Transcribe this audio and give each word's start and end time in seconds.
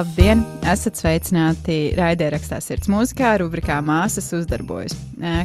Labdien! 0.00 0.40
Esat 0.64 0.96
sveicināti 0.96 1.90
raidierakstā 1.98 2.56
Sirds 2.64 2.88
mūzikā, 2.88 3.34
rubrikā 3.42 3.82
Māsas 3.84 4.30
uzdarbojas. 4.32 4.94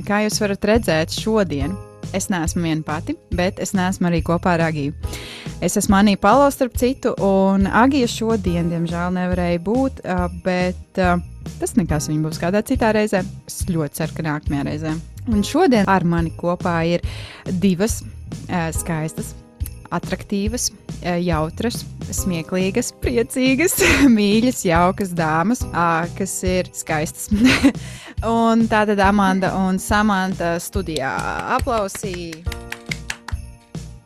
Kā 0.07 0.21
jūs 0.23 0.39
varat 0.39 0.67
redzēt, 0.69 1.11
šodien 1.11 1.73
es 2.15 2.29
neesmu 2.31 2.63
viena 2.63 2.85
pati, 2.87 3.17
bet 3.35 3.59
es 3.59 3.73
neesmu 3.75 4.07
arī 4.07 4.21
kopā 4.23 4.53
ar 4.55 4.63
Agiju. 4.69 4.95
Es 5.59 5.75
esmu 5.75 5.99
Anija 5.99 6.23
Palo, 6.23 6.47
starp 6.55 6.79
citu, 6.79 7.11
un 7.19 7.67
Agija 7.67 8.07
šodien, 8.07 8.71
diemžēl, 8.71 9.11
nevarēja 9.19 9.59
būt, 9.67 10.03
bet 10.47 11.03
tas 11.03 11.75
nekas 11.75 12.07
viņa 12.13 12.29
būs 12.29 12.39
kādā 12.39 12.63
citā 12.63 12.95
reizē. 12.95 13.25
Es 13.51 13.65
ļoti 13.67 13.99
ceru, 13.99 14.15
ka 14.15 14.29
nākamajā 14.29 14.69
reizē. 14.71 14.99
Un 15.35 15.43
šodien 15.43 15.89
ar 15.91 16.07
mani 16.07 16.31
kopā 16.39 16.79
ir 16.95 17.03
divas 17.59 18.05
skaistas 18.79 19.35
attraktīvas, 19.95 20.69
jautras, 21.23 21.83
smieklīgas, 22.13 22.91
priecīgas, 23.03 23.77
mīļas, 24.17 24.65
jaukas 24.67 25.13
dāmas, 25.17 25.63
kas 26.17 26.35
ir 26.47 26.69
skaistas. 26.75 27.29
un 28.35 28.67
tā 28.71 28.85
tad 28.91 28.99
Amanda 29.03 29.53
un 29.65 29.79
Samanta 29.81 30.55
studijā 30.61 31.15
aplausīja. 31.57 32.43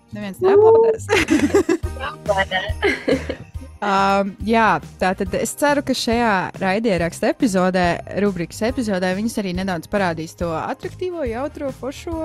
Neviens 0.10 0.40
neaplaudēs. 0.42 1.06
Um, 3.80 4.34
jā, 4.44 4.82
tā 5.00 5.14
tad 5.16 5.36
es 5.40 5.54
ceru, 5.56 5.80
ka 5.88 5.96
šajā 5.96 6.32
raidierakstu 6.60 7.30
epizodē, 7.30 7.86
rubrikas 8.20 8.60
epizodē, 8.68 9.14
viņas 9.16 9.40
arī 9.40 9.54
nedaudz 9.56 9.88
parādīs 9.92 10.36
to 10.40 10.50
attraktīvo, 10.52 11.24
jautro, 11.30 11.72
foršo 11.80 12.18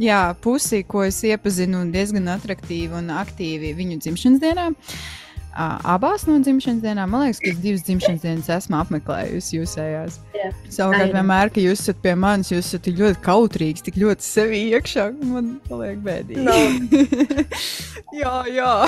jā, 0.00 0.22
pusi, 0.40 0.80
ko 0.88 1.04
es 1.04 1.20
iepazinu 1.28 1.84
diezgan 1.92 2.32
attraktīvi 2.38 2.96
un 3.02 3.12
aktīvi 3.18 3.74
viņu 3.76 4.00
dzimšanas 4.00 4.42
dienā. 4.46 4.70
Uh, 4.72 5.04
abās 5.54 6.26
no 6.28 6.38
dzimšanas 6.42 6.82
dienām, 6.82 7.12
man 7.12 7.24
liekas, 7.24 7.40
ka 7.42 7.50
es 7.52 7.60
divas 7.62 7.84
dzimšanas 7.86 8.24
dienas 8.24 8.50
esmu 8.56 8.78
apmeklējusi 8.80 9.58
jūsējās. 9.60 10.18
Yeah. 10.34 10.56
Savukārt, 10.72 11.14
vienmēr, 11.14 11.52
kad 11.54 11.62
jūs 11.62 11.84
esat 11.84 12.02
pie 12.04 12.16
manis, 12.18 12.50
jūs 12.52 12.66
esat 12.68 12.84
tik 12.88 12.98
ļoti 13.00 13.22
kautrīgs, 13.24 13.84
tik 13.86 14.00
ļoti 14.02 14.26
sevi 14.26 14.60
iekšā, 14.74 15.08
man 15.30 15.54
paliek 15.68 16.02
bēdīgi. 16.04 16.44
No. 16.44 16.58
jā, 18.22 18.36
jā. 18.54 18.74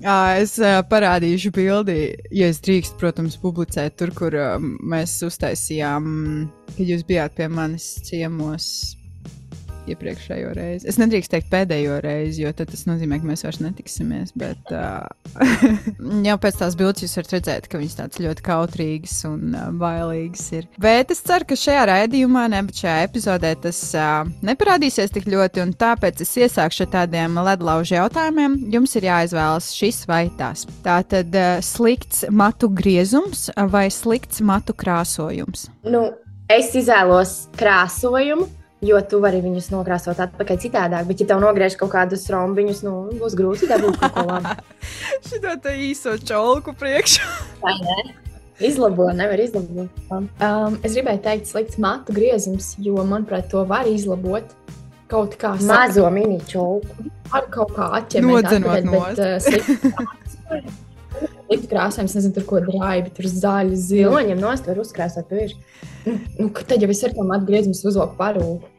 Es 0.00 0.54
parādīšu 0.88 1.50
bildi, 1.56 1.96
ja 2.36 2.48
es 2.52 2.60
drīkstu, 2.64 2.96
protams, 3.00 3.36
publicēt 3.40 3.98
tur, 4.00 4.12
kur 4.16 4.36
mēs 4.60 5.18
uztaisījām, 5.24 6.06
kad 6.72 6.84
jūs 6.84 7.04
bijāt 7.08 7.36
pie 7.36 7.48
manis 7.52 7.94
ciemos 8.08 8.70
iepriekšējo 9.88 10.52
reizi. 10.56 10.88
Es 10.90 10.98
nedrīkstu 11.00 11.34
teikt 11.34 11.50
pēdējo 11.52 12.00
reizi, 12.04 12.44
jo 12.44 12.52
tas 12.56 12.84
nozīmē, 12.88 13.20
ka 13.20 13.28
mēs 13.30 13.44
vairs 13.46 13.60
netiksimies. 13.62 14.32
Bet 14.38 14.72
uh, 14.74 15.06
jau 16.28 16.36
pēc 16.42 16.60
tās 16.60 16.76
bildes 16.78 17.04
jūs 17.04 17.16
varat 17.18 17.34
redzēt, 17.36 17.68
ka 17.70 17.80
viņas 17.80 17.98
tādas 18.00 18.22
ļoti 18.22 18.44
kautrīgas 18.46 19.16
un 19.30 19.54
uh, 19.54 19.70
bailīgas 19.80 20.44
ir. 20.58 20.68
Bet 20.82 21.14
es 21.14 21.22
ceru, 21.26 21.48
ka 21.50 21.58
šajā 21.58 21.86
raidījumā, 21.92 22.46
ne 22.52 22.62
bet 22.68 22.82
šajā 22.82 23.08
epizodē 23.08 23.54
tas 23.64 23.80
uh, 23.96 24.28
neparādīsies 24.46 25.14
tik 25.16 25.28
ļoti, 25.30 25.66
tāpēc 25.80 26.22
es 26.24 26.36
iesākšu 26.44 26.86
ar 26.86 26.92
tādiem 26.98 27.40
ledlaužu 27.40 27.96
jautājumiem. 27.98 28.58
Jums 28.74 28.96
ir 28.98 29.08
jāizvēlas 29.10 29.72
šis 29.76 30.04
vai 30.10 30.24
tas. 30.40 30.66
Tā 30.84 31.00
tad 31.08 31.34
uh, 31.36 31.58
slikts 31.64 32.26
matu 32.30 32.70
griezums 32.72 33.48
vai 33.72 33.88
slikts 33.94 34.42
matu 34.44 34.76
krāsojums? 34.76 35.68
Nu, 35.88 36.08
es 36.50 36.72
izvēlos 36.76 37.44
krāsojumu 37.58 38.48
Jo 38.80 38.96
tu 39.04 39.18
vari 39.20 39.42
viņus 39.44 39.68
nokrāsot 39.74 40.22
atpakaļ 40.24 40.56
citādāk, 40.62 41.04
bet, 41.10 41.20
ja 41.20 41.28
tev 41.32 41.42
nogriež 41.42 41.76
kaut 41.76 41.90
kādus 41.92 42.24
rombiņus, 42.32 42.80
nu, 42.86 42.94
būs 43.20 43.36
grūti 43.36 43.68
dabūt 43.68 43.98
kaut 44.00 44.14
ko 44.14 44.24
labu. 44.30 44.54
Šitā 45.28 45.58
tā 45.60 45.74
īso 45.76 46.16
čolku 46.16 46.72
priekšā. 46.80 47.28
Vai 47.64 47.76
ne? 47.84 47.98
Izlabo, 48.60 49.10
nevar 49.16 49.40
izlabot. 49.40 49.92
Um, 50.12 50.76
es 50.84 50.92
gribēju 50.96 51.22
teikt, 51.24 51.48
slikts 51.48 51.80
matu 51.80 52.12
griezums, 52.16 52.74
jo, 52.80 52.96
manuprāt, 53.08 53.48
to 53.52 53.64
var 53.68 53.88
izlabot 53.88 54.56
kaut 55.10 55.36
kā 55.40 55.54
mazo 55.66 56.06
mini 56.12 56.38
čolku. 56.48 57.08
Ar 57.34 57.48
kaut 57.52 57.74
kā 57.76 57.88
atķemēt. 58.00 58.52
Nost. 58.86 59.20
Bet, 59.20 59.94
uh, 60.50 61.30
Likt 61.50 61.66
krāsojums, 61.72 62.14
nezinu, 62.16 62.34
tur 62.36 62.46
ko 62.48 62.60
drābi, 62.64 63.12
tur 63.16 63.28
zaļi, 63.30 63.78
zili. 63.80 64.08
Noņem 64.08 64.40
nost, 64.42 64.68
var 64.70 64.80
uzkrāsot 64.82 65.32
virs. 65.34 65.56
Nu, 66.06 66.16
nu, 66.38 66.50
tad 66.60 66.80
jau 66.80 66.90
es 66.92 67.02
ar 67.06 67.16
tām 67.16 67.32
atgriezumus 67.34 67.82
uzloku 67.90 68.16
parūku. 68.20 68.69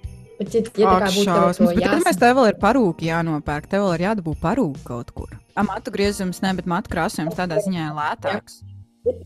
Bet, 0.41 0.55
ja, 0.57 0.61
ja 0.81 0.97
Ak, 0.97 1.11
šausmas, 1.13 1.75
bet 1.77 1.85
tad 1.85 2.01
mēs 2.01 2.17
tev 2.17 2.39
vēl 2.39 2.47
ir 2.49 2.55
parūki 2.61 3.11
jānopērk, 3.11 3.67
tev 3.69 3.85
vēl 3.85 3.99
ir 3.99 4.03
jādabū 4.07 4.33
parūki 4.41 4.81
kaut 4.87 5.11
kur. 5.13 5.35
Matu 5.67 5.93
griezums, 5.93 6.41
ne, 6.41 6.55
bet 6.57 6.65
matu 6.65 6.89
krāsojums 6.89 7.37
tādā 7.37 7.59
ziņā 7.61 7.91
ir 7.91 7.97
lētāks. 7.99 8.61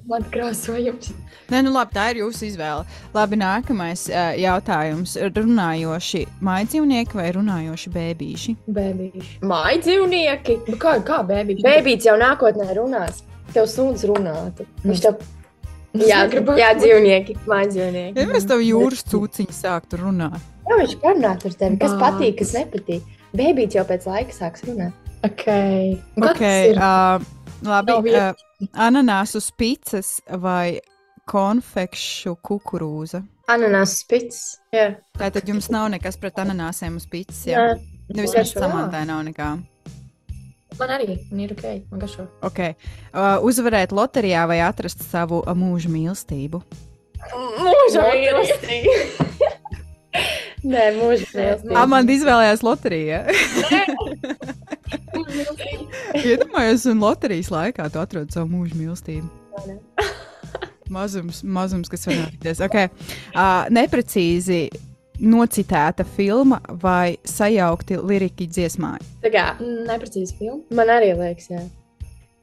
Man 0.08 0.24
krāsojums. 0.31 1.14
Nē, 1.52 1.62
nu 1.64 1.72
labi, 1.76 1.96
tā 1.96 2.09
ir 2.14 2.22
jūsu 2.22 2.46
izvēle. 2.48 2.84
Labi, 3.16 3.40
nākamais 3.40 4.06
uh, 4.08 4.31
jautājums. 4.40 5.18
Runājoši 5.36 6.22
mājdzīvnieki 6.48 7.20
vai 7.20 7.28
runājoši 7.36 7.92
bēbīši? 7.96 8.56
Bēbīši. 8.76 9.38
Mājdzīvnieki? 9.52 10.58
Nu, 10.72 10.80
kā, 10.80 10.96
kā 11.08 11.22
bēbīši? 11.28 11.64
Bēbīts 11.68 12.08
jau 12.08 12.16
nākotnē 12.20 12.70
runās. 12.80 13.24
Tev 13.56 13.68
suns 13.72 14.08
runātu. 14.08 14.68
Viņš 14.84 15.06
tev 15.08 15.20
Jā, 15.96 16.26
gribu. 16.32 16.58
Jā, 16.59 16.74
dzīvnieki, 16.76 17.38
mājdzīvnieki. 17.47 18.20
Ja 18.20 18.28
mēs 18.28 18.47
tev 18.50 18.64
jūras 18.64 19.06
cūciņu 19.08 19.56
sāktu 19.56 20.02
runāt. 20.02 20.54
Jā, 20.66 20.80
viņš 20.80 20.96
parunāt 21.02 21.46
ar 21.46 21.56
tevi. 21.59 21.78
Kas 21.81 21.94
patīk, 22.02 22.40
kas 22.40 22.53
nepatīk. 22.58 23.14
Bēbīts 23.36 23.78
jau 23.78 23.84
pēc 23.86 24.08
laika 24.09 24.34
sāks 24.34 24.64
runāt. 24.66 24.96
Ok. 25.26 25.46
okay 26.22 26.74
uh, 26.74 27.22
labi. 27.66 28.14
Uh, 28.14 28.34
ananāsu 28.74 29.42
spīces 29.44 30.18
vai 30.42 30.80
konfekšu 31.30 32.36
kukurūza? 32.46 33.22
Ananāsu 33.52 34.02
spīces. 34.02 34.42
Jā. 34.74 34.96
Tātad 35.20 35.50
jums 35.50 35.70
nav 35.74 35.92
nekas 35.94 36.18
pret 36.22 36.42
ananāsiem 36.42 36.97
uz 36.97 37.06
spīces. 37.06 37.44
Jā, 37.50 37.68
nevis 38.09 38.34
mēs 38.34 38.56
samantai 38.58 39.06
nav 39.09 39.22
nekā. 39.28 39.53
Man 40.76 40.92
arī 40.92 41.20
man 41.30 41.44
ir 41.46 41.53
ok. 41.56 41.68
Man 41.92 42.02
garšo. 42.02 42.26
Okay. 42.50 42.74
Uh, 43.14 43.38
uzvarēt 43.46 43.94
loterijā 43.96 44.47
vai 44.50 44.59
atrast 44.66 45.06
savu 45.08 45.44
mūža 45.46 45.94
mīlestību? 45.94 46.64
Mūža 47.62 48.09
mīlestību. 48.09 48.97
Nē, 50.72 50.84
mīlestību. 50.98 51.76
Amanda 51.78 52.16
izvēlējās 52.16 52.64
loteriju. 52.66 53.20
Iedomājos, 56.26 56.86
un 56.92 56.98
loterijas 57.03 57.50
laikā 57.53 57.84
tu 57.94 58.02
atrod 58.02 58.34
savu 58.34 58.48
mūža 58.53 58.76
mīlestību. 58.80 59.28
Mazums, 60.94 61.40
mazums, 61.42 61.90
kas 61.90 62.06
var 62.08 62.16
notikties. 62.20 62.62
Okay. 62.66 62.86
Uh, 63.34 63.66
neprecīzi 63.74 64.68
nocitēta 65.20 66.06
filma 66.16 66.59
vai 66.82 67.16
sajaukti 67.28 67.97
liriki 68.03 68.47
dziesmā? 68.52 68.96
Tā 69.24 69.30
kā 69.34 69.46
neprecīzi 69.62 70.38
filma. 70.40 70.62
Man 70.76 70.88
arī 70.97 71.14
liekas, 71.18 71.50
jā. 71.53 71.64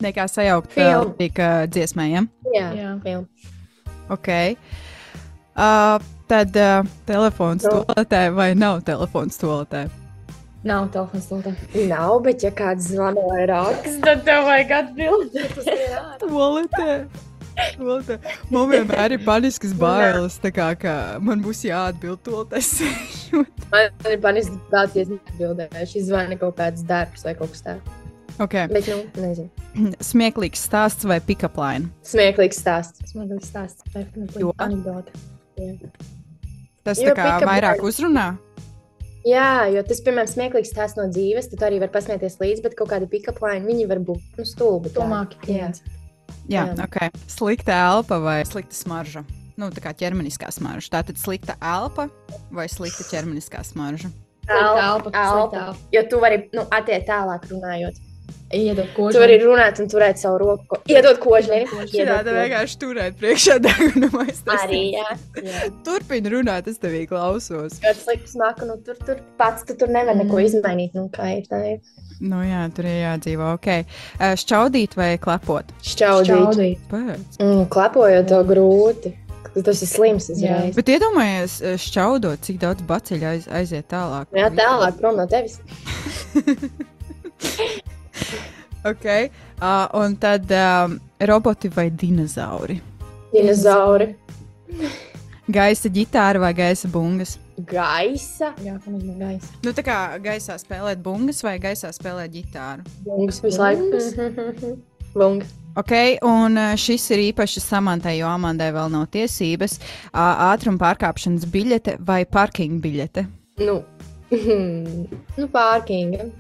Nekā 0.03 0.27
sajaukt 0.27 0.75
lirika 0.75 1.69
dziesmā, 1.71 2.09
ja? 2.11 2.25
Jā, 2.55 2.69
jā. 2.75 2.95
filma. 3.05 3.27
Ok. 4.11 4.29
Uh, 5.53 6.01
tad 6.33 6.57
uh, 6.57 6.87
telefons 7.09 7.67
no. 7.67 7.83
toaletē 7.83 8.23
vai 8.33 8.53
nav 8.57 8.81
telefons 8.89 9.37
toaletē? 9.41 9.83
Nav 10.65 10.87
telefons 10.95 11.27
toaletē. 11.29 11.53
Nav, 11.91 12.15
bet 12.25 12.47
ja 12.47 12.53
kāds 12.57 12.89
zvana 12.95 13.25
vai 13.29 13.43
raksta, 13.51 13.99
tad 14.07 14.25
tev 14.29 14.47
vajag 14.49 14.73
atbildēt. 14.79 15.59
toaletē. 16.23 16.89
Man 18.49 18.71
vienmēr 18.71 19.19
ir 19.19 19.25
paniskas 19.27 19.75
bailes, 19.77 20.39
kā, 20.57 20.71
ka 20.81 20.95
man 21.21 21.43
būs 21.45 21.67
jāatbild 21.69 22.23
to 22.25 22.47
taisīt. 22.49 23.35
man 23.73 23.91
ir 24.09 24.23
paniskas 24.23 24.63
bailes, 24.71 24.97
ja 24.97 25.05
es 25.05 25.13
neatbildēšu. 25.13 25.99
Izvani 26.01 26.41
kaut 26.41 26.57
kāds 26.63 26.87
darbs 26.89 27.27
vai 27.29 27.37
kaut 27.37 27.53
kas 27.53 27.67
tāds. 27.67 27.99
Okay. 28.41 28.65
Bet, 28.73 28.89
nu, 28.89 29.27
nezinu. 29.27 29.93
Smieklīgs 30.13 30.65
stāsts 30.65 31.05
vai 31.05 31.21
pick-up 31.21 31.61
line? 31.61 31.93
Smieklīgs 32.09 32.65
stāsts. 32.65 33.13
Smieklīgs 33.13 33.53
stāsts 33.53 33.85
vai 33.93 34.07
anekdote. 34.57 35.13
Tas 36.83 36.99
jo, 36.99 37.13
tā 37.15 37.17
kā 37.17 37.37
vairāk 37.47 37.79
line. 37.79 37.89
uzrunā? 37.89 38.27
Jā, 39.23 39.71
jo 39.71 39.85
tas, 39.87 40.01
piemēram, 40.03 40.27
smieklīgs 40.27 40.73
stāsts 40.75 40.99
no 40.99 41.07
dzīves, 41.07 41.47
tad 41.53 41.63
arī 41.69 41.79
var 41.85 41.93
pasmieties 41.95 42.41
līdzi, 42.41 42.65
bet 42.65 42.75
kaut 42.79 42.91
kādi 42.91 43.07
pick-up 43.11 43.39
line, 43.45 43.63
viņi 43.69 43.87
var 43.91 44.03
būt 44.03 44.41
nu, 44.41 44.47
stulbi. 44.49 44.91
Tomāki 44.95 45.39
klients. 45.45 45.85
Jā. 45.87 45.99
Jā, 46.51 46.65
Jā. 46.73 46.89
ok. 46.89 47.21
Slikta 47.31 47.77
elpa 47.93 48.19
vai 48.23 48.41
slikta 48.49 48.75
smarža? 48.75 49.23
Nu, 49.61 49.69
tā 49.71 49.83
kā 49.85 49.93
ķermeniskā 49.95 50.49
smarža. 50.51 50.91
Tā 50.97 51.03
tad 51.07 51.21
slikta 51.21 51.55
elpa 51.61 52.09
vai 52.51 52.67
slikta 52.73 53.07
ķermeniskā 53.11 53.63
smarža? 53.67 54.11
Elpa, 54.49 54.87
elpa. 54.89 55.13
elpa. 55.15 55.67
Jo 55.95 56.03
tu 56.11 56.19
vari 56.23 56.49
nu, 56.57 56.65
attiekt 56.75 57.07
tālāk 57.11 57.47
runājot. 57.53 58.01
Iedod 58.53 58.85
Tu 58.91 58.97
kožu. 58.97 59.21
vari 59.23 59.39
runāt 59.41 59.79
un 59.81 59.89
turēt 59.89 60.21
savu 60.21 60.39
roku. 60.43 60.77
Iedod 60.93 61.17
kožu. 61.23 61.55
Jā, 61.95 62.19
tā 62.27 62.35
vienkārši 62.37 62.79
turēt 62.83 63.17
priekšā 63.21 63.57
deguna 63.65 64.11
Arī, 64.59 64.83
jā. 64.93 65.17
jā. 65.41 65.71
Turpini 65.87 66.29
runāt, 66.35 66.69
es 66.69 66.77
tevī 66.83 67.07
klausos. 67.09 67.79
Tas 67.81 68.03
slikts 68.05 68.37
smaku, 68.37 68.69
nu 68.69 68.77
tur, 68.85 68.99
tur 69.07 69.23
pats 69.41 69.65
tu 69.65 69.77
tur 69.79 69.89
nevar 69.89 70.19
neko 70.19 70.43
izmainīt. 70.45 70.93
Nu, 70.99 71.09
kā 71.13 71.31
ir 71.39 71.49
tā 71.49 71.63
ir. 71.75 71.81
Nu 72.21 72.43
jā, 72.45 72.67
tur 72.77 72.87
ir 72.87 73.01
jādzīvo. 73.01 73.55
Ok. 73.57 73.67
Eh, 73.73 74.37
Šķaudīt 74.39 74.95
vai 75.01 75.17
klepot? 75.19 75.73
Šķaudīt. 75.83 76.29
Čaudīt. 76.29 76.85
Pēc. 76.93 77.41
Mm, 77.41 77.65
klepojot 77.73 78.29
to 78.31 78.45
grūti. 78.53 79.17
Tas 79.53 79.83
ir 79.85 79.89
slims 79.91 80.31
uzreiz. 80.33 80.73
Bet 80.79 80.89
iedomājieties, 80.89 81.59
šķaudot, 81.83 82.41
cik 82.47 82.61
daudz 82.63 82.85
baciļu 82.89 83.27
aiz, 83.35 83.49
aiziet 83.53 83.91
tālāk. 83.91 84.31
Jā, 84.33 84.49
tālāk 84.57 84.97
prom 85.01 85.19
no 85.21 85.27
tevis. 85.29 85.59
Ok. 88.85 89.07
Uh, 89.63 89.87
un 90.03 90.17
tad 90.19 90.51
um, 90.51 90.99
roboti 91.19 91.69
vai 91.69 91.91
dinozauri? 91.91 92.81
Dinozauri. 93.33 94.09
Gaisa 95.53 95.91
ģitāra 95.93 96.41
vai 96.43 96.53
gaisa 96.57 96.89
bungas? 96.91 97.37
Gaisa. 97.69 98.53
Jā, 98.65 98.75
kā 98.83 98.91
mazliet 98.91 99.19
gaisa. 99.21 99.51
Nu, 99.63 99.75
tā 99.77 99.85
kā 99.87 99.97
gaisā 100.23 100.57
spēlēt 100.59 101.03
bungas 101.05 101.43
vai 101.47 101.59
gaisā 101.63 101.93
spēlēt 101.95 102.35
ģitāru. 102.35 102.87
Bungas 103.07 103.43
visu 103.45 103.63
laiku. 103.63 104.73
Bungas. 105.19 105.51
Ok, 105.79 105.93
un 106.27 106.59
uh, 106.59 106.75
šis 106.77 107.05
ir 107.15 107.23
īpaši 107.31 107.63
samantai, 107.63 108.19
jo 108.19 108.29
Amandai 108.29 108.73
vēl 108.75 108.91
nav 108.93 109.07
tiesības. 109.15 109.79
Ātruma 110.13 110.81
pārkāpšanas 110.81 111.47
biļete 111.53 111.99
vai 112.05 112.23
parking 112.29 112.83
biļete? 112.83 113.25
Nu, 113.63 113.79
nu 115.39 115.49
pārkinga. 115.55 116.33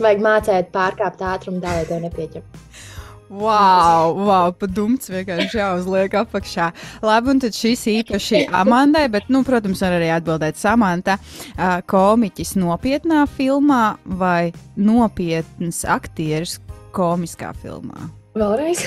Vajag 0.00 0.22
mācīt 0.24 0.70
pārkāpt 0.74 1.24
ātrumu, 1.24 1.62
tā 1.62 1.78
lai 1.78 1.86
tev 1.88 2.04
nepieķer. 2.04 2.44
Wow, 3.26 4.12
wow 4.22 4.52
padumts 4.54 5.10
vienkārši 5.10 5.58
jāuzliek 5.58 6.12
apakšā. 6.20 6.68
Labi, 7.02 7.32
un 7.32 7.40
tad 7.42 7.56
šis 7.58 7.82
īpaši 7.90 8.44
Amandai, 8.54 9.08
bet, 9.10 9.26
nu, 9.34 9.42
protams, 9.46 9.82
var 9.82 9.96
arī 9.96 10.12
atbildēt 10.14 10.60
Samanta. 10.60 11.16
Komiķis 11.90 12.54
nopietnā 12.60 13.24
filmā 13.34 13.96
vai 14.20 14.52
nopietns 14.78 15.82
aktieris 15.90 16.60
komiskā 16.94 17.50
filmā? 17.64 18.06
Vēlreiz. 18.38 18.84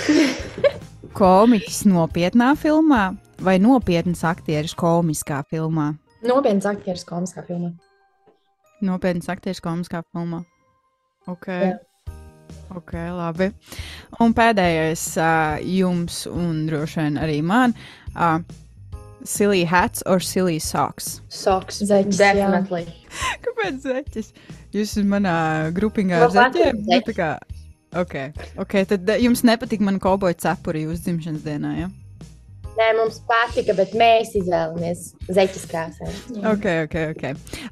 Komiķis 1.19 1.83
nopietnā 1.89 2.53
filmā 2.59 3.09
vai 3.43 3.57
nopietns 3.59 4.23
aktieris 4.27 4.77
komiskā 4.77 5.41
filmā? 5.51 5.91
Nopietns 6.23 6.67
aktieris 6.69 7.03
komiskā 7.07 7.43
filmā. 7.47 7.73
Nopietns 8.87 9.27
aktieris 9.31 9.59
komiskā 9.63 10.05
filmā. 10.13 10.45
Ok. 11.29 11.47
Jā. 11.49 11.77
Ok, 12.77 12.93
labi. 13.17 13.49
Un 14.21 14.33
pēdējais 14.37 15.03
uh, 15.17 15.57
jums, 15.65 16.23
un 16.29 16.65
droši 16.69 16.99
vien 17.01 17.17
arī 17.21 17.39
man, 17.45 17.73
uh, 18.13 18.37
silly 19.25 19.63
hats 19.65 20.03
or 20.05 20.21
silly 20.21 20.59
socks. 20.61 21.19
Soks. 21.33 21.81
Zeķis, 21.89 22.19
jā. 22.21 22.33
Definitely. 22.37 22.85
Kāpēc 23.45 23.81
zeķis? 23.85 24.33
Jūs 24.75 24.93
esat 24.93 25.09
manā 25.09 25.37
grupiņā 25.75 26.21
ar 26.21 26.35
zeķiem? 26.35 26.83
Nu, 26.85 26.99
tā 27.07 27.15
kā, 27.17 27.31
ok, 27.97 28.15
ok, 28.61 28.77
tad 28.93 29.09
jums 29.17 29.41
nepatīk 29.47 29.81
man 29.85 29.97
kauboja 30.01 30.37
cepuri 30.45 30.85
jūsu 30.85 31.07
dzimšanas 31.07 31.45
dienā, 31.45 31.73
ja? 31.83 31.89
Nē, 32.77 32.89
mums 32.95 33.17
patika, 33.27 33.73
bet 33.75 33.91
mēs 33.97 34.35
izvēlamies 34.39 35.09
zeķis 35.27 35.65
krāsā. 35.69 36.09
Ok, 36.47 36.65
ok, 36.85 36.95
ok. 37.13 37.23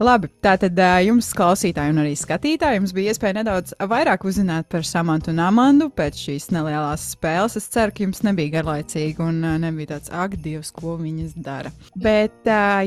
Labi, 0.04 0.30
tātad 0.44 0.78
uh, 0.82 0.98
jums, 1.06 1.30
klausītāji, 1.38 1.94
un 1.94 2.02
arī 2.04 2.14
skatītāji, 2.18 2.82
bija 2.98 3.14
iespēja 3.14 3.38
nedaudz 3.40 3.76
vairāk 3.92 4.26
uzzināt 4.28 4.68
par 4.72 4.86
Samantu 4.88 5.32
un 5.34 5.42
Amandu 5.44 5.90
pēc 5.94 6.20
šīs 6.26 6.50
nelielās 6.56 7.12
spēles. 7.14 7.58
Es 7.60 7.70
ceru, 7.74 7.94
ka 7.94 8.04
jums 8.06 8.24
nebija 8.26 8.58
garlaicīgi 8.58 9.24
un 9.24 9.40
nebija 9.62 9.94
tāds 9.94 10.12
ak, 10.14 10.38
Dievs, 10.44 10.74
ko 10.76 10.98
viņas 11.00 11.38
dara. 11.46 11.72
Bet, 11.96 12.36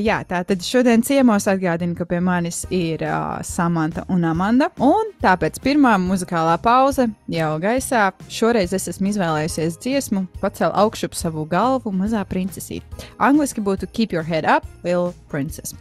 jā, 0.03 0.21
tātad 0.29 0.63
šodien 0.65 1.05
ciemos 1.07 1.47
atgādinu, 1.51 1.95
ka 1.97 2.07
pie 2.09 2.21
manis 2.23 2.63
ir 2.73 3.05
uh, 3.07 3.39
Samanta 3.45 4.05
un 4.11 4.27
Amanda. 4.27 4.71
Un 4.83 5.13
tāpēc 5.23 5.61
pirmā 5.63 5.95
muzikālā 6.01 6.57
pauze 6.61 7.07
jau 7.31 7.51
gaisā. 7.63 8.09
Šoreiz 8.31 8.75
es 8.77 8.89
esmu 8.91 9.11
izvēlējusies 9.11 9.79
dziesmu, 9.81 10.25
pacēlu 10.43 10.75
augšup 10.83 11.17
savu 11.17 11.47
galvu, 11.49 11.93
mazā 12.01 12.23
princesīte. 12.27 13.07
Angliski 13.21 13.63
būtu 13.63 13.89
Keep 13.93 14.15
Your 14.17 14.25
Head 14.27 14.47
Up, 14.49 14.67
Little 14.83 15.13
Princess. 15.31 15.75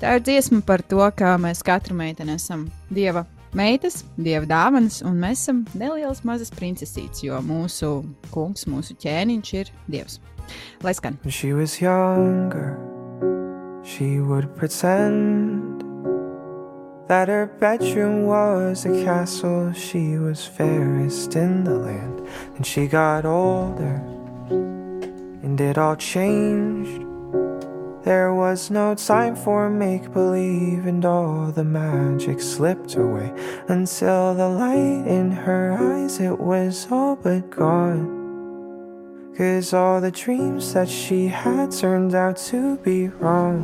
Tā 0.00 0.16
ir 0.16 0.24
dziesma 0.26 0.62
par 0.66 0.84
to, 0.84 1.02
ka 1.16 1.36
mēs 1.40 1.62
katru 1.66 1.96
meiteni 1.98 2.36
esam 2.36 2.66
dieva 2.90 3.26
meitas, 3.56 4.02
dieva 4.16 4.44
dāvanas, 4.48 5.00
un 5.06 5.20
mēs 5.20 5.44
esam 5.44 5.64
nelielas 5.78 6.24
mazas 6.28 6.52
princesītes, 6.52 7.24
jo 7.24 7.38
mūsu 7.44 7.92
kungs, 8.34 8.66
mūsu 8.68 8.96
ķēniņš 9.00 9.54
ir 9.60 9.72
dievs. 9.88 10.20
Lai 10.84 10.92
skan! 10.94 11.18
She 11.28 11.52
was 11.52 11.80
younger, 11.80 12.76
she 13.82 14.20
would 14.20 14.54
pretend 14.56 15.76
that 17.08 17.28
her 17.28 17.46
bedroom 17.60 18.26
was 18.26 18.84
a 18.84 19.04
castle. 19.04 19.72
She 19.72 20.18
was 20.18 20.44
fairest 20.44 21.36
in 21.36 21.64
the 21.64 21.74
land. 21.74 22.26
And 22.56 22.66
she 22.66 22.86
got 22.86 23.24
older, 23.24 24.02
and 25.46 25.60
it 25.60 25.78
all 25.78 25.94
changed. 25.94 27.06
There 28.02 28.34
was 28.34 28.68
no 28.68 28.96
time 28.96 29.36
for 29.36 29.70
make 29.70 30.12
believe, 30.12 30.86
and 30.86 31.04
all 31.04 31.52
the 31.52 31.62
magic 31.62 32.40
slipped 32.40 32.96
away 32.96 33.32
until 33.68 34.34
the 34.34 34.48
light 34.48 35.06
in 35.06 35.30
her 35.30 35.76
eyes 35.78 36.18
it 36.18 36.40
was 36.40 36.88
all 36.90 37.14
but 37.14 37.48
gone. 37.50 38.16
Cause 39.36 39.72
all 39.72 40.00
the 40.00 40.10
dreams 40.10 40.74
that 40.74 40.88
she 40.88 41.28
had 41.28 41.70
turned 41.70 42.14
out 42.16 42.38
to 42.48 42.76
be 42.78 43.06
wrong. 43.06 43.60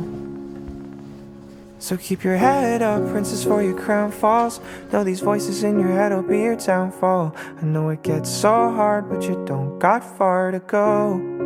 So 1.79 1.97
keep 1.97 2.23
your 2.23 2.37
head 2.37 2.81
up, 2.81 3.05
princess, 3.09 3.43
for 3.43 3.61
your 3.61 3.77
crown 3.77 4.09
falls. 4.09 4.61
Know 4.93 5.03
these 5.03 5.19
voices 5.19 5.63
in 5.63 5.81
your 5.81 5.91
head 5.91 6.13
will 6.13 6.23
be 6.23 6.39
your 6.39 6.55
downfall. 6.55 7.35
I 7.61 7.65
know 7.65 7.89
it 7.89 8.03
gets 8.03 8.29
so 8.29 8.71
hard, 8.71 9.09
but 9.09 9.23
you 9.23 9.43
don't 9.45 9.79
got 9.79 10.01
far 10.17 10.51
to 10.51 10.59
go. 10.59 11.42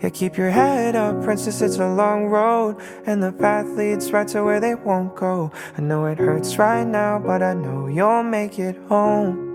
Yeah, 0.00 0.10
keep 0.10 0.36
your 0.36 0.50
head 0.50 0.94
up, 0.94 1.24
princess, 1.24 1.60
it's 1.60 1.78
a 1.78 1.88
long 1.88 2.26
road. 2.26 2.76
And 3.04 3.20
the 3.20 3.32
path 3.32 3.66
leads 3.76 4.12
right 4.12 4.28
to 4.28 4.44
where 4.44 4.60
they 4.60 4.76
won't 4.76 5.16
go. 5.16 5.50
I 5.76 5.80
know 5.80 6.06
it 6.06 6.18
hurts 6.18 6.56
right 6.56 6.86
now, 6.86 7.18
but 7.18 7.42
I 7.42 7.54
know 7.54 7.88
you'll 7.88 8.22
make 8.22 8.60
it 8.60 8.76
home. 8.88 9.48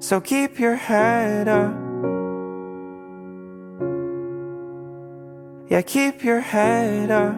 So 0.00 0.20
keep 0.20 0.58
your 0.58 0.76
head 0.76 1.46
up. 1.46 1.74
Yeah, 5.68 5.82
keep 5.82 6.24
your 6.24 6.40
head 6.40 7.10
up. 7.10 7.36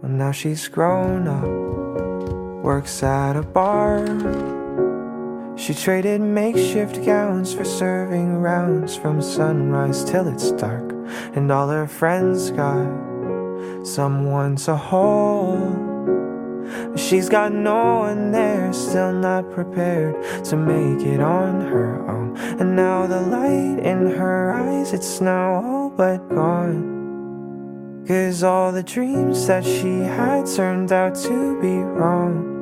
Well, 0.00 0.12
now 0.12 0.32
she's 0.32 0.68
grown 0.68 1.26
up, 1.28 2.64
works 2.64 3.02
at 3.02 3.36
a 3.36 3.42
bar. 3.42 4.63
She 5.56 5.72
traded 5.72 6.20
makeshift 6.20 7.04
gowns 7.04 7.54
for 7.54 7.64
serving 7.64 8.38
rounds 8.42 8.96
from 8.96 9.22
sunrise 9.22 10.02
till 10.04 10.26
it's 10.26 10.50
dark. 10.52 10.92
And 11.34 11.50
all 11.52 11.68
her 11.68 11.86
friends 11.86 12.50
got 12.50 12.88
someone 13.86 14.56
to 14.56 14.74
hold. 14.74 15.94
She's 16.98 17.28
got 17.28 17.52
no 17.52 17.98
one 18.00 18.32
there, 18.32 18.72
still 18.72 19.12
not 19.12 19.50
prepared 19.52 20.44
to 20.46 20.56
make 20.56 21.06
it 21.06 21.20
on 21.20 21.60
her 21.60 22.04
own. 22.10 22.36
And 22.58 22.74
now 22.74 23.06
the 23.06 23.20
light 23.20 23.78
in 23.78 24.10
her 24.10 24.52
eyes, 24.52 24.92
it's 24.92 25.20
now 25.20 25.62
all 25.62 25.90
but 25.90 26.28
gone. 26.30 28.04
Cause 28.08 28.42
all 28.42 28.72
the 28.72 28.82
dreams 28.82 29.46
that 29.46 29.64
she 29.64 30.00
had 30.00 30.46
turned 30.46 30.90
out 30.92 31.14
to 31.14 31.60
be 31.60 31.76
wrong. 31.78 32.53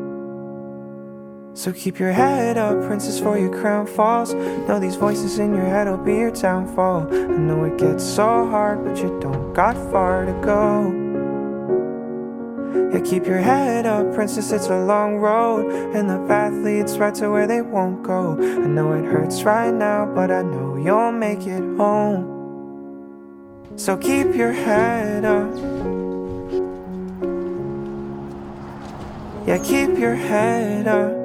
So 1.55 1.71
keep 1.71 1.99
your 1.99 2.13
head 2.13 2.57
up, 2.57 2.83
princess, 2.87 3.21
for 3.21 3.39
your 3.39 3.51
crown 3.51 3.87
falls. 3.87 4.33
Know 4.33 4.81
these 4.81 4.97
voices 4.97 5.39
in 5.39 5.55
your 5.55 5.67
head 5.67 5.87
will 5.87 5.99
be 5.99 6.15
your 6.15 6.31
downfall. 6.31 7.07
I 7.13 7.37
know 7.37 7.65
it 7.65 7.77
gets 7.77 8.03
so 8.03 8.49
hard, 8.49 8.83
but 8.83 8.97
you 8.97 9.21
don't 9.21 9.53
got 9.53 9.77
far 9.93 10.25
to 10.25 10.33
go. 10.43 10.91
Yeah, 12.91 13.01
keep 13.01 13.27
your 13.27 13.39
head 13.39 13.85
up, 13.85 14.15
princess, 14.15 14.51
it's 14.51 14.69
a 14.69 14.85
long 14.85 15.19
road. 15.19 15.71
And 15.95 16.09
the 16.09 16.27
path 16.27 16.55
leads 16.55 16.97
right 16.97 17.15
to 17.17 17.29
where 17.31 17.47
they 17.47 17.61
won't 17.61 18.03
go. 18.03 18.33
I 18.33 18.67
know 18.67 18.95
it 18.95 19.05
hurts 19.05 19.43
right 19.43 19.73
now, 19.73 20.07
but 20.07 20.31
I 20.31 20.41
know 20.43 20.77
you'll 20.77 21.13
make 21.13 21.47
it 21.47 21.63
home. 21.77 22.31
So 23.77 23.99
keep 23.99 24.35
your 24.35 24.53
head 24.53 25.27
up. 25.27 25.55
Yeah, 29.47 29.59
keep 29.63 29.99
your 29.99 30.15
head 30.15 30.89
up. 30.89 31.22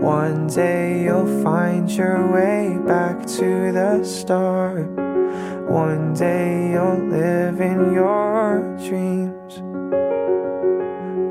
One 0.00 0.46
day 0.46 1.04
you'll 1.04 1.42
find 1.42 1.90
your 1.90 2.32
way 2.32 2.78
back 2.86 3.26
to 3.36 3.70
the 3.70 4.02
start. 4.02 4.88
One 5.68 6.14
day 6.14 6.72
you'll 6.72 7.06
live 7.06 7.60
in 7.60 7.92
your 7.92 8.78
dreams. 8.88 9.60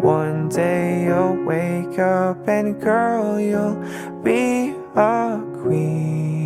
One 0.03 0.49
day 0.49 1.05
you'll 1.05 1.43
wake 1.45 1.97
up 1.97 2.47
and 2.47 2.79
girl, 2.79 3.39
you'll 3.39 3.83
be 4.21 4.75
a 4.95 5.41
queen. 5.63 6.38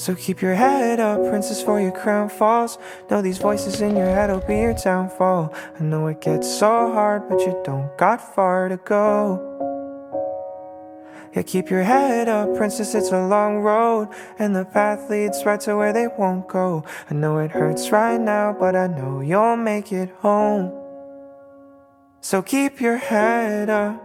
So 0.00 0.14
keep 0.14 0.40
your 0.40 0.54
head 0.54 0.98
up, 0.98 1.20
princess, 1.28 1.62
for 1.62 1.78
your 1.78 1.92
crown 1.92 2.30
falls. 2.30 2.78
Know 3.10 3.20
these 3.20 3.36
voices 3.36 3.82
in 3.82 3.94
your 3.96 4.06
head 4.06 4.30
will 4.30 4.40
be 4.40 4.56
your 4.56 4.72
downfall. 4.72 5.52
I 5.78 5.82
know 5.82 6.06
it 6.06 6.22
gets 6.22 6.48
so 6.48 6.90
hard, 6.90 7.28
but 7.28 7.38
you 7.40 7.60
don't 7.66 7.94
got 7.98 8.34
far 8.34 8.70
to 8.70 8.78
go. 8.78 9.46
Yeah, 11.34 11.42
keep 11.42 11.68
your 11.68 11.82
head 11.82 12.30
up, 12.30 12.56
princess, 12.56 12.94
it's 12.94 13.12
a 13.12 13.26
long 13.26 13.58
road, 13.58 14.08
and 14.38 14.56
the 14.56 14.64
path 14.64 15.10
leads 15.10 15.44
right 15.44 15.60
to 15.60 15.76
where 15.76 15.92
they 15.92 16.06
won't 16.06 16.48
go. 16.48 16.82
I 17.10 17.14
know 17.14 17.36
it 17.36 17.50
hurts 17.50 17.90
right 17.90 18.18
now, 18.18 18.56
but 18.58 18.74
I 18.74 18.86
know 18.86 19.20
you'll 19.20 19.58
make 19.58 19.92
it 19.92 20.08
home. 20.20 20.72
So 22.22 22.40
keep 22.40 22.80
your 22.80 22.96
head 22.96 23.68
up. 23.68 24.02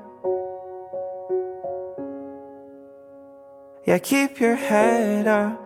Yeah, 3.86 4.00
keep 4.00 4.42
your 4.42 4.58
head 4.58 5.28
up. 5.28 5.65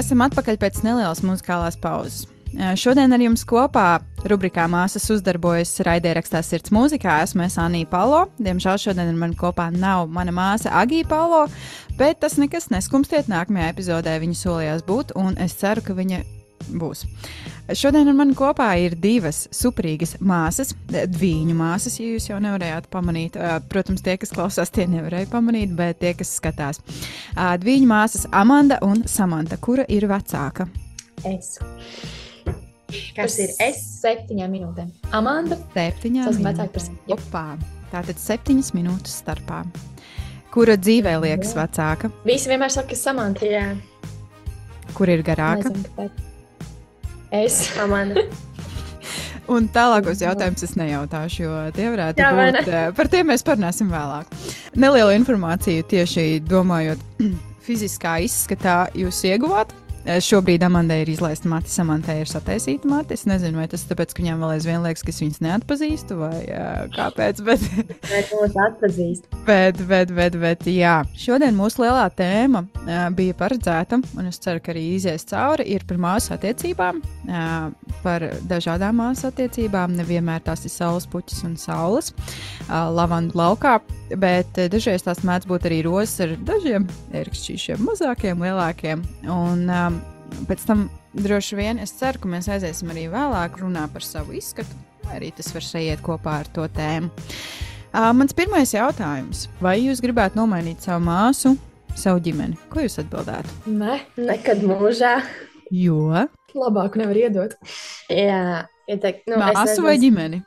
Esam 0.00 0.22
atpakaļ 0.24 0.56
pēc 0.56 0.78
nelielas 0.80 1.18
muzikālās 1.20 1.74
pauzes. 1.76 2.22
Šodien 2.80 3.12
ar 3.12 3.20
jums 3.20 3.42
kopā 3.44 4.00
rubrikā 4.30 4.64
Māsas 4.70 5.04
uzdarbojas 5.12 5.74
raidierakstā 5.84 6.40
Sirds 6.42 6.72
mūzikā. 6.72 7.18
Esmu 7.26 7.44
es 7.44 7.58
Anija 7.60 7.90
Palo. 7.90 8.22
Diemžēl 8.40 8.80
šodien 8.80 9.12
ar 9.12 9.20
mani 9.20 9.36
kopā 9.38 9.68
nav 9.74 10.08
mana 10.08 10.32
māsa 10.32 10.72
Agija 10.80 11.04
Palo, 11.10 11.44
bet 12.00 12.22
tas 12.24 12.38
nekas 12.40 12.70
neskumstiet. 12.72 13.28
Nākamajā 13.28 13.74
epizodē 13.74 14.16
viņa 14.24 14.40
solījās 14.40 14.86
būt, 14.88 15.12
un 15.20 15.36
es 15.36 15.58
ceru, 15.60 15.84
ka 15.84 15.98
viņa 16.00 16.24
būs. 16.68 17.04
Šodien 17.76 18.08
ar 18.10 18.16
mani 18.18 18.34
kopā 18.36 18.68
ir 18.82 18.96
divas 18.98 19.44
superīgas 19.54 20.16
māsas, 20.20 20.72
dviņu 20.90 21.54
māsas, 21.58 21.98
ja 22.00 22.08
jūs 22.10 22.28
jau 22.30 22.38
nevarējāt 22.42 22.88
pamanīt. 22.92 23.38
Protams, 23.70 24.02
tie, 24.04 24.16
kas 24.20 24.34
klausās, 24.34 24.72
tie 24.74 24.88
nevarēja 24.90 25.30
pamanīt, 25.32 25.74
bet 25.78 26.00
tie, 26.02 26.14
kas 26.18 26.32
skatās. 26.40 26.82
Dviņu 27.36 27.90
māsas 27.90 28.26
Amanda 28.34 28.80
un 28.86 29.04
Samanta, 29.10 29.58
kura 29.62 29.86
ir 29.88 30.08
vecāka. 30.10 30.66
Es. 31.28 31.58
Kas 33.14 33.36
ir 33.38 33.52
es? 33.62 33.84
Septiņām 34.00 34.50
minūtēm. 34.50 34.88
Amanda. 35.14 35.60
Septiņām 35.76 36.26
Es 36.26 36.34
esmu 36.34 36.48
vecāka 36.48 36.74
par. 36.74 36.88
Opā. 37.14 37.44
Tātad 37.90 38.18
septiņas 38.22 38.72
minūtes 38.74 39.20
starpā. 39.22 39.64
Kura 40.50 40.74
dzīvē 40.74 41.12
liekas 41.22 41.52
vecāka, 41.54 42.10
Visi 42.26 42.50
vienmēr 42.50 42.72
saka, 42.74 42.90
ka 42.90 42.98
Samanta. 42.98 43.46
Jā, 43.46 43.68
kur 44.98 45.10
ir 45.12 45.22
garāka? 45.26 45.70
Nezinu. 45.70 46.29
Es. 47.30 47.70
Amanda. 47.78 48.24
Un 49.50 49.66
tālākos 49.74 50.20
jautājumus 50.22 50.62
es 50.62 50.76
nejautāšu, 50.78 51.42
jo 51.42 51.54
tie 51.74 51.88
varētu 51.90 52.22
Jā, 52.22 52.30
būt. 52.36 52.58
eh, 52.70 52.90
Par 52.94 53.08
tiem 53.10 53.30
mēs 53.32 53.42
parunāsim 53.46 53.88
vēlāk. 53.90 54.28
Nelielu 54.78 55.14
informāciju 55.18 55.86
tieši 55.90 56.26
domājot, 56.46 57.02
fiziskā 57.66 58.20
izskatā 58.26 58.84
jūs 58.98 59.24
ieguvāt. 59.26 59.74
Eh, 60.10 60.18
Šobrīd 60.24 60.62
Amandai 60.66 61.04
ir 61.04 61.10
izlaista 61.12 61.46
mati, 61.50 61.70
Samantai 61.70 62.16
ir 62.24 62.30
sataisīta 62.30 62.88
mati. 62.90 63.14
Es 63.14 63.26
nezinu, 63.30 63.60
vai 63.60 63.66
tas 63.70 63.84
ir 63.84 63.92
tāpēc, 63.92 64.14
ka 64.16 64.24
viņam 64.24 64.40
vēl 64.42 64.54
aizvien 64.56 64.80
liekas, 64.82 65.04
ka 65.06 65.12
es 65.12 65.20
viņas 65.22 65.42
neatpazīstu, 65.44 66.16
vai 66.18 66.40
uh, 66.48 66.80
kāpēc. 66.96 67.42
Bet, 67.50 67.62
Vai 68.08 68.22
tu 68.26 68.40
mūs 68.40 68.56
atpazīsti? 68.64 69.38
bet, 69.46 69.78
bet, 69.90 70.10
bet, 70.16 70.38
bet, 70.40 70.66
jā. 70.70 70.96
Šodien 71.18 71.54
mūsu 71.58 71.84
lielā 71.84 72.08
tēma 72.16 72.64
uh, 72.64 73.04
bija 73.14 73.36
paredzēta, 73.38 74.00
un 74.18 74.32
es 74.32 74.40
ceru, 74.42 74.62
ka 74.64 74.74
arī 74.74 74.82
izies 74.96 75.26
cauri, 75.30 75.68
ir 75.76 75.86
par 75.86 76.00
māsu 76.02 76.34
attiecībām, 76.34 77.00
uh, 77.30 77.94
par 78.02 78.26
dažādām 78.50 78.98
māsu 79.04 79.28
attiecībām. 79.30 79.94
Nevienmēr 80.00 80.42
tās 80.48 80.66
ir 80.66 80.74
saules 80.74 81.06
puķis 81.10 81.44
un 81.46 81.54
saules, 81.60 82.10
uh, 82.66 82.88
lavandu 82.94 83.38
laukā, 83.38 83.78
bet 84.18 84.58
uh, 84.58 84.68
dažreiz 84.72 85.04
tās 85.06 85.22
mēdz 85.26 85.48
būt 85.50 85.68
arī 85.70 85.82
rozes 85.86 86.20
ar 86.24 86.34
dažiem 86.48 86.86
ērkšķīšiem, 87.16 87.82
mazākiem, 87.86 88.42
lielākiem. 88.46 89.04
Un, 89.30 89.66
um, 89.70 90.00
pēc 90.48 90.64
tam 90.68 90.88
droši 91.18 91.58
vien 91.58 91.82
es 91.82 91.94
ceru, 91.98 92.22
ka 92.22 92.32
mēs 92.32 92.50
aiziesim 92.52 92.92
arī 92.94 93.08
vēlāk 93.12 93.60
runā 93.62 93.86
par 93.92 94.06
savu 94.06 94.36
izskatu, 94.38 94.78
vai 95.06 95.20
arī 95.20 95.32
tas 95.36 95.50
var 95.54 95.66
sajiet 95.66 96.04
kopā 96.06 96.40
ar 96.44 96.50
to 96.54 96.66
tēmu. 96.76 97.12
Uh, 97.90 98.10
mans 98.14 98.34
pirmais 98.36 98.70
jautājums. 98.74 99.48
Vai 99.62 99.80
jūs 99.82 100.02
gribētu 100.02 100.38
nomainīt 100.38 100.86
savu 100.86 101.02
māsu, 101.08 101.56
savu 101.98 102.22
ģimeni? 102.22 102.58
Ko 102.70 102.84
jūs 102.84 103.00
atbildētu? 103.02 103.62
Nē, 103.74 104.02
Nekad 104.30 104.62
mūžā. 104.66 105.16
Jo 105.70 106.28
labāk 106.54 106.96
nevar 106.98 107.18
iedot. 107.18 107.54
Jā, 108.10 108.66
ieteikt, 108.90 109.26
nu, 109.30 109.38
es 109.38 109.58
māsu 109.58 109.84
vai 109.84 109.96
ģimeni? 110.02 110.42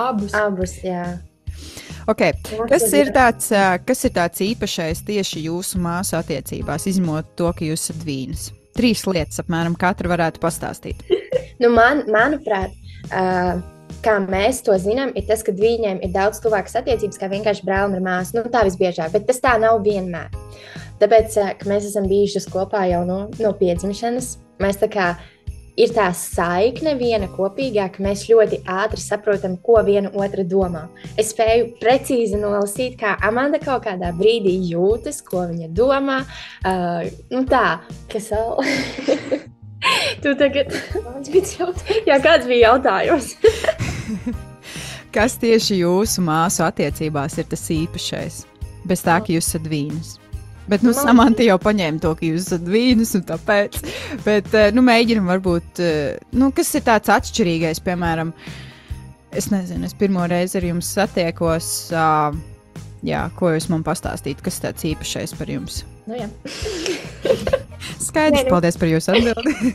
Abus. 0.00 0.34
Abus, 0.34 0.78
jā. 0.82 1.04
Okay. 2.10 2.34
Kas 2.68 2.86
ir, 2.92 3.10
tāds, 3.14 3.50
kas 3.88 4.04
ir 4.04 4.12
tāds 4.16 4.42
īpašais 4.44 5.04
tieši 5.06 5.46
jūsu 5.46 5.80
māsu 5.82 6.18
attiecībās, 6.18 6.88
izņemot 6.90 7.34
to, 7.38 7.50
ka 7.56 7.64
jūs 7.64 7.88
esat 7.88 8.04
vīnas? 8.04 8.48
Trīs 8.74 9.04
lietas, 9.06 9.40
apmēram, 9.40 9.76
katra 9.78 10.12
varētu 10.16 10.42
pastāstīt. 10.44 11.04
Nu, 11.62 11.68
man, 11.70 12.00
manuprāt, 12.10 12.72
uh, 13.14 13.60
kā 14.04 14.16
mēs 14.22 14.58
to 14.66 14.74
zinām, 14.80 15.12
ir 15.16 15.22
tas, 15.28 15.44
ka 15.46 15.52
viņiem 15.54 16.00
ir 16.02 16.10
daudz 16.14 16.40
tuvākas 16.42 16.74
attiecības 16.80 17.20
kā 17.20 17.28
vienkārši 17.30 17.66
brālis 17.66 17.98
ar 17.98 18.02
māsu. 18.04 18.36
Nu, 18.36 18.42
tā 18.52 18.64
visbiežāk, 18.66 19.12
bet 19.14 19.28
tas 19.28 19.38
tā 19.42 19.54
nav 19.62 19.78
vienmēr. 19.84 20.34
Tāpēc, 21.00 21.38
ka 21.60 21.70
mēs 21.70 21.86
esam 21.90 22.08
bijušas 22.10 22.48
kopā 22.52 22.84
jau 22.90 23.04
no, 23.06 23.20
no 23.38 23.54
piedzimšanas, 23.58 24.34
mēs 24.62 24.82
tā 24.82 24.90
kā 24.92 25.08
ir 25.80 25.92
tā 25.94 26.08
saikne 26.16 26.94
viena 26.98 27.28
kopīgā, 27.32 27.88
ka 27.94 28.04
mēs 28.04 28.26
ļoti 28.30 28.60
ātri 28.70 29.02
saprotam, 29.02 29.56
ko 29.62 29.80
viena 29.86 30.12
otra 30.14 30.44
domā. 30.46 30.86
Es 31.18 31.32
spēju 31.34 31.74
precīzi 31.80 32.38
nolasīt, 32.40 32.98
kā 33.00 33.16
Amanda 33.24 33.60
kaut 33.62 33.86
kādā 33.88 34.12
brīdī 34.16 34.54
jūtas, 34.70 35.20
ko 35.26 35.46
viņa 35.50 35.70
domā. 35.74 36.22
Uh, 36.64 37.10
nu 37.34 37.44
tā, 37.50 37.80
kas 38.12 38.30
vēl. 38.34 38.58
tu 40.22 40.34
tagad. 40.40 40.74
Jā, 42.08 42.18
kāds 42.24 42.48
bija 42.50 42.72
jautājums? 42.72 43.34
Kas 45.14 45.36
tieši 45.38 45.76
jūsu 45.78 46.24
māsu 46.26 46.64
attiecībās 46.66 47.36
ir 47.38 47.46
tas 47.46 47.62
īpašais? 47.70 48.40
Bez 48.90 49.04
tā, 49.06 49.20
ka 49.22 49.30
jūs 49.30 49.46
esat 49.52 49.68
vīnas. 49.70 50.16
Bet, 50.68 50.82
nu, 50.82 50.92
Man- 50.94 51.04
Samanta 51.04 51.44
jau 51.44 51.58
paņēma 51.60 52.00
to, 52.00 52.14
ka 52.16 52.24
jūs 52.24 52.46
esat 52.46 52.64
vīnas, 52.72 53.14
un 53.18 53.22
tāpēc. 53.28 53.80
Bet, 54.24 54.48
eh, 54.54 54.70
nu, 54.72 54.80
mēģinam, 54.86 55.26
varbūt, 55.28 55.80
eh, 55.84 56.16
nu, 56.32 56.50
kas 56.56 56.72
ir 56.74 56.86
tāds 56.86 57.12
atšķirīgais, 57.12 57.82
piemēram, 57.84 58.32
es 59.32 59.50
nezinu, 59.52 59.84
es 59.84 59.94
pirmo 59.98 60.24
reizi 60.30 60.56
ar 60.60 60.62
jums 60.70 60.88
satiekos. 60.96 61.68
Uh, 61.92 62.36
jā, 63.04 63.26
ko 63.36 63.50
jūs 63.52 63.68
man 63.68 63.84
pastāstīt, 63.84 64.40
kas 64.40 64.60
tāds 64.62 64.86
īpašais 64.88 65.36
par 65.36 65.46
jums? 65.52 65.82
Nu. 66.06 66.16
Skaidrs, 68.00 68.40
Nē, 68.40 68.44
nu- 68.46 68.50
paldies 68.52 68.76
par 68.80 68.88
jūsu 68.88 69.12
atbildi. 69.14 69.74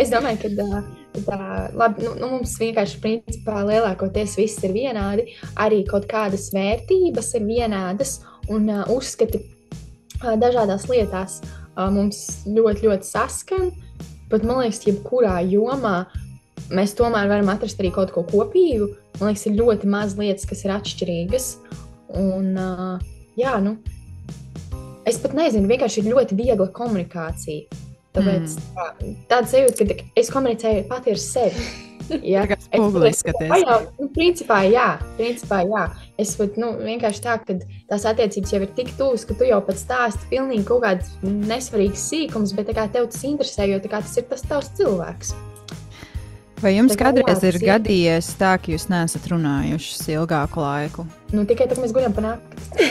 Es 0.00 0.08
domāju, 0.12 0.38
ka 0.42 0.48
tā, 0.54 0.80
tā, 1.26 1.36
labi, 1.76 2.04
nu, 2.06 2.12
nu, 2.20 2.28
mums 2.36 2.52
vienkārši 2.60 3.00
principā 3.02 3.62
lielākoties 3.66 4.36
viss 4.38 4.60
ir 4.64 4.72
vienādi. 4.76 5.24
Arī 5.60 5.80
kaut 5.88 6.06
kādas 6.08 6.46
vērtības 6.54 7.32
ir 7.36 7.44
vienādas 7.48 8.20
un 8.52 8.68
uh, 8.70 8.82
uzskati 8.92 9.40
uh, 9.40 10.34
dažādās 10.40 10.88
lietās 10.90 11.40
uh, 11.44 11.88
mums 11.92 12.42
ļoti, 12.48 12.88
ļoti 12.88 13.08
saskan. 13.08 13.70
Pat 14.30 14.44
man 14.46 14.62
liekas, 14.62 14.82
jebkurā 14.86 15.40
jomā 15.50 16.04
mēs 16.70 16.94
tomēr 16.98 17.30
varam 17.30 17.50
atrast 17.52 17.80
arī 17.82 17.92
kaut 17.94 18.12
ko 18.14 18.24
kopīgu. 18.28 18.92
Man 19.18 19.32
liekas, 19.32 19.46
ir 19.48 19.58
ļoti 19.58 19.90
maz 19.90 20.16
lietas, 20.18 20.46
kas 20.48 20.64
ir 20.66 20.74
atšķirīgas. 20.76 21.52
Un, 22.20 22.54
uh, 22.58 22.96
jā, 23.38 23.56
nu, 23.62 23.76
es 25.08 25.18
pat 25.22 25.34
nezinu, 25.36 25.70
vienkārši 25.70 26.02
ir 26.02 26.10
ļoti 26.14 26.38
viegla 26.38 26.70
komunikācija. 26.74 27.80
Tāpēc 28.10 28.56
mm. 28.56 28.74
tā, 28.74 28.86
tāda 29.30 29.46
sajūta, 29.52 29.86
ka 29.86 30.08
es 30.18 30.32
komunicēju 30.34 30.86
pati 30.90 31.14
ar 31.14 31.22
sevi. 31.22 31.68
Tā 32.10 32.46
kā 32.50 32.56
spogulī 32.58 33.12
skaties. 33.14 33.52
Jā, 33.62 33.76
nu, 34.00 34.08
principā, 34.14 34.64
jā, 34.66 34.88
principā, 35.18 35.60
jā. 35.62 35.84
Es 36.20 36.34
pat 36.36 36.56
nu, 36.60 36.72
vienkārši 36.84 37.22
tā, 37.24 37.36
ka 37.40 37.56
tās 37.88 38.04
attiecības 38.10 38.52
jau 38.52 38.60
ir 38.60 38.72
tik 38.76 38.90
tuvas, 38.98 39.24
ka 39.24 39.36
tu 39.38 39.46
jau 39.48 39.60
pats 39.64 39.84
stāsti 39.86 40.28
pilnīgi 40.32 40.66
kaut 40.68 40.84
kāds 40.84 41.14
nesvarīgs 41.24 42.02
sīkums, 42.10 42.52
bet 42.58 42.72
kā 42.76 42.84
tev 42.92 43.08
tas 43.08 43.24
interesē, 43.24 43.70
jo 43.70 43.80
kā 43.86 44.02
tas 44.02 44.18
ir 44.20 44.28
tas 44.28 44.44
tavs 44.44 44.68
cilvēks. 44.76 45.32
Vai 46.60 46.74
jums 46.74 46.92
Tā 46.92 46.98
kādreiz 47.00 47.40
ir 47.40 47.56
tas 47.56 47.64
gadījies 47.64 48.26
tā, 48.36 48.52
ka 48.60 48.74
jūs 48.74 48.90
neesat 48.92 49.30
runājušas 49.32 50.10
ilgāku 50.12 50.60
laiku? 50.60 51.06
Nu, 51.32 51.46
tikai 51.48 51.70
ka 51.70 51.80
mēs 51.80 51.94
guļam 51.96 52.12
pa 52.16 52.26
nakti. 52.26 52.90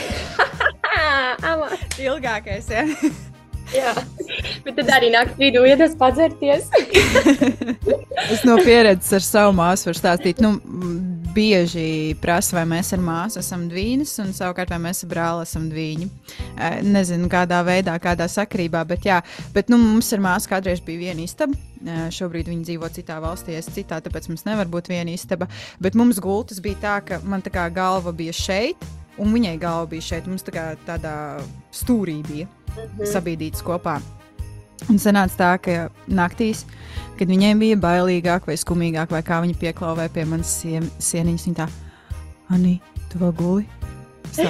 Ilgākais, 2.10 2.66
jā. 2.72 2.86
Jā, 3.70 3.92
bet 4.64 4.74
tad 4.80 4.88
arī 4.96 5.12
naktī 5.14 5.46
vidū 5.46 5.62
iedas 5.68 5.94
padzerties. 5.98 6.70
Es 8.30 8.44
no 8.46 8.56
pieredzes 8.60 9.14
ar 9.16 9.24
savu 9.24 9.54
māsu 9.58 9.88
varu 9.88 9.98
stāstīt. 9.98 10.42
Nu, 10.44 10.52
bieži 11.34 12.16
prasa, 12.20 12.56
vai 12.58 12.64
mēs 12.68 12.92
ar 12.94 13.02
māsu 13.04 13.40
esam 13.40 13.66
dvīņas, 13.70 14.12
un 14.24 14.32
savukārt, 14.36 14.72
vai 14.74 14.80
mēs 14.88 15.04
ar 15.04 15.10
brāli 15.12 15.46
esam 15.46 15.68
dvīņi. 15.70 16.08
Nezinu, 16.86 17.30
kādā 17.32 17.60
veidā, 17.66 17.96
kādā 18.02 18.28
sakarībā, 18.30 18.82
bet, 18.88 19.06
jā, 19.08 19.20
bet 19.54 19.72
nu, 19.72 19.78
mums 19.80 20.10
ar 20.16 20.22
māsu 20.24 20.50
kādreiz 20.52 20.82
bija 20.84 21.06
viena 21.06 21.24
istaba. 21.24 21.58
Šobrīd 22.12 22.50
viņi 22.50 22.66
dzīvo 22.68 22.90
citā 22.92 23.18
valstī, 23.22 23.56
es 23.56 23.70
citā, 23.72 24.00
tāpēc 24.04 24.28
mums 24.28 24.46
nevar 24.48 24.68
būt 24.70 24.92
viena 24.92 25.14
istaba. 25.14 25.48
Bet 25.80 25.98
mums 25.98 26.20
gultas 26.22 26.60
bija 26.62 26.82
tā, 26.82 26.96
ka 27.06 27.20
man 27.24 27.44
tā 27.44 27.52
kā 27.54 27.66
galva 27.72 28.12
bija 28.12 28.36
šeit, 28.36 28.88
un 29.20 29.32
viņai 29.34 29.56
galva 29.62 29.88
bija 29.90 30.10
šeit. 30.12 30.28
Mums 30.30 30.44
tā 30.46 30.56
kā 30.56 30.70
tādā 30.88 31.14
stūrī 31.74 32.20
bija 32.28 32.50
sabīdītas 33.08 33.64
kopā. 33.66 34.00
Un 34.88 34.98
sanāca 35.02 35.36
tā, 35.36 35.52
ka 35.60 35.88
naktīs, 36.08 36.64
kad 37.18 37.28
viņiem 37.28 37.60
bija 37.60 37.78
bailīgāk 37.80 38.48
vai 38.48 38.56
skumīgāk, 38.60 39.12
vai 39.12 39.22
kā 39.26 39.42
viņi 39.44 39.58
pieklāvēja 39.60 40.14
pie 40.14 40.26
manas 40.30 40.56
sien 40.62 40.88
sieniņas, 40.98 41.48
viņa 41.48 41.62
tā, 41.62 41.70
Anī, 42.50 42.80
tu 43.12 43.20
vēl 43.20 43.34
guli? 43.38 43.66
Tā, 44.34 44.48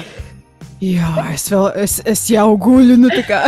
Jā, 0.81 1.11
es, 1.29 1.43
vēl, 1.51 1.67
es, 1.77 1.99
es 2.09 2.23
jau 2.31 2.47
guļu. 2.57 2.95
Nu, 2.97 3.11
tā 3.13 3.21
kā, 3.27 3.41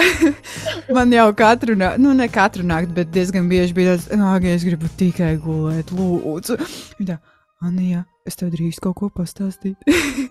man 0.96 1.14
jau 1.14 1.32
katru 1.38 1.74
nakti, 1.80 2.04
nu 2.06 2.14
ne 2.14 2.28
katru 2.30 2.66
nakti, 2.70 2.94
bet 3.00 3.10
diezgan 3.16 3.48
bieži 3.50 3.74
bija 3.74 3.96
tāds, 3.98 4.12
ka 4.14 4.52
es 4.52 4.66
gribu 4.68 4.92
tikai 5.00 5.32
gulēt, 5.42 5.90
lūdzu. 5.98 6.60
Viņa 7.00 7.10
tā, 7.10 7.18
Anija, 7.66 8.04
es 8.30 8.38
tev 8.38 8.54
drīkstu 8.54 8.86
kaut 8.86 9.00
ko 9.00 9.10
pastāstīt. 9.18 9.82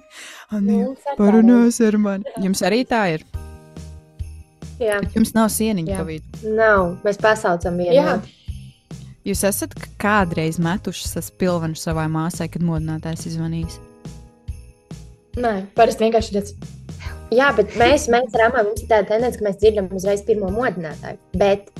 Anija, 0.54 0.92
ar 0.94 1.18
parunās 1.18 1.82
ar 1.82 1.98
mani. 1.98 2.38
Jums 2.44 2.62
arī 2.70 2.84
tā 2.86 3.08
ir. 3.16 3.26
Jā, 4.82 4.98
Jums 5.14 5.34
nav 5.36 5.50
sieniņa 5.54 5.98
kavīt. 6.00 6.42
nav. 6.42 6.96
Mēs 7.06 7.20
pasaucam 7.22 7.78
vienu. 7.78 7.94
Jā. 7.94 8.16
Jūs 9.22 9.44
esat 9.46 9.74
kādreiz 10.02 10.58
metuši 10.58 11.22
spilvenu 11.22 11.78
savai 11.78 12.08
māsai, 12.10 12.48
kad 12.50 12.64
modinātājs 12.66 13.28
izvanīs? 13.30 13.78
Nē, 15.38 15.52
parasti 15.78 16.08
vienkārši 16.08 16.34
tāds. 16.34 16.56
Jā, 17.32 17.48
bet 17.56 17.76
mēs, 17.80 18.08
mēs 18.12 18.34
Amānu 18.34 18.72
mums 18.72 18.82
ir 18.82 18.90
tāda 18.90 19.08
tendence, 19.14 19.38
ka 19.38 19.46
mēs 19.46 19.60
dzirdam 19.62 19.86
uzreiz 19.96 20.24
pirmo 20.26 20.50
modinātāju. 20.52 21.20
Bet 21.40 21.70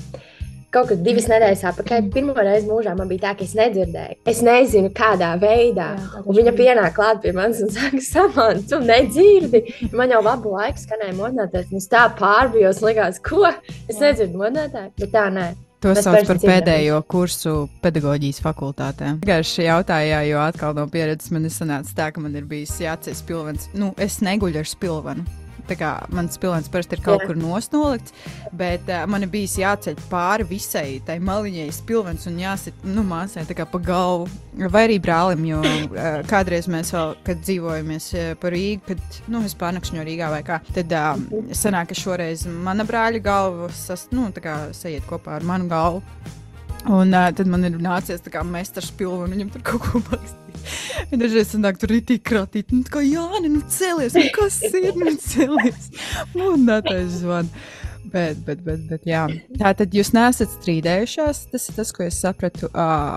kaut 0.73 0.89
kad 0.91 1.03
divas 1.05 1.27
nedēļas 1.31 1.63
atpakaļ, 1.71 2.07
pirmo 2.13 2.35
reizi 2.37 2.69
mūžā 2.69 2.95
man 2.97 3.09
bija 3.11 3.27
tā, 3.27 3.33
ka 3.39 3.45
es 3.47 3.55
nedzirdēju. 3.57 4.19
Es 4.29 4.41
nezinu, 4.45 4.91
kādā 4.95 5.33
veidā. 5.41 5.91
Jā, 5.99 6.23
viņa 6.39 6.55
pienāk 6.57 6.95
klāt 6.97 7.21
pie 7.23 7.33
manis 7.37 7.61
un 7.65 7.73
saka, 7.75 8.01
samants, 8.03 8.69
tu 8.71 8.79
nedzirdi. 8.83 9.63
Man 9.93 10.13
jau 10.13 10.23
labu 10.25 10.55
laiku 10.55 10.81
skanēja 10.83 11.17
modinātājs. 11.19 11.69
un 11.71 11.83
Es 11.83 11.89
tā 11.91 12.07
pārbijos, 12.19 12.79
likās, 12.85 13.19
ko? 13.23 13.43
Es 13.89 13.97
Jā. 13.97 14.07
nedzirdu 14.07 14.39
modinātāju, 14.39 14.93
bet 14.99 15.13
tā 15.13 15.27
nē. 15.33 15.51
To 15.83 15.91
Mēs 15.91 16.05
sauc 16.05 16.29
par 16.29 16.37
pēdējo 16.39 17.01
kursu 17.11 17.53
pedagoģijas 17.83 18.39
fakultātē. 18.45 19.17
Vienkārši 19.19 19.65
jautāju, 19.67 20.21
jo 20.29 20.39
atkal 20.39 20.77
no 20.77 20.87
pieredzes 20.87 21.33
man 21.35 21.43
ir 21.43 21.51
sanācis 21.51 21.97
tā, 21.97 22.07
ka 22.15 22.23
man 22.23 22.39
ir 22.39 22.47
bijis 22.47 22.77
jāceļ 22.79 23.19
spilvens. 23.19 23.67
Nu, 23.75 23.91
es 23.99 24.21
neguļu 24.23 24.63
ar 24.63 24.69
spilvenu. 24.69 25.27
Mans 26.13 26.35
spilvens 26.37 26.69
parasti 26.71 26.97
ir 26.97 27.03
kaut 27.05 27.23
Jā. 27.23 27.29
kur 27.29 27.39
nosnolikts, 27.39 28.13
bet 28.55 28.89
uh, 28.91 29.05
man 29.09 29.25
bijis 29.31 29.55
jāceļ 29.61 29.97
pāri 30.11 30.47
visai 30.49 30.99
tai 31.05 31.19
maliņai 31.23 31.69
spilvens 31.73 32.27
un 32.29 32.39
jāsit 32.41 32.83
nu, 32.83 33.05
māsai 33.07 33.45
tā 33.47 33.57
kā 33.57 33.67
pa 33.69 33.81
galvu. 33.83 34.27
Vai 34.73 34.83
arī 34.87 34.99
brālim, 35.01 35.45
jo 35.49 35.61
uh, 35.63 36.19
kādreiz 36.29 36.67
mēs 36.71 36.93
vēl, 36.93 37.15
kad 37.25 37.41
dzīvojamies 37.41 38.09
uh, 38.19 38.27
pa 38.39 38.53
Rīgu, 38.53 38.83
kad 38.91 39.19
nu, 39.31 39.41
es 39.47 39.57
pārnakšņoju 39.59 40.05
Rīgā 40.09 40.29
vai 40.33 40.43
kā, 40.45 40.59
tad 40.75 40.93
uh, 40.93 41.17
sanāk, 41.55 41.91
ka 41.93 41.99
šoreiz 42.03 42.45
mana 42.45 42.85
brāļa 42.87 43.23
galva 43.23 43.71
sas, 43.77 44.09
nu, 44.13 44.29
tā 44.35 44.43
kā 44.45 44.59
sajiet 44.75 45.07
kopā 45.09 45.39
ar 45.39 45.47
manu 45.47 45.71
galvu. 45.71 46.03
Un 46.91 47.15
uh, 47.15 47.31
tad 47.31 47.47
man 47.47 47.63
ir 47.63 47.79
nācies 47.79 48.23
tā 48.23 48.33
kā 48.33 48.43
mest 48.43 48.77
ar 48.77 48.85
spilvu 48.85 49.23
un 49.23 49.37
viņam 49.37 49.53
tur 49.53 49.67
kaut 49.71 49.85
ko 49.87 50.03
pakstīt. 50.11 50.42
Un 51.11 51.21
dažreiz 51.21 51.53
sanāk, 51.53 51.79
tur 51.81 51.93
ir 51.95 52.03
tik 52.07 52.25
krātīt, 52.27 52.73
nu, 52.73 52.83
kā 52.89 53.03
Jāni, 53.05 53.51
nu 53.53 53.63
cēlies, 53.69 54.17
nu 54.17 54.27
kas 54.35 54.59
ir, 54.69 54.91
nu 54.99 55.15
cēlies. 55.21 55.89
Mūdinātais 56.35 57.21
zvan. 57.21 57.51
Bet, 58.13 58.37
bet, 58.45 58.59
bet, 58.61 58.81
bet, 58.89 59.05
jā. 59.07 59.23
Tā 59.57 59.71
tad 59.79 59.95
jūs 59.95 60.11
neesat 60.13 60.51
strīdējušās. 60.59 61.39
Tas 61.49 61.63
ir 61.69 61.77
tas, 61.79 61.91
ko 61.95 62.03
es 62.05 62.19
sapratu. 62.21 62.67
Uh, 62.69 63.15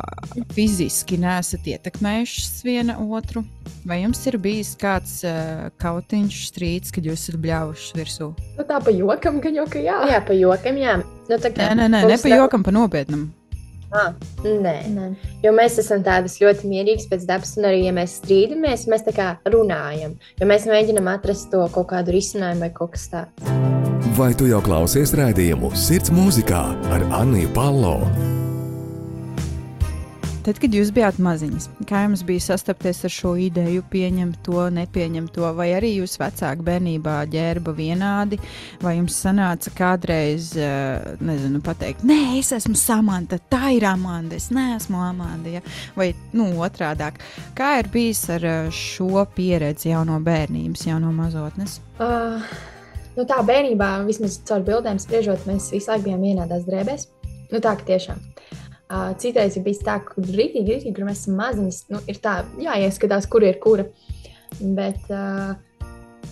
fiziski 0.57 1.19
neesat 1.21 1.67
ietekmējušas 1.69 2.63
viena 2.65 2.97
otru. 3.03 3.43
Vai 3.87 4.01
jums 4.05 4.23
ir 4.31 4.39
bijis 4.41 4.73
kāds 4.81 5.19
uh, 5.27 5.67
kautiņš 5.83 6.39
strīds, 6.49 6.95
kad 6.95 7.05
jūs 7.05 7.27
esat 7.27 7.41
bļāvuši 7.43 7.99
virsū? 7.99 8.31
Nu, 8.57 8.65
tā 8.69 8.81
pa 8.81 8.95
jokam, 8.95 9.43
gan 9.45 9.59
jau 9.61 9.67
ka 9.69 9.83
jā. 9.85 9.99
Jā, 10.15 10.23
pa 10.25 10.39
jokam, 10.39 10.81
jā. 10.81 11.01
Nu, 11.03 11.41
tā 11.43 11.53
Nē, 11.53 11.73
nē, 11.83 11.91
nē, 11.93 12.07
ne 12.15 12.21
pa 12.23 12.33
jokam, 12.33 12.65
pa 12.65 12.73
nopietnam. 12.75 13.29
Ah, 13.95 14.13
nē. 14.45 14.77
Nē. 14.93 15.09
Jo 15.45 15.53
mēs 15.57 15.79
esam 15.83 16.03
tādas 16.07 16.39
ļoti 16.43 16.69
mierīgas 16.71 17.09
pēc 17.11 17.27
dabas, 17.29 17.55
un 17.61 17.69
arī, 17.71 17.85
ja 17.87 17.95
mēs 17.97 18.19
strīdamies, 18.21 18.89
mēs 18.91 19.07
tā 19.07 19.15
kā 19.17 19.29
runājam. 19.53 20.17
Jo 20.41 20.51
mēs 20.51 20.67
mēģinām 20.71 21.11
atrast 21.15 21.51
to 21.55 21.63
kaut 21.75 21.91
kādu 21.95 22.17
risinājumu 22.17 22.67
vai 22.67 22.73
kaut 22.75 22.97
kas 22.97 23.09
tāds. 23.13 23.53
Vai 24.17 24.33
tu 24.35 24.49
jau 24.49 24.63
klausies 24.65 25.13
raidījumu 25.19 25.75
Sirds 25.77 26.15
mūzikā 26.15 26.65
ar 26.95 27.07
Anniju 27.21 27.53
Palo? 27.57 27.99
Tad, 30.47 30.61
kad 30.63 30.71
jūs 30.71 30.93
bijāt 30.95 31.17
maziņas, 31.19 31.65
kā 31.91 32.05
jums 32.05 32.21
bija 32.23 32.45
sastapties 32.45 33.01
ar 33.09 33.11
šo 33.11 33.33
ideju, 33.49 33.83
pieņemt 33.91 34.37
to, 34.47 34.69
nepieņemt 34.77 35.33
to, 35.35 35.49
vai 35.59 35.73
arī 35.75 35.89
jūs 35.97 36.13
vecāki 36.23 36.63
bērnībā 36.69 37.15
ģērba 37.33 37.73
vienādi, 37.75 38.39
vai 38.79 38.93
jums 38.95 39.17
sanāca 39.25 39.73
kādreiz, 39.75 40.53
eh, 40.55 41.17
nezinu, 41.19 41.59
pateikt, 41.67 42.05
nē, 42.07 42.39
es 42.39 42.53
esmu 42.55 42.79
Samanta, 42.79 43.41
tā 43.51 43.73
ir 43.75 43.89
Amanda, 43.91 44.39
es 44.39 44.53
neesmu 44.55 45.01
Amanda, 45.03 45.57
ja? 45.57 45.65
vai 45.97 46.13
nu, 46.31 46.47
otrādāk. 46.63 47.19
Kā 47.59 47.81
ir 47.81 47.91
bijis 47.91 48.23
ar 48.31 48.47
eh, 48.47 48.71
šo 48.71 49.27
pieredzi 49.35 49.91
jau 49.91 50.05
no 50.07 50.21
bērnības, 50.23 50.87
jau 50.87 51.01
no 51.03 51.11
mazotnes? 51.17 51.81
Uh, 51.99 52.39
nu 53.19 53.27
tā 53.27 53.43
bērnībā, 53.51 53.91
vismaz 54.07 54.39
caur 54.47 54.63
bildēm 54.63 55.03
spriežot, 55.03 55.43
mēs 55.51 55.73
visu 55.75 55.91
laiku 55.91 56.07
bijām 56.07 56.23
vienādās 56.23 56.71
drēbēs. 56.71 57.09
Nu, 57.51 57.59
tā 57.59 57.75
ka 57.81 57.91
tiešām. 57.91 58.23
Uh, 58.23 58.66
citreiz 59.19 59.57
ir 59.59 59.65
bijis 59.67 59.83
tā, 59.87 59.99
ka 60.05 60.23
rītīgi, 60.23 60.67
rītīgi, 60.71 60.95
kur 60.95 61.09
mēs 61.09 61.25
esam 61.25 61.39
maziņas, 61.41 61.81
nu, 61.91 62.03
ir 62.11 62.21
tā, 62.23 62.39
jāieskatās, 62.63 63.27
kur 63.31 63.47
ir 63.47 63.59
kura. 63.63 63.89
Bet 64.61 65.11
uh, 65.11 65.57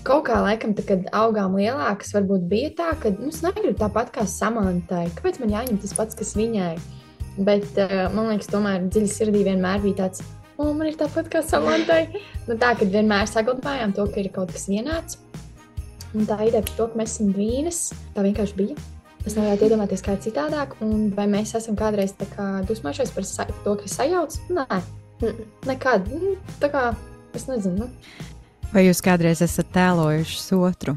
kaut 0.06 0.28
kā 0.28 0.38
laikam, 0.44 0.74
tā, 0.76 0.84
kad 0.86 1.08
augām 1.16 1.56
lielākas, 1.58 2.14
varbūt 2.14 2.46
bija 2.50 2.70
tā, 2.78 2.92
ka 3.00 3.12
nu, 3.16 3.32
es 3.32 3.42
negribu 3.44 3.74
tāpat 3.80 4.14
kā 4.14 4.26
samantai. 4.30 5.08
Kāpēc 5.18 5.42
man 5.42 5.56
jāņem 5.56 5.82
tas 5.82 5.96
pats, 5.98 6.18
kas 6.18 6.34
viņai? 6.38 6.76
Bet 7.42 7.82
uh, 7.82 8.06
man 8.14 8.30
liekas, 8.30 8.52
tomēr 8.52 8.86
dziļi 8.86 9.10
sirdī 9.10 9.44
vienmēr 9.48 9.82
bija 9.82 10.04
tāds, 10.04 10.22
o, 10.54 10.70
man 10.70 10.86
ir 10.92 10.98
tāpat 11.00 11.32
kā 11.32 11.42
samantai. 11.42 12.06
Nu, 12.44 12.58
tā, 12.60 12.74
kad 12.76 12.90
vienmēr 12.92 13.24
saglabājām 13.30 13.94
to, 13.96 14.04
ka 14.12 14.20
ir 14.20 14.28
kaut 14.30 14.52
kas 14.52 14.68
vienāds. 14.68 15.16
Un 16.14 16.28
tā 16.28 16.36
ideja 16.44 16.60
par 16.62 16.74
to, 16.76 16.90
ka 16.92 17.00
mēs 17.00 17.16
esam 17.16 17.30
vīnas, 17.34 17.86
tā 18.14 18.22
vienkārši 18.22 18.58
bija. 18.58 18.76
Es 19.24 19.38
nevarētu 19.38 19.68
iedomāties, 19.68 20.02
kā 20.04 20.18
citādāk, 20.20 20.74
un 20.84 21.08
vai 21.16 21.24
mēs 21.30 21.54
esam 21.56 21.78
kādreiz 21.78 22.12
kā 22.34 22.60
dusmojušies 22.68 23.12
par 23.14 23.24
to, 23.64 23.76
ka 23.80 23.88
sajauc. 23.88 24.36
Nē, 24.52 24.80
nekad. 25.64 26.10
Tā 26.60 26.68
kā 26.72 26.84
es 27.32 27.48
nezinu, 27.48 27.86
nu, 27.86 28.30
Vai 28.74 28.88
jūs 28.88 28.98
kādreiz 29.06 29.38
esat 29.44 29.68
tēlojuši 29.70 30.56
otru? 30.58 30.96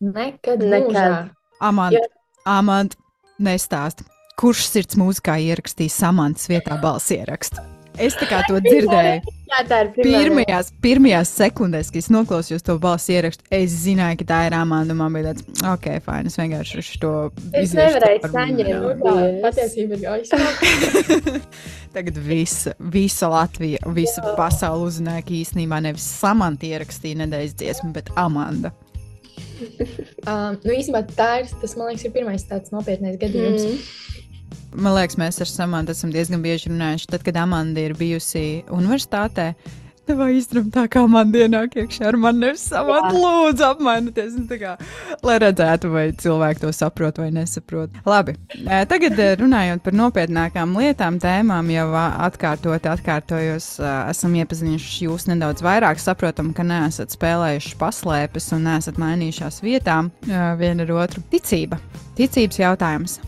nekad. 0.00 0.60
Nekad. 0.60 1.30
Amanda, 1.58 2.02
Amanda, 2.44 2.94
nestāst, 3.40 4.04
kurš 4.38 4.68
sirds 4.68 4.98
mūzikā 5.00 5.38
ierakstīja 5.48 5.90
Samantas 5.90 6.46
vietā 6.52 6.76
balss 6.82 7.10
ierakstu? 7.10 7.64
Es 7.98 8.14
tā 8.18 8.28
kā 8.30 8.40
to 8.46 8.60
dzirdēju. 8.62 9.34
Jā, 9.48 9.60
tā 9.66 9.78
ir 9.82 9.88
pirmā 9.94 10.04
reize. 10.04 10.28
Pirmajās, 10.28 10.70
pirmajās 10.84 11.30
sekundēs, 11.38 11.90
kad 11.92 12.02
es 12.02 12.08
noklausījos 12.12 12.64
to 12.66 12.76
balss 12.82 13.10
ierakstu, 13.10 13.46
es 13.54 13.74
zināju, 13.84 14.20
ka 14.20 14.26
tā 14.28 14.40
ir 14.48 14.56
Amanda. 14.58 14.96
Man 14.98 15.16
bija 15.16 15.32
tāds, 15.32 15.46
ok, 15.72 15.88
fine, 16.04 16.30
es 16.30 16.36
vienkārši 16.38 16.82
uz 16.82 16.90
to 17.02 17.12
Es 17.56 17.72
nevarēju 17.76 18.32
saņemt. 18.34 19.02
Tā 19.02 19.14
patiesība 19.46 19.96
ir 19.96 20.04
gaisa. 20.04 20.40
Tagad 21.96 22.20
visa, 22.22 22.74
visa 22.78 23.30
Latvija, 23.32 23.80
visa 23.96 24.34
pasaule 24.38 24.90
uzzināja, 24.90 25.24
ka 25.26 25.34
īstenībā 25.38 25.80
nevis 25.84 26.06
Samanta 26.20 26.68
ierakstīja 26.68 27.24
nedēļas 27.24 27.56
dziesmu, 27.58 27.94
bet 27.96 28.12
Amanda. 28.16 28.74
Um, 30.28 30.58
nu, 30.60 30.74
īstenībā 30.74 31.00
tā 31.16 31.28
ir, 31.40 31.46
tas, 31.62 31.72
man 31.78 31.88
liekas, 31.88 32.04
ir 32.04 32.12
pirmais 32.12 32.42
tāds 32.44 32.72
nopietnais 32.74 33.16
gadījums. 33.20 33.64
Mm. 33.64 34.27
Man 34.78 34.94
liekas, 34.94 35.18
mēs 35.20 35.40
ar 35.42 35.50
Samantu 35.50 35.94
esam 35.96 36.12
diezgan 36.14 36.44
bieži 36.44 36.70
runājuši. 36.70 37.10
Tad, 37.10 37.26
kad 37.26 37.38
Amanda 37.40 37.82
ir 37.82 37.96
bijusi 37.98 38.64
universitātē, 38.70 39.52
Vai 40.16 40.38
izdarām 40.38 40.70
tā, 40.72 40.86
kā 40.88 41.02
man 41.10 41.32
dienā 41.34 41.66
iekšā 41.68 42.06
ar 42.08 42.16
mani 42.16 42.46
nevis 42.46 42.62
samāt, 42.70 43.10
lūdzu, 43.12 43.64
apmainieties. 43.66 44.38
Kā, 44.60 44.72
lai 45.26 45.36
redzētu, 45.42 45.90
vai 45.92 46.04
cilvēki 46.16 46.62
to 46.62 46.72
saprot 46.72 47.20
vai 47.20 47.28
nesaprot. 47.34 47.92
Labi, 48.08 48.38
tagad 48.88 49.20
runājot 49.42 49.84
par 49.84 49.98
nopietnākām 50.00 50.72
lietām, 50.80 51.20
tēmām, 51.20 51.68
jau 51.74 51.86
atkārtot, 52.00 52.88
atkārtojos, 52.94 53.70
esam 54.08 54.40
iepazinuši 54.40 55.08
jūs 55.10 55.28
nedaudz 55.28 55.64
vairāk, 55.66 56.00
saprotam, 56.00 56.54
ka 56.56 56.64
neesat 56.64 57.12
spēlējuši 57.12 57.76
paslēpes 57.80 58.52
un 58.56 58.64
neesat 58.70 59.00
mainījušās 59.02 59.60
vietām 59.66 60.08
viena 60.24 60.88
ar 60.88 61.00
otru. 61.04 61.24
Ticība. 61.34 61.82
Ticības 62.16 62.64
jautājums. 62.64 63.20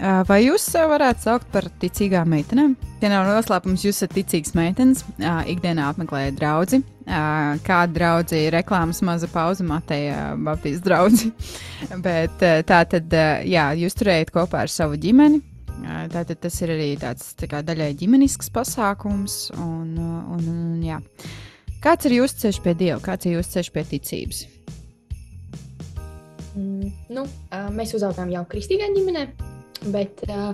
Vai 0.00 0.40
jūs 0.42 0.64
varētu 0.74 1.22
saukt 1.22 1.46
par 1.54 1.68
ticīgām 1.80 2.32
meitenēm? 2.32 2.74
Ja 2.98 3.10
nav 3.12 3.28
noslēpums, 3.28 3.84
jūs 3.86 4.00
esat 4.00 4.16
ticīgs 4.16 4.54
meitenes, 4.56 5.04
ikdienā 5.20 5.86
apmeklējat 5.92 6.38
draugu. 6.38 6.80
Kāda 7.04 7.92
draudzene 7.94 8.46
ir 8.46 8.56
reklāmas 8.56 9.02
maza 9.06 9.28
pauze, 9.30 9.64
Mateja 9.66 10.32
Baptijas 10.40 10.82
draugi. 10.84 11.30
Bet 12.06 12.42
tā 12.42 12.80
tad, 12.90 13.14
jā, 13.46 13.68
jūs 13.78 13.98
turējat 14.00 14.34
kopā 14.34 14.64
ar 14.64 14.72
savu 14.72 14.98
ģimeni. 14.98 15.42
Tātad 15.84 16.38
tas 16.42 16.58
ir 16.62 16.74
arī 16.74 16.90
tāds 16.98 17.32
tā 17.38 17.48
kā, 17.50 17.62
daļai 17.66 17.92
ģimenisks 18.00 18.50
pasākums. 18.54 19.38
Un, 19.60 19.94
un, 20.00 20.44
un, 20.50 20.82
jā. 20.82 21.00
Kāds 21.84 22.08
ir 22.08 22.18
jūsu 22.18 22.40
ceļš 22.40 22.60
pie 22.64 22.76
Dieva, 22.80 23.00
kāds 23.04 23.28
ir 23.28 23.36
jūsu 23.36 23.58
ceļš 23.58 23.72
pie 23.74 23.88
ticības? 23.94 24.44
Mm, 26.54 26.94
nu, 27.12 27.26
mēs 27.74 27.92
uzaugām 27.98 28.30
jau 28.32 28.46
kristīgā 28.48 28.88
ģimenē, 28.94 29.26
bet 29.94 30.22
uh, 30.28 30.52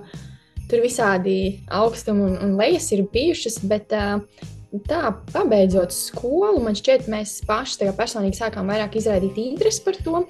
tur 0.71 0.85
visādi 0.85 1.61
augstumi 1.67 2.27
un, 2.29 2.39
un 2.45 2.57
lejas 2.61 2.91
ir 2.97 3.07
bijušas. 3.13 3.61
Bet, 3.71 3.95
uh, 3.97 4.49
Tā, 4.87 5.09
pabeidzot 5.33 5.91
skolu, 5.91 6.61
man 6.63 6.77
šķiet, 6.79 7.09
mēs 7.11 7.41
paši 7.43 7.89
personīgi 7.99 8.39
sākām 8.39 8.69
vairāk 8.71 9.01
izrādīt 9.01 9.39
interesi 9.43 9.83
par 9.83 9.97
to. 9.99 10.21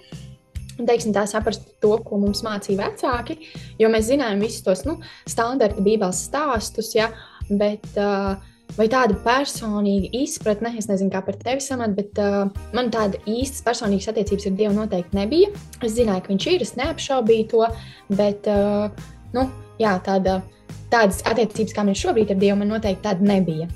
Teiksim, 0.81 1.13
tā 1.13 1.27
saprast 1.29 1.67
to, 1.85 1.91
ko 2.01 2.17
mums 2.23 2.41
mācīja 2.47 2.79
vecāki, 2.87 3.37
jo 3.77 3.91
mēs 3.93 4.09
zinājām 4.09 4.41
visus 4.41 4.65
tos 4.65 4.87
nu, 4.89 4.97
standarta 5.29 5.85
bībeles 5.85 6.23
stāstus, 6.31 6.95
ja, 6.97 7.11
bet 7.51 7.85
uh, 8.01 8.41
vai 8.77 8.87
tāda 8.91 9.17
personīga 9.25 10.11
izpratne, 10.21 10.73
es 10.79 10.89
nezinu, 10.91 11.11
kā 11.13 11.23
par 11.27 11.39
tevi 11.41 11.65
samat, 11.65 11.95
bet 11.97 12.21
uh, 12.23 12.51
man 12.77 12.91
tāda 12.95 13.21
īstas 13.29 13.65
personīgas 13.67 14.11
attiecības 14.13 14.49
ar 14.51 14.57
Dievu 14.61 14.77
noteikti 14.77 15.19
nebija. 15.19 15.51
Es 15.83 15.97
zināju, 15.97 16.25
ka 16.25 16.33
viņš 16.33 16.49
ir, 16.53 16.65
es 16.67 16.75
neapšaubīju 16.79 17.49
to, 17.51 17.67
bet 18.21 18.49
uh, 18.51 18.89
nu, 19.37 19.47
jā, 19.81 19.97
tāda, 20.07 20.41
tādas 20.93 21.23
attiecības, 21.29 21.75
kā 21.77 21.85
man 21.85 21.95
ir 21.95 22.03
šobrīd 22.03 22.35
ar 22.35 22.41
Dievu, 22.41 22.61
man 22.63 22.75
noteikti 22.77 23.07
tāda 23.09 23.27
nebija. 23.33 23.71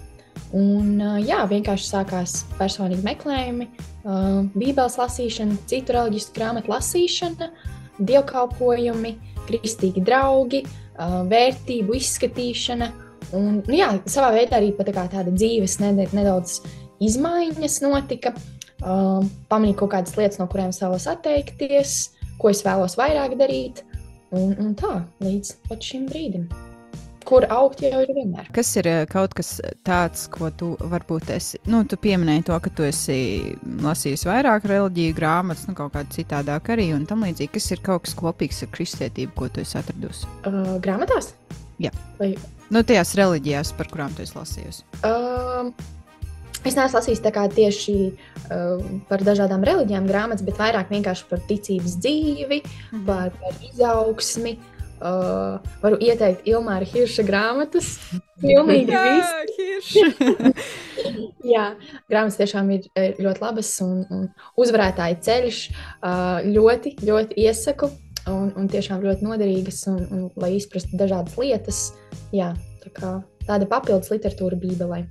Un, 0.55 0.95
uh, 1.03 1.19
jā, 1.19 1.43
vienkārši 1.51 1.91
sākās 1.91 2.41
personīgi 2.59 3.03
meklējumi, 3.07 3.69
uh, 3.75 4.43
bībeles 4.55 4.99
lasīšana, 5.01 5.59
citu 5.71 5.97
reliģisku 5.97 6.37
grāmatu 6.39 6.71
lasīšana, 6.71 7.51
dievkalpojumi, 7.99 9.17
kristīgi 9.49 10.03
draugi, 10.07 10.63
uh, 10.65 11.23
vērtību 11.31 11.99
izskatīšana. 11.99 12.93
Un, 13.35 13.61
nu, 13.67 13.75
jā, 13.75 13.91
savā 14.11 14.33
veidā 14.37 14.61
arī 14.61 14.73
tā 14.79 15.07
tāda 15.11 15.31
dzīves 15.31 15.81
nedaudz 15.83 16.61
izmaiņas 17.03 17.81
notika. 17.85 18.35
Uh, 18.85 19.25
pamanīju 19.49 19.79
kaut 19.81 19.95
kādas 19.95 20.17
lietas, 20.19 20.39
no 20.41 20.49
kurām 20.51 20.75
vēlos 20.75 21.07
atteikties, 21.09 21.95
ko 22.41 22.51
es 22.53 22.61
vēlos 22.67 22.99
vairāk 23.01 23.39
darīt. 23.41 23.85
Un, 24.35 24.55
un 24.59 24.73
tā 24.77 24.99
līdz 25.23 25.81
šim 25.85 26.09
brīdim. 26.11 26.49
Kur 27.25 27.47
augt 27.49 27.81
jau 27.81 28.03
ir 28.03 28.11
vienmēr. 28.13 28.51
Kas 28.53 28.75
ir 28.77 28.89
eh, 28.91 29.05
kaut 29.09 29.33
kas 29.37 29.55
tāds, 29.87 30.27
ko 30.33 30.51
tu 30.53 30.75
varbūt 30.91 31.31
esi, 31.33 31.61
nu, 31.73 31.81
tu 31.89 31.97
pieminēji 31.97 32.45
to, 32.51 32.59
ka 32.61 32.73
tu 32.77 32.85
esi 32.85 33.17
lasījis 33.81 34.27
vairāk 34.29 34.67
reliģiju 34.69 35.17
grāmatas, 35.17 35.65
nu, 35.71 35.77
kaut 35.79 35.95
kāda 35.95 36.13
citādāk 36.13 36.69
arī, 36.75 36.91
un 36.97 37.07
tam 37.09 37.25
līdzīgi, 37.25 37.55
kas 37.55 37.71
ir 37.73 37.81
kaut 37.87 38.05
kas 38.05 38.19
kopīgs 38.19 38.61
ar 38.67 38.73
kristietību, 38.75 39.33
ko 39.39 39.49
tu 39.49 39.65
esi 39.65 39.79
atradusi? 39.81 40.29
Uh, 40.45 40.75
grāmatās? 40.85 41.33
Jā. 41.81 41.95
Vai... 42.21 42.35
Nu, 42.73 42.81
tajās 42.87 43.13
reliģijās, 43.19 43.75
par 43.77 43.91
kurām 43.93 44.15
tu 44.17 44.25
esi 44.25 44.39
lasījusi. 44.39 44.87
Uh, 45.05 45.73
Es 46.65 46.73
neesmu 46.79 46.97
lasījis 46.97 47.21
tieši 47.53 47.95
uh, 48.09 48.85
par 49.11 49.21
dažādām 49.21 49.65
reliģijām 49.69 50.07
grāmatas, 50.09 50.45
bet 50.47 50.57
vairāk 50.57 50.89
vienkārši 50.89 51.27
par 51.29 51.43
ticības 51.45 51.99
dzīvi, 52.01 52.63
mm. 52.65 53.03
par, 53.05 53.35
par 53.41 53.59
izaugsmi. 53.69 54.57
Uh, 55.05 55.59
varu 55.83 55.99
ieteikt 56.01 56.47
Ilmāra 56.49 56.87
Hirša 56.89 57.27
grāmatas. 57.29 57.99
Pilnīgi 58.41 58.97
viss. 58.97 59.93
Jā, 61.55 61.67
grāmatas 62.09 62.39
tiešām 62.41 62.71
ir 62.79 62.89
ļoti 63.21 63.45
labas 63.45 63.75
un, 63.85 64.01
un 64.09 64.25
uzvarētāja 64.57 65.21
ceļš. 65.27 65.61
Uh, 65.99 66.49
ļoti, 66.49 66.95
ļoti 67.05 67.45
iesaku 67.45 67.91
un, 68.31 68.53
un 68.57 68.71
tiešām 68.71 69.05
ļoti 69.05 69.27
noderīgas, 69.27 69.83
un, 69.91 70.01
un, 70.09 70.25
lai 70.41 70.55
izprastu 70.57 70.97
dažādas 71.01 71.37
lietas. 71.41 71.85
Jā, 72.35 72.51
tā 72.83 72.91
kā, 72.97 73.13
tāda 73.47 73.69
papildus 73.71 74.11
literatūra 74.11 74.59
Bībelē. 74.59 75.05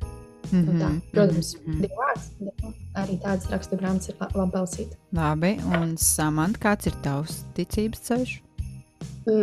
Mm 0.51 0.65
-hmm. 0.65 0.79
tā, 0.81 0.89
protams, 1.11 1.55
mm 1.55 1.73
-hmm. 1.73 1.89
vārdi. 1.99 2.73
Arī 2.93 3.17
tādas 3.21 3.49
rakstu 3.49 3.77
grāmatas 3.77 4.09
ir 4.09 4.15
labi 4.35 4.57
lasīt. 4.57 4.89
Labi, 5.11 5.59
un 5.81 5.97
Samant, 5.97 6.57
kāds 6.59 6.87
ir 6.87 6.93
tavs 7.01 7.43
ticības 7.55 7.99
ceļš? 8.07 8.41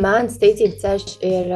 Mans 0.00 0.38
ticības 0.38 0.80
ceļš 0.82 1.18
ir 1.22 1.46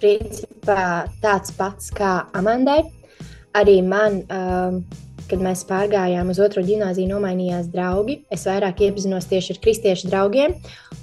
principā 0.00 1.06
tāds 1.22 1.52
pats 1.56 1.90
kā 1.90 2.26
Amandai. 2.32 2.82
Arī 3.54 3.82
man, 3.86 4.22
uh, 4.30 4.82
kad 5.30 5.42
mēs 5.44 5.64
pārgājām 5.68 6.30
uz 6.32 6.40
otro 6.42 6.62
gimnāziju, 6.66 7.10
nomainījās 7.10 7.70
draugi. 7.72 8.20
Es 8.32 8.46
vairāk 8.48 8.82
iepazinos 8.86 9.28
tieši 9.30 9.56
ar 9.56 9.60
kristiešu 9.64 10.10
draugiem. 10.10 10.56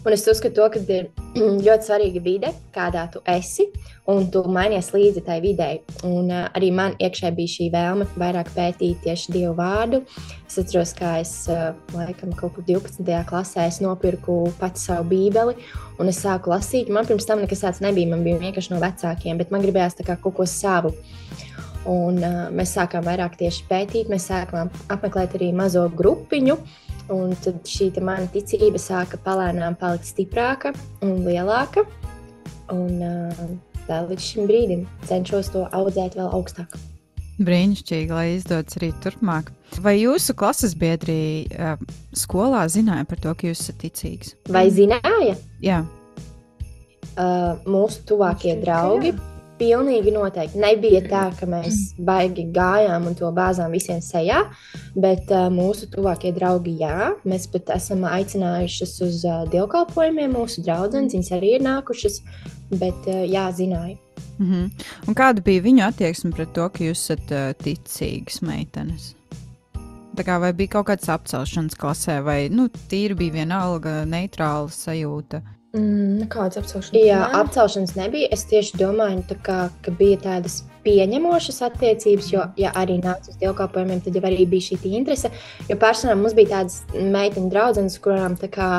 Un 0.06 0.16
es 0.16 0.26
uzskatu, 0.28 0.56
to, 0.60 0.68
ka 0.74 0.82
ir 0.96 1.10
ļoti 1.66 1.90
svarīga 1.90 2.24
vide, 2.24 2.54
kādā 2.76 3.08
tu 3.14 3.24
esi 3.28 3.68
un 4.10 4.26
tu 4.32 4.42
mainies 4.50 4.90
līdzi 4.94 5.24
tai 5.26 5.38
videi. 5.44 5.82
Un, 6.08 6.32
uh, 6.32 6.48
arī 6.58 6.72
man 6.74 6.96
iekšā 7.02 7.30
bija 7.38 7.54
šī 7.54 7.70
vēlme 7.74 8.08
vairāk 8.20 8.50
pētīt 8.56 9.04
tieši 9.06 9.36
dievu 9.36 9.54
vārdu. 9.60 10.02
Es 10.48 10.58
atceros, 10.62 10.96
kā 10.98 11.18
es 11.22 11.34
uh, 11.52 11.72
laikam 11.94 12.34
kaut 12.38 12.56
kur 12.56 12.66
12. 12.66 13.06
klasē 13.30 13.68
nopirku 13.86 14.40
pati 14.60 14.82
savu 14.82 15.10
bībeli, 15.12 15.58
un 16.02 16.10
es 16.10 16.24
sāku 16.24 16.54
lasīt. 16.54 16.90
Man 16.90 17.06
pirms 17.10 17.28
tam 17.30 17.44
nekas 17.44 17.62
tāds 17.66 17.84
nebija, 17.86 18.10
man 18.10 18.26
bija 18.26 18.42
vienkārši 18.42 18.74
no 18.74 18.82
vecākiem, 18.82 19.38
bet 19.38 19.54
man 19.54 19.66
gribējās 19.66 20.00
kaut 20.10 20.36
ko 20.40 20.48
savu. 20.50 20.96
Un, 21.90 22.20
uh, 22.22 22.42
mēs 22.54 22.76
sākām 22.78 23.06
vairāk 23.08 23.40
tieši 23.40 23.66
pētīt, 23.70 24.12
mēs 24.12 24.28
sākām 24.30 24.70
apmeklēt 24.94 25.34
arī 25.40 25.50
mazo 25.56 25.88
grupiņu. 25.90 26.58
Un 27.10 27.34
tad 27.42 27.64
šī 27.66 27.90
mana 28.06 28.30
ticība 28.30 28.78
sāka 28.78 29.18
palēnām 29.26 29.78
palikt 29.80 30.12
stiprāka 30.12 30.76
un 31.02 31.24
lielāka. 31.26 31.88
Un, 32.70 33.02
uh, 33.02 33.80
tā 33.88 34.04
līdz 34.06 34.22
šim 34.22 34.50
brīdim 34.50 34.86
cenšos 35.10 35.50
to 35.56 35.66
audzēt 35.74 36.20
vēl 36.20 36.30
augstāk. 36.38 36.78
Brīnišķīgi, 37.40 38.12
lai 38.12 38.26
izdodas 38.36 38.78
arī 38.78 38.92
turpmāk. 39.02 39.50
Vai 39.82 39.96
jūsu 39.96 40.36
klases 40.38 40.76
biedri 40.78 41.48
uh, 41.56 41.80
skolā 42.14 42.66
zināja 42.70 43.08
par 43.10 43.24
to, 43.24 43.34
ka 43.34 43.50
jūs 43.50 43.64
esat 43.64 43.80
ticīgs? 43.82 44.36
Vai 44.52 44.68
zināja? 44.76 45.38
Jā. 45.64 45.82
Uh, 47.16 47.58
mūsu 47.66 48.04
tuvākie 48.12 48.60
draugi. 48.62 49.16
Jā. 49.16 49.29
Pilnīgi 49.60 50.14
noteikti. 50.16 50.60
Nebija 50.62 51.02
tā, 51.04 51.24
ka 51.36 51.48
mēs 51.50 51.94
baigi 52.00 52.46
gājām 52.56 53.10
un 53.10 53.18
to 53.20 53.32
bāzām 53.36 53.76
visiem 53.76 54.00
sejā, 54.04 54.46
bet 54.96 55.32
uh, 55.36 55.50
mūsu 55.52 55.90
tuvākie 55.92 56.32
draugi, 56.36 56.78
jā, 56.80 57.12
mēs 57.28 57.50
pat 57.52 57.74
esam 57.76 58.08
aicinājušas 58.08 58.96
uz 59.04 59.26
uh, 59.28 59.44
dievkalpojumiem. 59.52 60.32
Mūsu 60.40 60.64
draudzenes, 60.64 61.18
viņas 61.18 61.36
arī 61.36 61.58
ir 61.58 61.68
nākušas 61.68 62.22
bet 62.70 63.08
eh, 63.08 63.26
jā, 63.30 63.50
zināju. 63.52 63.98
Mm 64.40 64.52
-hmm. 64.52 64.72
Un 65.08 65.16
kāda 65.16 65.42
bija 65.42 65.62
viņu 65.62 65.88
attieksme 65.88 66.32
pret 66.32 66.54
to, 66.54 66.70
ka 66.70 66.84
jūs 66.84 67.00
esat 67.00 67.32
uh, 67.32 67.54
ticīgas 67.64 68.42
meitenes? 68.42 69.16
Tā 70.16 70.24
kā 70.24 70.40
vai 70.40 70.54
bija 70.54 70.68
kaut 70.68 70.88
kāds 70.88 71.10
apcelšanas 71.10 71.76
klasē, 71.76 72.24
vai 72.24 72.50
nu, 72.50 72.68
tīri 72.90 73.16
bija 73.16 73.32
vienalga 73.34 74.06
neitrāla 74.06 74.70
sajūta? 74.70 75.42
Mm, 75.70 76.26
kāds 76.34 76.58
apcelšanas? 76.58 76.98
Jā, 76.98 77.20
ne? 77.22 77.42
apcelšanas 77.44 77.94
nebija. 77.98 78.32
Es 78.34 78.48
tieši 78.50 78.80
domāju, 78.80 79.38
kā, 79.46 79.68
ka 79.86 79.94
bija 79.94 80.18
tādas 80.24 80.64
pieņemošas 80.86 81.62
attiecības, 81.68 82.32
jo, 82.34 82.48
ja 82.58 82.72
arī 82.80 82.98
nāca 83.04 83.30
uz 83.30 83.38
dievkalpojumiem, 83.42 84.02
tad 84.02 84.18
jau 84.18 84.26
arī 84.26 84.48
bija 84.50 84.72
šī 84.72 84.80
interese. 84.98 85.30
Jo 85.70 85.78
personām 85.78 86.24
mums 86.24 86.34
bija 86.38 86.56
tādas 86.58 86.82
meiteņu 86.96 87.54
draudzenes, 87.54 88.00
kurām 88.02 88.40
tā 88.40 88.50
kā 88.54 88.70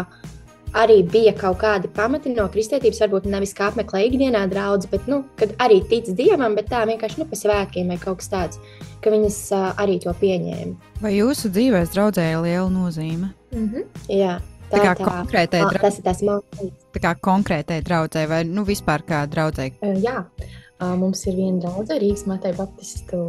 arī 0.74 1.00
bija 1.06 1.32
kaut 1.34 1.60
kādi 1.62 1.90
pamati 1.94 2.32
no 2.34 2.46
kristietības, 2.50 3.00
varbūt 3.04 3.30
nevis 3.30 3.54
kā 3.54 3.70
apmeklē 3.70 4.04
ikdienā 4.08 4.44
draugs, 4.50 4.88
bet 4.90 5.06
nu, 5.10 5.22
arī 5.62 5.80
tic 5.90 6.10
dievam, 6.18 6.54
bet 6.58 6.70
tā 6.70 6.84
vienkārši 6.90 7.22
nu, 7.22 7.26
pa 7.30 7.38
svētkiem 7.38 7.90
vai 7.90 7.98
kaut 8.02 8.20
kas 8.22 8.30
tāds, 8.34 8.60
ka 9.02 9.14
viņas 9.14 9.40
uh, 9.56 9.70
arī 9.82 9.98
to 10.02 10.14
pieņēma. 10.22 10.92
Vai 11.02 11.16
jūsu 11.16 11.50
dzīvē 11.54 11.86
draudzēja 11.94 12.42
liela 12.44 12.70
nozīme? 12.70 13.32
Mm 13.54 13.66
-hmm. 13.68 13.84
Jā. 14.08 14.38
Tā, 14.70 14.78
tā 14.78 14.84
kā 14.84 14.94
tā, 14.94 15.04
konkrētai 15.04 15.60
draudzēji. 15.64 15.82
Tas 15.82 15.98
ir 15.98 16.04
tas 16.04 16.22
mākslinieks. 16.22 16.79
Tā 16.90 17.02
kā 17.04 17.14
konkrētai 17.22 17.80
draudzēji 17.86 18.30
vai 18.30 18.40
nu, 18.48 18.64
vispār 18.66 19.04
kā 19.06 19.22
draudzēji? 19.30 19.76
Uh, 19.78 19.98
jā, 20.02 20.24
uh, 20.26 20.94
mums 20.98 21.22
ir 21.30 21.36
viena 21.38 21.62
draudzene 21.62 22.00
Rīgas 22.02 22.26
Mateja 22.30 22.56
Baptistu 22.58 23.20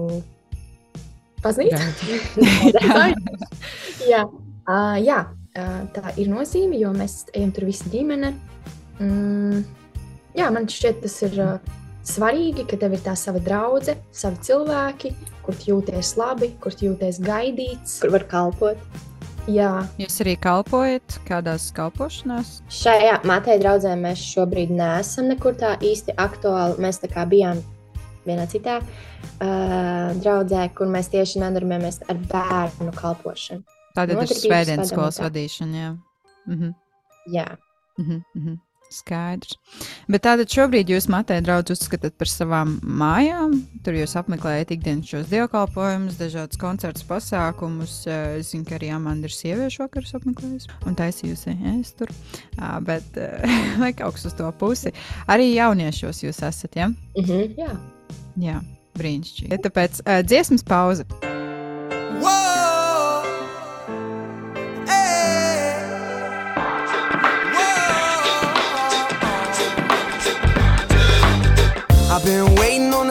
Paznīt? 1.42 1.74
jā, 4.10 4.24
uh, 4.26 4.98
jā 5.10 5.20
uh, 5.26 5.78
tā 5.94 6.16
ir 6.22 6.32
nozīme, 6.32 6.80
jo 6.82 6.94
mēs 6.96 7.24
ejam 7.34 7.54
tur 7.56 7.68
visi 7.70 7.92
ģimene. 7.94 8.34
Mm, 9.02 9.62
jā, 10.38 10.50
man 10.54 10.68
šķiet, 10.70 11.02
tas 11.06 11.18
ir 11.28 11.38
uh, 11.42 11.78
svarīgi, 12.08 12.66
ka 12.70 12.80
tev 12.82 12.98
ir 12.98 13.06
tā 13.06 13.16
sava 13.20 13.42
draudzene, 13.44 14.02
savi 14.16 14.42
cilvēki, 14.48 15.14
kur 15.46 15.58
jūties 15.68 16.16
labi, 16.20 16.54
kur 16.62 16.76
jūties 16.78 17.22
gaidīts. 17.26 18.00
Kur 18.04 18.14
var 18.18 18.28
kalpot. 18.30 19.10
Jā. 19.50 19.88
Jūs 19.98 20.20
arī 20.22 20.36
kalpojat 20.38 21.16
kādās 21.26 21.72
kalpošanās? 21.74 22.60
Šajā 22.70 23.22
Mateja 23.26 23.58
draudzē 23.64 23.96
mēs 23.98 24.22
šobrīd 24.22 24.70
neesam 24.76 25.32
nekur 25.32 25.56
tā 25.58 25.74
īsti 25.82 26.14
aktuāli. 26.22 26.78
Mēs 26.84 27.02
tā 27.02 27.10
kā 27.10 27.26
bijām 27.30 27.64
vienā 28.28 28.46
citā 28.52 28.78
uh, 28.82 30.12
draudzē, 30.22 30.68
kur 30.78 30.92
mēs 30.94 31.10
tieši 31.14 31.42
nodarbojamies 31.42 32.04
ar 32.12 32.22
bērnu 32.30 32.94
kalpošanu. 32.98 33.66
Tāda 33.98 34.16
ir 34.16 34.30
svētdienas 34.30 34.94
skolas 34.94 35.18
vadīšana. 35.24 35.82
Jā. 35.82 35.94
Mhm. 36.46 36.76
jā. 37.34 37.48
Mhm, 37.98 38.22
mhm. 38.38 38.60
Skaidrs. 38.92 39.58
Bet 40.12 40.26
tātad 40.26 40.52
šobrīd 40.52 40.92
jūs 40.92 41.08
Mateja 41.12 41.44
draudz 41.46 41.74
uzskatāt 41.76 42.18
par 42.20 42.30
savām 42.30 42.78
mājām. 42.84 43.56
Tur 43.86 43.98
jūs 44.00 44.18
apmeklējat 44.20 44.74
ikdienas 44.76 45.12
šos 45.12 45.30
dievkalpojumus, 45.32 46.20
dažādas 46.20 46.60
koncertus, 46.62 47.08
pasākumus. 47.08 48.02
Es 48.10 48.52
zinu, 48.52 48.68
ka 48.68 48.78
arī 48.80 48.92
Amanda 48.96 49.30
ir 49.30 49.36
sieviešu 49.36 49.86
vakars 49.86 50.16
apmeklējusi 50.20 50.76
un 50.90 51.00
taisījusi 51.00 51.58
es 51.76 51.96
tur. 52.00 52.12
Bet, 52.88 53.18
lai 53.82 53.94
kaut 53.98 54.18
kas 54.18 54.30
uz 54.32 54.38
to 54.38 54.52
pusi, 54.60 54.94
arī 55.32 55.54
jauniešos 55.54 56.24
jūs 56.26 56.44
esat, 56.52 56.80
ja? 56.80 56.92
Mhm. 57.18 57.60
Jā. 57.60 57.76
Jā, 58.42 58.62
brīnišķīgi. 59.00 59.62
Tāpēc 59.68 60.04
uh, 60.06 60.22
dziesmas 60.26 60.66
pauze. 60.68 61.08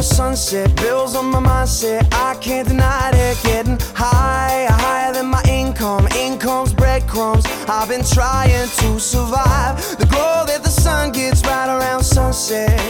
The 0.00 0.14
sunset, 0.14 0.74
bills 0.76 1.14
on 1.14 1.26
my 1.26 1.40
mindset. 1.40 2.08
I 2.14 2.34
can't 2.36 2.66
deny 2.66 3.10
it, 3.12 3.36
getting 3.42 3.78
higher, 3.94 4.68
higher 4.70 5.12
than 5.12 5.26
my 5.26 5.42
income. 5.46 6.08
Income's 6.16 6.72
breadcrumbs. 6.72 7.44
I've 7.68 7.90
been 7.90 8.02
trying 8.02 8.68
to 8.80 8.98
survive. 8.98 9.76
The 9.98 10.06
glow 10.06 10.44
that 10.46 10.62
the 10.62 10.70
sun 10.70 11.12
gets 11.12 11.42
right 11.44 11.68
around 11.68 12.02
sunset 12.02 12.80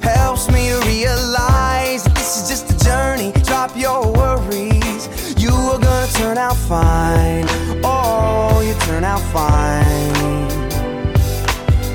helps 0.00 0.48
me 0.48 0.70
realize 0.86 2.04
that 2.04 2.14
this 2.14 2.36
is 2.38 2.48
just 2.48 2.70
a 2.70 2.84
journey. 2.84 3.32
Drop 3.42 3.76
your 3.76 4.02
worries, 4.12 5.34
you 5.42 5.50
are 5.50 5.80
gonna 5.80 6.12
turn 6.12 6.38
out 6.38 6.56
fine. 6.56 7.46
Oh, 7.82 8.62
you 8.64 8.74
turn 8.86 9.02
out 9.02 9.22
fine. 9.34 10.48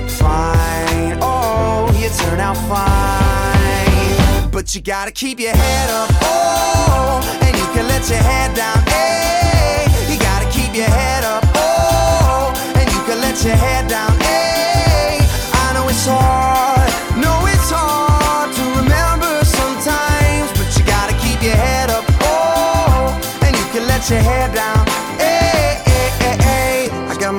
Fine, 0.10 1.18
oh, 1.22 1.88
you 1.98 2.10
turn 2.10 2.42
out 2.42 2.58
fine. 2.68 3.45
But 4.65 4.73
you 4.73 4.82
gotta 4.82 5.12
keep 5.12 5.39
your 5.39 5.56
head 5.56 5.89
up, 5.91 6.10
oh, 6.23 7.21
and 7.43 7.56
you 7.56 7.65
can 7.75 7.88
let 7.88 8.10
your 8.10 8.17
head 8.17 8.56
down, 8.56 8.82
hey. 8.89 9.86
You 10.12 10.17
gotta 10.17 10.49
keep 10.49 10.73
your 10.73 10.89
head 10.89 11.23
up, 11.23 11.43
oh, 11.54 12.51
and 12.73 12.91
you 12.91 12.97
can 13.06 13.21
let 13.21 13.38
your 13.45 13.54
head 13.54 13.88
down, 13.88 14.10
hey. 14.21 15.19
I 15.54 15.71
know 15.75 15.88
it's 15.88 16.08
hard, 16.10 16.89
know 17.21 17.45
it's 17.45 17.69
hard 17.69 18.49
to 18.58 18.63
remember 18.82 19.45
sometimes, 19.45 20.49
but 20.58 20.65
you 20.75 20.84
gotta 20.84 21.13
keep 21.21 21.43
your 21.43 21.54
head 21.54 21.91
up, 21.91 22.04
oh, 22.25 23.13
and 23.45 23.56
you 23.56 23.65
can 23.65 23.86
let 23.86 24.10
your 24.10 24.17
head 24.17 24.56
down, 24.56 24.82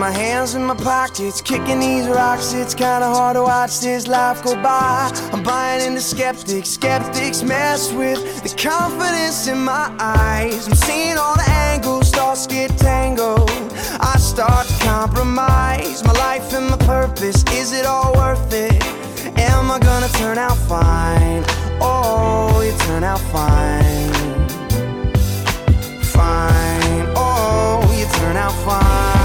my 0.07 0.13
hands 0.13 0.55
in 0.55 0.65
my 0.65 0.77
pockets, 0.77 1.41
kicking 1.41 1.81
these 1.81 2.07
rocks. 2.07 2.53
It's 2.53 2.77
kinda 2.77 3.09
hard 3.09 3.35
to 3.35 3.43
watch 3.43 3.81
this 3.81 4.07
life 4.07 4.41
go 4.45 4.55
by. 4.55 5.11
I'm 5.33 5.43
buying 5.43 5.85
into 5.85 6.01
skeptics, 6.01 6.69
skeptics 6.71 7.43
mess 7.43 7.93
with 7.93 8.21
the 8.45 8.51
confidence 8.71 9.49
in 9.49 9.59
my 9.65 9.87
eyes. 9.99 10.69
I'm 10.69 10.77
seeing 10.77 11.19
all 11.19 11.35
the 11.35 11.51
angles, 11.73 12.11
thoughts 12.11 12.47
get 12.47 12.71
tangled. 12.79 13.51
I 14.13 14.17
start 14.19 14.69
to 14.69 14.77
compromise 14.85 16.05
my 16.05 16.17
life 16.27 16.53
and 16.53 16.67
my 16.71 16.79
purpose. 16.95 17.43
Is 17.61 17.73
it 17.73 17.85
all 17.85 18.13
worth 18.15 18.53
it? 18.53 18.81
Am 19.51 19.73
I 19.73 19.79
gonna 19.81 20.11
turn 20.21 20.39
out 20.39 20.59
fine? 20.75 21.43
Oh, 21.81 22.63
you 22.67 22.75
turn 22.87 23.03
out 23.03 23.23
fine. 23.35 24.13
Fine, 26.17 27.07
oh, 27.17 27.83
you 27.99 28.07
turn 28.21 28.37
out 28.37 28.55
fine. 28.69 29.16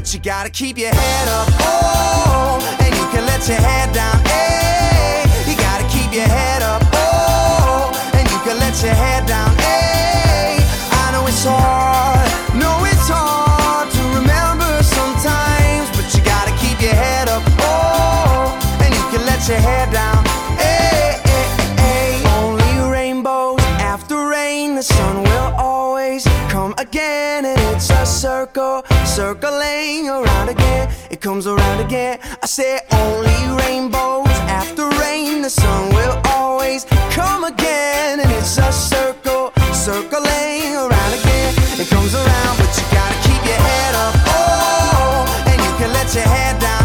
But 0.00 0.14
you 0.14 0.20
gotta 0.20 0.48
keep 0.48 0.78
your 0.78 0.94
head 0.94 1.28
up, 1.28 1.46
oh, 1.60 2.76
and 2.80 2.88
you 2.88 3.04
can 3.12 3.26
let 3.26 3.46
your 3.46 3.58
head 3.58 3.92
down, 3.92 4.16
hey. 4.24 5.26
You 5.46 5.54
gotta 5.58 5.84
keep 5.92 6.10
your 6.10 6.24
head 6.24 6.62
up, 6.62 6.80
oh, 6.94 7.92
and 8.14 8.26
you 8.30 8.38
can 8.38 8.58
let 8.58 8.82
your 8.82 8.94
head 8.94 9.26
down, 9.26 9.54
hey. 9.58 10.56
I 10.90 11.12
know 11.12 11.26
it's 11.26 11.44
hard, 11.44 12.30
know 12.56 12.82
it's 12.88 13.10
hard 13.12 13.92
to 13.92 14.02
remember 14.18 14.82
sometimes, 14.82 15.90
but 15.94 16.08
you 16.16 16.24
gotta 16.24 16.52
keep 16.56 16.80
your 16.80 16.94
head 16.94 17.28
up, 17.28 17.42
oh, 17.60 18.56
and 18.80 18.94
you 18.94 19.04
can 19.12 19.26
let 19.26 19.46
your 19.46 19.58
head 19.58 19.92
down, 19.92 20.24
hey, 20.56 21.20
hey, 21.28 21.44
hey. 21.76 22.22
Only 22.40 22.90
rainbows 22.90 23.60
after 23.78 24.16
rain, 24.28 24.76
the 24.76 24.82
sun 24.82 25.24
will 25.24 25.52
always 25.58 26.24
come 26.48 26.74
again, 26.78 27.44
and 27.44 27.60
it's 27.76 27.90
a 27.90 28.06
circle, 28.06 28.79
circling 29.10 30.08
around 30.08 30.48
again. 30.48 30.88
It 31.10 31.20
comes 31.20 31.46
around 31.46 31.80
again. 31.80 32.20
I 32.42 32.46
say 32.46 32.80
only 32.92 33.40
rainbows 33.62 34.28
after 34.46 34.88
rain, 35.02 35.42
the 35.42 35.50
sun 35.50 35.92
will 35.96 36.16
always 36.26 36.84
come 37.10 37.42
again, 37.42 38.20
and 38.20 38.30
it's 38.30 38.56
a 38.58 38.72
circle, 38.72 39.52
circling 39.72 40.76
around 40.76 41.12
again. 41.20 41.50
It 41.82 41.88
comes 41.88 42.14
around, 42.14 42.54
but 42.58 42.70
you 42.78 42.84
gotta 42.94 43.18
keep 43.26 43.42
your 43.50 43.60
head 43.70 43.94
up, 43.96 44.14
oh, 44.38 45.44
and 45.50 45.58
you 45.60 45.72
can 45.80 45.92
let 45.92 46.14
your 46.14 46.28
head 46.36 46.60
down, 46.60 46.79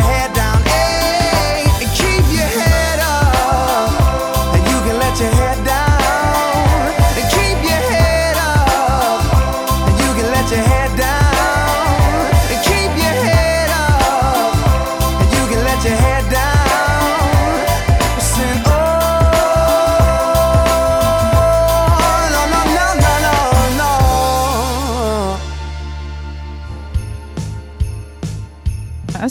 head 0.00 0.33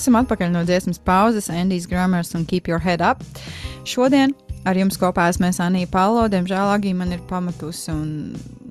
Esam 0.03 0.17
atpakaļ 0.19 0.49
no 0.51 0.65
dziesmas 0.67 0.97
pauzes, 0.99 1.45
Andijs 1.47 1.85
Grāmers 1.87 2.33
un 2.35 2.41
Keep 2.43 2.67
Your 2.67 2.81
Head 2.83 2.99
Up. 2.99 3.21
Šodien 3.87 4.33
ar 4.67 4.75
jums 4.75 4.99
kopā 4.99 5.29
esmu 5.31 5.47
es 5.47 5.61
Anija 5.63 5.87
Palo. 5.93 6.25
Diemžēl 6.27 6.73
Agija 6.73 6.97
man 6.99 7.15
ir 7.15 7.21
pamatusi 7.29 7.87
un 7.93 8.11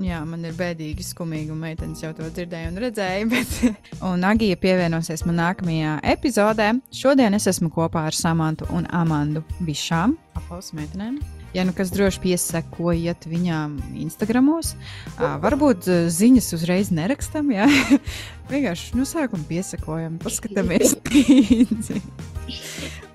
jā, 0.05 0.21
man 0.29 0.45
ir 0.45 0.53
bēdīgi 0.59 1.09
skumīgi, 1.09 1.49
un 1.55 1.65
meitenes 1.65 2.05
jau 2.05 2.13
to 2.19 2.29
dzirdēja 2.29 2.69
un 2.69 2.81
redzēja. 2.85 3.27
Bet, 3.33 3.57
un 4.05 4.29
Agija 4.29 4.61
pievienosies 4.61 5.25
man 5.25 5.41
nākamajā 5.41 6.03
epizodē. 6.13 6.75
Šodien 6.93 7.41
es 7.41 7.49
esmu 7.49 7.73
kopā 7.73 8.11
ar 8.11 8.19
Samantu 8.19 8.69
un 8.77 8.85
Amandu 8.93 9.41
Bišām, 9.65 10.19
aplausu 10.37 10.77
meitenēm. 10.77 11.17
Ja 11.53 11.67
nu 11.69 11.75
kas 11.77 11.91
droši 11.93 12.21
piesakojiet 12.23 13.27
viņām 13.29 13.75
Instagramos, 14.01 14.73
ā, 15.21 15.35
varbūt 15.43 15.85
ā, 15.85 15.97
ziņas 16.09 16.47
uzreiz 16.57 16.89
nerakstam, 16.95 17.51
jā. 17.53 17.67
Vienkārši 18.53 18.97
no 18.97 19.05
sākuma 19.09 19.45
piesakojam, 19.51 20.17
paskatāmies 20.23 20.95
līdzi. 21.13 22.01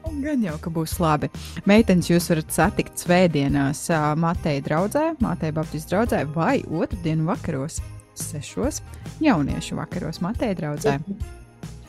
Un 0.07 0.21
Gan 0.21 0.45
jau, 0.45 0.53
ka 0.61 0.69
būs 0.73 0.99
labi. 1.01 1.31
Meitenes 1.69 2.11
jūs 2.11 2.29
varat 2.29 2.53
satikt 2.53 3.01
svētdienās 3.01 3.81
ā, 3.89 4.03
Mateja 4.21 4.61
draugzē, 4.69 5.07
Mateja 5.23 5.57
Baptistu 5.57 5.95
draugzē 5.95 6.21
vai 6.37 6.61
otrdienu 6.61 7.25
vakaros, 7.31 7.81
sešos 8.17 8.83
jauniešu 9.23 9.81
vakaros 9.81 10.21
Mateja 10.21 10.57
draugzē. 10.61 10.99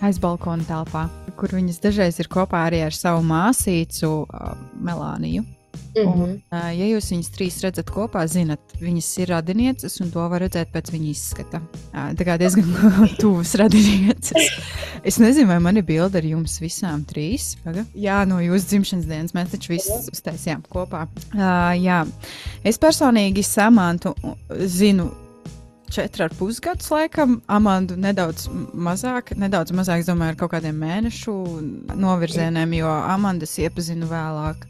Aiz 0.01 0.17
balkona 0.23 0.65
telpā, 0.65 1.09
kur 1.37 1.53
viņas 1.59 1.85
dažreiz 1.85 2.21
ir 2.23 2.33
kopā 2.33 2.65
arī 2.71 2.85
ar 2.87 2.95
savu 2.95 3.21
māsīcu 3.27 4.13
uh, 4.25 4.53
Melāniju. 4.81 5.45
Mm 5.97 6.09
Un, 6.09 6.19
-hmm. 6.19 6.41
ā, 6.53 6.61
ja 6.79 6.87
jūs 6.87 7.11
viņas 7.13 7.31
trīs 7.35 7.59
redzat 7.65 7.91
kopā, 7.91 8.27
zinat, 8.29 8.61
viņas 8.81 9.09
ir 9.19 9.29
radinieces, 9.33 10.01
un 10.01 10.11
to 10.11 10.29
var 10.29 10.43
redzēt 10.45 10.71
pēc 10.73 10.91
viņa 10.93 11.09
izskata. 11.11 11.61
Tā 11.93 12.27
kā 12.27 12.39
diezgan 12.39 12.69
tuvas 13.23 13.55
radinieces. 13.55 14.51
Es 15.03 15.19
nezinu, 15.19 15.49
vai 15.49 15.59
man 15.59 15.77
ir 15.77 15.83
bilde 15.83 16.19
ar 16.19 16.25
jums 16.25 16.61
visām 16.61 17.05
trīs. 17.05 17.57
Paga. 17.65 17.85
Jā, 17.95 18.25
no 18.29 18.41
jūsu 18.43 18.67
dzimšanas 18.67 19.07
dienas 19.07 19.35
mēs 19.35 19.51
taču 19.55 19.73
visus 19.73 20.11
uztaisījām 20.13 20.63
kopā. 20.69 21.07
Uh, 21.35 21.75
jā, 21.79 22.07
es 22.65 22.79
personīgi 22.79 23.43
samantu 23.43 24.15
zinu. 24.67 25.11
Četri 25.89 26.27
ar 26.27 26.33
pusgadus, 26.37 26.91
laikam, 26.93 27.39
Amandu 27.49 27.97
nedaudz 27.97 28.51
mazāk, 28.77 29.33
nedaudz 29.41 29.73
mazāk, 29.73 30.03
es 30.03 30.07
domāju, 30.11 30.35
ar 30.35 30.37
kaut 30.37 30.51
kādiem 30.53 30.77
mēnešu 30.77 31.33
novirzieniem, 31.97 32.75
jo 32.77 32.91
Amandas 32.93 33.57
iepazinu 33.57 34.05
vēlāk. 34.11 34.67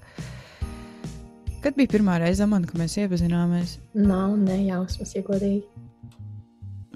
Kad 1.58 1.74
bija 1.74 1.90
pirmā 1.90 2.20
reize, 2.22 2.44
Amanda, 2.44 2.68
kad 2.70 2.78
mēs 2.78 2.94
iepazināmies? 3.02 3.78
Nav 3.98 4.36
nejausmas, 4.38 5.14
ja 5.16 5.24
godīgi. 5.26 5.64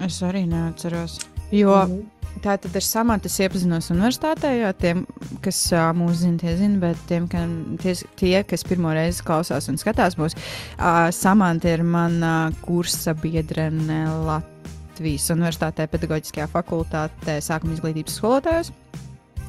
Es 0.07 0.21
arī 0.23 0.45
neatceros. 0.47 1.19
Jo 1.53 1.75
mm. 1.83 2.39
tā 2.45 2.55
tad 2.63 2.79
ar 2.79 2.85
Samantu 2.87 3.29
es 3.29 3.41
iepazinos 3.43 3.91
universitātē, 3.93 4.53
jo 4.61 4.71
tiem, 4.79 5.03
kas 5.45 5.59
ā, 5.75 5.89
mūs 5.99 6.23
zina, 6.23 6.39
tie 6.41 6.55
zina, 6.61 6.79
bet 6.85 7.03
tiem, 7.11 7.27
kam, 7.31 7.57
tie, 7.83 7.97
tie, 8.21 8.37
kas 8.49 8.65
pirmo 8.69 8.95
reizi 8.95 9.27
klausās 9.27 9.67
un 9.69 9.81
skatās 9.83 10.17
mūs, 10.21 10.39
uh, 10.39 11.11
Samanta 11.13 11.75
ir 11.75 11.83
mana 11.83 12.53
kursa 12.63 13.17
biedrene 13.19 14.05
Latvijas 14.29 15.27
Universitātē, 15.35 15.91
pedagoģiskajā 15.91 16.47
fakultātē, 16.55 17.41
sākuma 17.45 17.75
izglītības 17.77 18.23
skolotājos. 18.23 18.73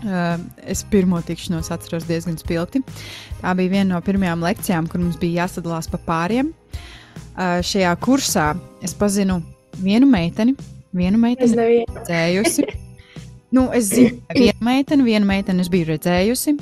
Uh, 0.04 0.36
es 0.68 0.84
pirmo 0.92 1.22
tikšanos 1.24 1.72
atceros 1.72 2.04
diezgan 2.10 2.36
spilgti. 2.40 2.82
Tā 3.40 3.54
bija 3.56 3.72
viena 3.72 3.96
no 3.96 4.02
pirmajām 4.04 4.44
lekcijām, 4.44 4.90
kur 4.92 5.00
mums 5.00 5.20
bija 5.22 5.44
jāsadalās 5.46 5.88
pa 5.92 6.00
pāriem. 6.04 6.52
Uh, 7.34 7.62
šajā 7.64 7.94
kursā 8.04 8.52
es 8.84 8.94
pazinu 8.98 9.40
vienu 9.82 10.10
meiteni, 10.10 10.56
vienu 10.94 11.18
Es 11.18 11.24
meiteni 11.24 11.56
nevienu. 11.58 12.00
redzējusi. 12.00 12.68
Nu, 13.54 13.68
es 13.74 13.92
zinu, 13.94 14.18
vienu 14.34 14.66
meiteni, 14.66 15.04
vienu 15.06 15.30
meiteni 15.30 15.62
es 15.62 15.70
biju 15.70 15.92
redzējusi. 15.92 16.56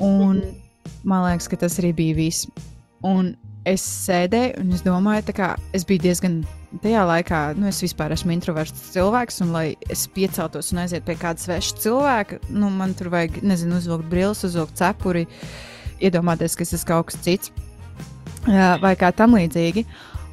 Un 0.00 0.40
man 1.04 1.26
liekas, 1.26 1.50
ka 1.52 1.58
tas 1.60 1.78
arī 1.82 1.92
bija 1.96 2.16
viss. 2.16 2.46
Un 3.04 3.34
es 3.68 3.84
sēdēju 4.06 4.62
un 4.62 4.72
es 4.76 4.84
domāju, 4.86 5.34
kā 5.36 5.52
es 5.76 5.86
biju 5.88 6.06
diezgan. 6.08 6.40
Tajā 6.82 7.00
laikā 7.08 7.38
nu, 7.56 7.70
es 7.70 7.78
vispār 7.80 8.12
esmu 8.12 8.34
introverts 8.34 8.90
cilvēks, 8.92 9.38
un 9.40 9.54
lai 9.54 9.68
es 9.88 10.02
pieceltos 10.12 10.68
un 10.74 10.82
aizietu 10.82 11.06
pie 11.06 11.16
kāda 11.16 11.40
sveša 11.40 11.78
cilvēka, 11.80 12.42
nu, 12.52 12.68
man 12.68 12.92
tur 12.98 13.08
vajag, 13.14 13.38
nezinu, 13.40 13.78
uzvilkt 13.80 14.10
brilles, 14.12 14.44
uzvilkt 14.44 14.76
cepuri, 14.76 15.24
iedomāties, 16.04 16.58
ka 16.58 16.66
es 16.66 16.74
esmu 16.76 16.90
kaut 16.90 17.08
kas 17.08 17.22
cits 17.24 17.54
vai 18.84 18.94
kā 19.00 19.10
tam 19.16 19.36
līdzīgi. 19.38 19.86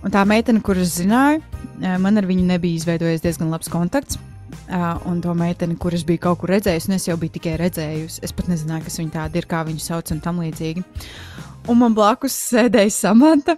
Un 0.06 0.14
tā 0.14 0.22
meitene, 0.28 0.62
kuras 0.62 0.98
zināju, 1.00 1.42
man 2.04 2.20
ar 2.20 2.28
viņu 2.28 2.46
nebija 2.52 2.82
izveidojies 2.82 3.24
diezgan 3.24 3.54
labs 3.54 3.72
kontakts. 3.72 4.20
Uh, 4.66 4.96
un 5.10 5.20
to 5.22 5.34
meiteni, 5.38 5.76
kuras 5.78 6.06
bija 6.08 6.24
kaut 6.24 6.40
kur 6.42 6.50
redzējusi, 6.54 6.88
un 6.90 6.96
es 6.96 7.06
jau 7.06 7.16
biju 7.22 7.36
tikai 7.36 7.56
redzējusi. 7.60 8.22
Es 8.26 8.34
pat 8.34 8.48
nezināju, 8.50 8.86
kas 8.88 8.98
viņa 9.02 9.14
tāda 9.14 9.38
ir, 9.38 9.48
kā 9.50 9.60
viņu 9.68 9.82
sauc 9.84 10.10
un 10.14 10.22
tam 10.24 10.40
līdzīgi. 10.42 10.82
Un 11.66 11.80
man 11.82 11.96
blakus 11.98 12.36
sēdēja 12.52 12.94
Samanta. 12.94 13.56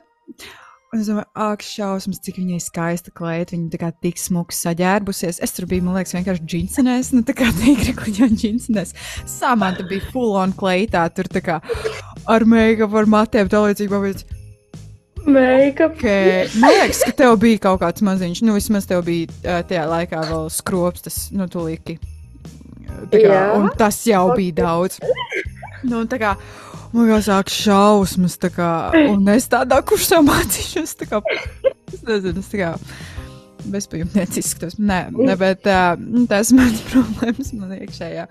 Un 0.93 1.02
es 1.02 1.10
domāju, 1.10 1.28
ak, 1.43 1.63
šausmas, 1.67 2.22
cik 2.24 2.38
viņai 2.39 2.62
skaista 2.63 3.12
kleita. 3.12 3.58
Viņa 3.58 3.74
tā 3.74 3.80
kā 3.82 3.89
tik 4.06 4.22
smuki 4.22 4.56
saģērbusies. 4.56 5.41
Es 5.43 5.52
tur 5.56 5.67
biju, 5.67 5.84
man 5.84 5.98
liekas, 6.00 6.15
vienkārši 6.15 6.48
džinsenēs, 6.48 7.12
nu 7.12 7.26
tā 7.28 7.36
kā 7.36 7.50
tīkri 7.60 7.91
kuģa 7.98 8.30
džinsenēs. 8.32 8.96
Samanta 9.28 9.84
bija 9.89 10.08
full 10.13 10.38
on 10.39 10.56
kleitā, 10.56 11.04
tur 11.12 11.28
tā 11.28 11.43
kā 11.43 11.60
ar 12.32 12.48
make-up, 12.48 12.96
ar 12.96 13.10
matiem, 13.12 13.52
tā 13.52 13.65
līdzīgi. 13.65 14.38
Make-up. 15.28 15.98
Okay. 16.00 16.48
Man 16.62 16.72
liekas, 16.72 17.04
ka 17.04 17.12
tev 17.20 17.36
bija 17.41 17.60
kaut 17.67 17.82
kāds 17.84 18.06
maziņš, 18.08 18.46
nu 18.48 18.56
vismaz 18.56 18.88
tev 18.88 19.04
bija 19.10 19.28
ā, 19.43 19.60
tajā 19.67 19.84
laikā 19.91 20.22
vēl 20.30 20.48
skrops, 20.56 21.04
tas, 21.04 21.17
nu, 21.36 21.50
tu 21.52 21.67
liki. 21.67 21.98
Tā 23.12 23.20
kā, 23.20 23.41
un 23.60 23.67
tas 23.76 24.00
jau 24.08 24.30
bija 24.39 24.62
daudz. 24.63 25.02
Nu, 25.84 26.06
tā 26.10 26.17
kā, 26.22 26.32
man 26.93 27.12
jau 27.12 27.19
sāk 27.26 27.52
šausmas, 27.54 28.38
tā 28.41 28.52
kā, 28.54 28.71
un 29.12 29.28
es 29.34 29.47
tādā 29.52 29.82
kursā 29.88 30.21
mācīšos, 30.26 30.97
tā 31.02 31.10
kā, 31.12 31.21
es 31.93 32.04
nezinu, 32.08 32.43
es 32.43 32.52
tā 32.52 32.62
kā, 32.62 32.71
bezpajumtnieci 33.71 34.41
izskatos. 34.41 34.78
Nē, 34.80 35.00
ne, 35.15 35.36
bet 35.39 35.67
uh, 35.67 35.97
tas 36.30 36.52
ir 36.52 36.60
mans 36.60 36.84
problēmas, 36.91 37.52
man 37.58 37.73
iekšējā. 37.78 38.28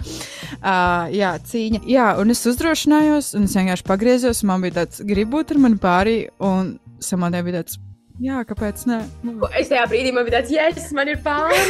Uh, 0.56 1.08
jā, 1.14 1.32
cīņa. 1.50 1.82
Jā, 1.90 2.06
un 2.22 2.32
es 2.34 2.44
uzdrošinājos, 2.48 3.34
un 3.38 3.48
es 3.48 3.56
vienkārši 3.58 3.88
pagriezos, 3.88 4.42
un 4.44 4.52
man 4.52 4.64
bija 4.64 4.80
tāds, 4.82 5.02
gribu 5.06 5.38
būt 5.38 5.54
ar 5.54 5.62
mani 5.66 5.82
pārī, 5.82 6.16
un 6.44 6.76
samādē 7.04 7.42
bija 7.46 7.60
tāds, 7.60 7.80
jā, 8.22 8.40
kāpēc 8.48 8.86
ne? 8.90 9.02
Nu, 9.26 9.36
Es 9.52 9.70
tajā 9.72 9.84
brīdī 9.90 10.14
man 10.16 10.28
bija 10.28 10.40
tāds, 10.40 10.56
yes, 10.56 10.90
man 10.96 11.12
ir 11.12 11.20
pāri. 11.26 11.60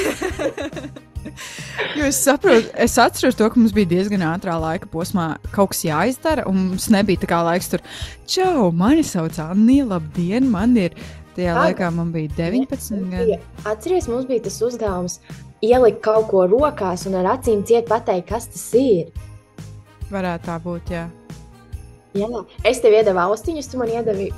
Jo 1.96 2.08
es 2.08 2.18
saprotu, 2.22 2.70
es 2.86 2.96
atceros 3.00 3.36
to, 3.38 3.48
ka 3.50 3.60
mums 3.60 3.74
bija 3.76 3.90
diezgan 3.94 4.24
ātrā 4.28 4.56
laika 4.60 4.88
posmā 4.92 5.28
kaut 5.54 5.72
kas 5.74 5.84
jāizdara, 5.86 6.46
un 6.50 6.72
mums 6.72 6.88
nebija 6.92 7.22
tā 7.24 7.30
kā 7.30 7.42
laiks 7.46 7.70
tur, 7.72 7.84
čau, 8.30 8.70
mani 8.72 9.04
sauc 9.06 9.38
Anna, 9.42 9.82
labdien, 9.94 10.50
man 10.52 10.76
ir. 10.80 10.96
Tajā 11.36 11.52
Aga. 11.52 11.66
laikā 11.66 11.90
man 11.92 12.14
bija 12.14 12.32
19 12.38 13.10
gadi. 13.12 13.36
Atcerieties, 13.68 14.08
mums 14.08 14.24
bija 14.28 14.46
tas 14.46 14.56
uzdevums 14.64 15.18
ielikt 15.64 16.00
kaut 16.04 16.30
ko 16.30 16.46
rokās 16.48 17.04
un 17.08 17.18
ar 17.20 17.28
acīm 17.34 17.60
ciet 17.68 17.88
pateikt, 17.90 18.30
kas 18.30 18.48
tas 18.48 18.66
ir. 18.80 19.12
Varētu 20.08 20.48
tā 20.48 20.56
būt, 20.64 20.94
jā, 20.94 21.04
Jā, 22.16 22.28
es 22.64 22.80
tev 22.80 22.94
iedevu 22.96 23.20
austiņas, 23.20 23.66
tu 23.68 23.80
man 23.80 23.90
iedevi 23.92 24.30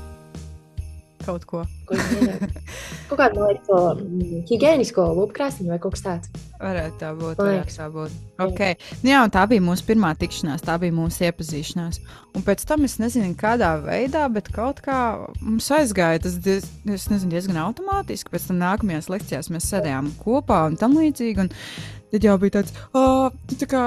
kaut 1.23 1.45
ko. 1.47 1.63
iedevu? 1.93 2.49
kaut 3.11 3.21
kādu 3.21 3.43
no 3.43 3.51
to 3.69 3.81
mm, 4.01 4.45
higiēnisko 4.49 5.05
lupkrāsniņu 5.21 5.75
vai 5.75 5.79
kaut 5.83 5.95
kas 5.95 6.07
tāds. 6.07 6.48
Varētu 6.59 6.99
tā 6.99 7.11
būt. 7.15 7.39
Varētu 7.39 7.75
tā 7.77 7.87
būt. 7.95 8.15
Okay. 8.43 8.75
Nu, 9.05 9.13
jā, 9.13 9.21
tā 9.35 9.45
bija 9.51 9.63
mūsu 9.63 9.87
pirmā 9.87 10.11
tikšanās, 10.19 10.65
tā 10.67 10.75
bija 10.83 10.95
mūsu 10.95 11.29
iepazīšanās. 11.29 12.01
Un 12.35 12.45
pēc 12.47 12.65
tam 12.67 12.87
es 12.89 12.99
nezinu, 12.99 13.31
kādā 13.39 13.77
veidā, 13.85 14.25
bet 14.35 14.51
kaut 14.55 14.83
kā 14.83 14.99
mums 15.39 15.71
aizgāja 15.75 16.25
tas 16.27 16.37
diez, 16.43 16.67
nezinu, 16.87 17.31
diezgan 17.31 17.61
automātiski. 17.63 18.35
Pēc 18.35 18.51
tam 18.51 18.59
nākamajās 18.65 19.11
lekcijās 19.13 19.53
mēs 19.55 19.71
sēdējām 19.71 20.13
kopā 20.25 20.65
un 20.71 20.79
tam 20.81 20.99
līdzīgi. 20.99 21.47
Un 21.47 21.53
tad 22.13 22.27
jau 22.27 22.39
bija 22.43 22.59
tāds, 22.59 22.75
tu 23.47 23.63
tā 23.63 23.71
kā 23.71 23.85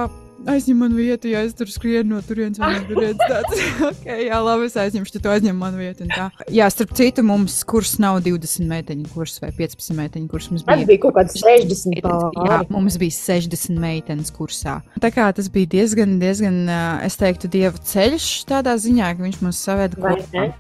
aizņem 0.50 0.80
man 0.84 0.96
vietu, 0.98 1.30
ja 1.32 1.44
es 1.46 1.54
tur 1.58 1.70
skrienu 1.72 2.16
no 2.16 2.22
turienes 2.26 2.60
vai 2.62 2.74
no 2.78 2.84
turienes. 2.90 3.20
Tāds, 3.32 3.62
okay, 3.90 4.26
jā, 4.28 4.40
labi, 4.44 4.68
es 4.70 4.78
aizņemšu, 4.80 5.16
tad 5.16 5.26
tu 5.26 5.34
aizņem 5.34 5.60
man 5.62 5.78
vietu. 5.80 6.08
Jā, 6.52 6.70
starp 6.74 6.94
citu, 6.98 7.26
mums 7.28 7.60
kurs 7.68 7.98
nav 8.02 8.22
20 8.26 8.68
meiteņu 8.72 9.12
kurs 9.14 9.38
vai 9.44 9.52
15 9.58 9.96
meiteņu 9.98 10.32
kurs. 10.32 10.50
Mums 10.54 10.66
bija 10.68 10.90
bija 10.90 11.04
kaut 11.06 11.18
kāds 11.20 11.38
60 11.42 11.98
Jā, 12.02 12.18
pāri. 12.36 12.70
mums 12.74 12.98
bija 13.02 13.16
60 13.18 13.80
meitenes 13.82 14.34
kursā. 14.36 14.80
Tā 15.04 15.14
kā 15.14 15.30
tas 15.36 15.50
bija 15.54 15.72
diezgan, 15.78 16.18
diezgan, 16.22 16.64
es 17.06 17.18
teiktu, 17.22 17.52
dieva 17.52 17.78
ceļš 17.94 18.30
tādā 18.50 18.78
ziņā, 18.82 19.16
ka 19.18 19.28
viņš 19.28 19.42
mūs 19.46 19.66
saveda 19.70 20.00
kopā. 20.02 20.52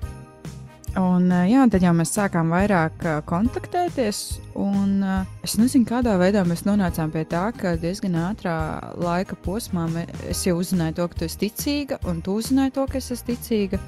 Un, 0.99 1.29
ā, 1.31 1.45
jā, 1.47 1.61
tad 1.71 1.85
jau 1.85 1.91
mēs 1.95 2.11
sākām 2.11 2.49
vairāk 2.51 3.05
ā, 3.07 3.13
kontaktēties. 3.23 4.17
Un, 4.59 4.97
ā, 5.07 5.21
es 5.45 5.53
nezinu, 5.55 5.87
kādā 5.87 6.17
veidā 6.19 6.41
mēs 6.47 6.65
nonācām 6.67 7.13
pie 7.13 7.23
tā, 7.31 7.45
ka 7.55 7.77
diezgan 7.79 8.17
ātrā 8.19 8.55
laika 8.99 9.37
posmā 9.45 9.85
es 10.27 10.43
jau 10.43 10.57
uzzināju 10.59 10.97
to, 10.97 11.05
ka 11.07 11.21
tu 11.21 11.27
esi 11.29 11.39
ticīga, 11.45 12.01
un 12.11 12.19
tu 12.25 12.35
uzzināji 12.41 12.75
to, 12.75 12.85
ka 12.91 12.99
es 12.99 13.07
esmu 13.15 13.29
ticīga. 13.31 13.79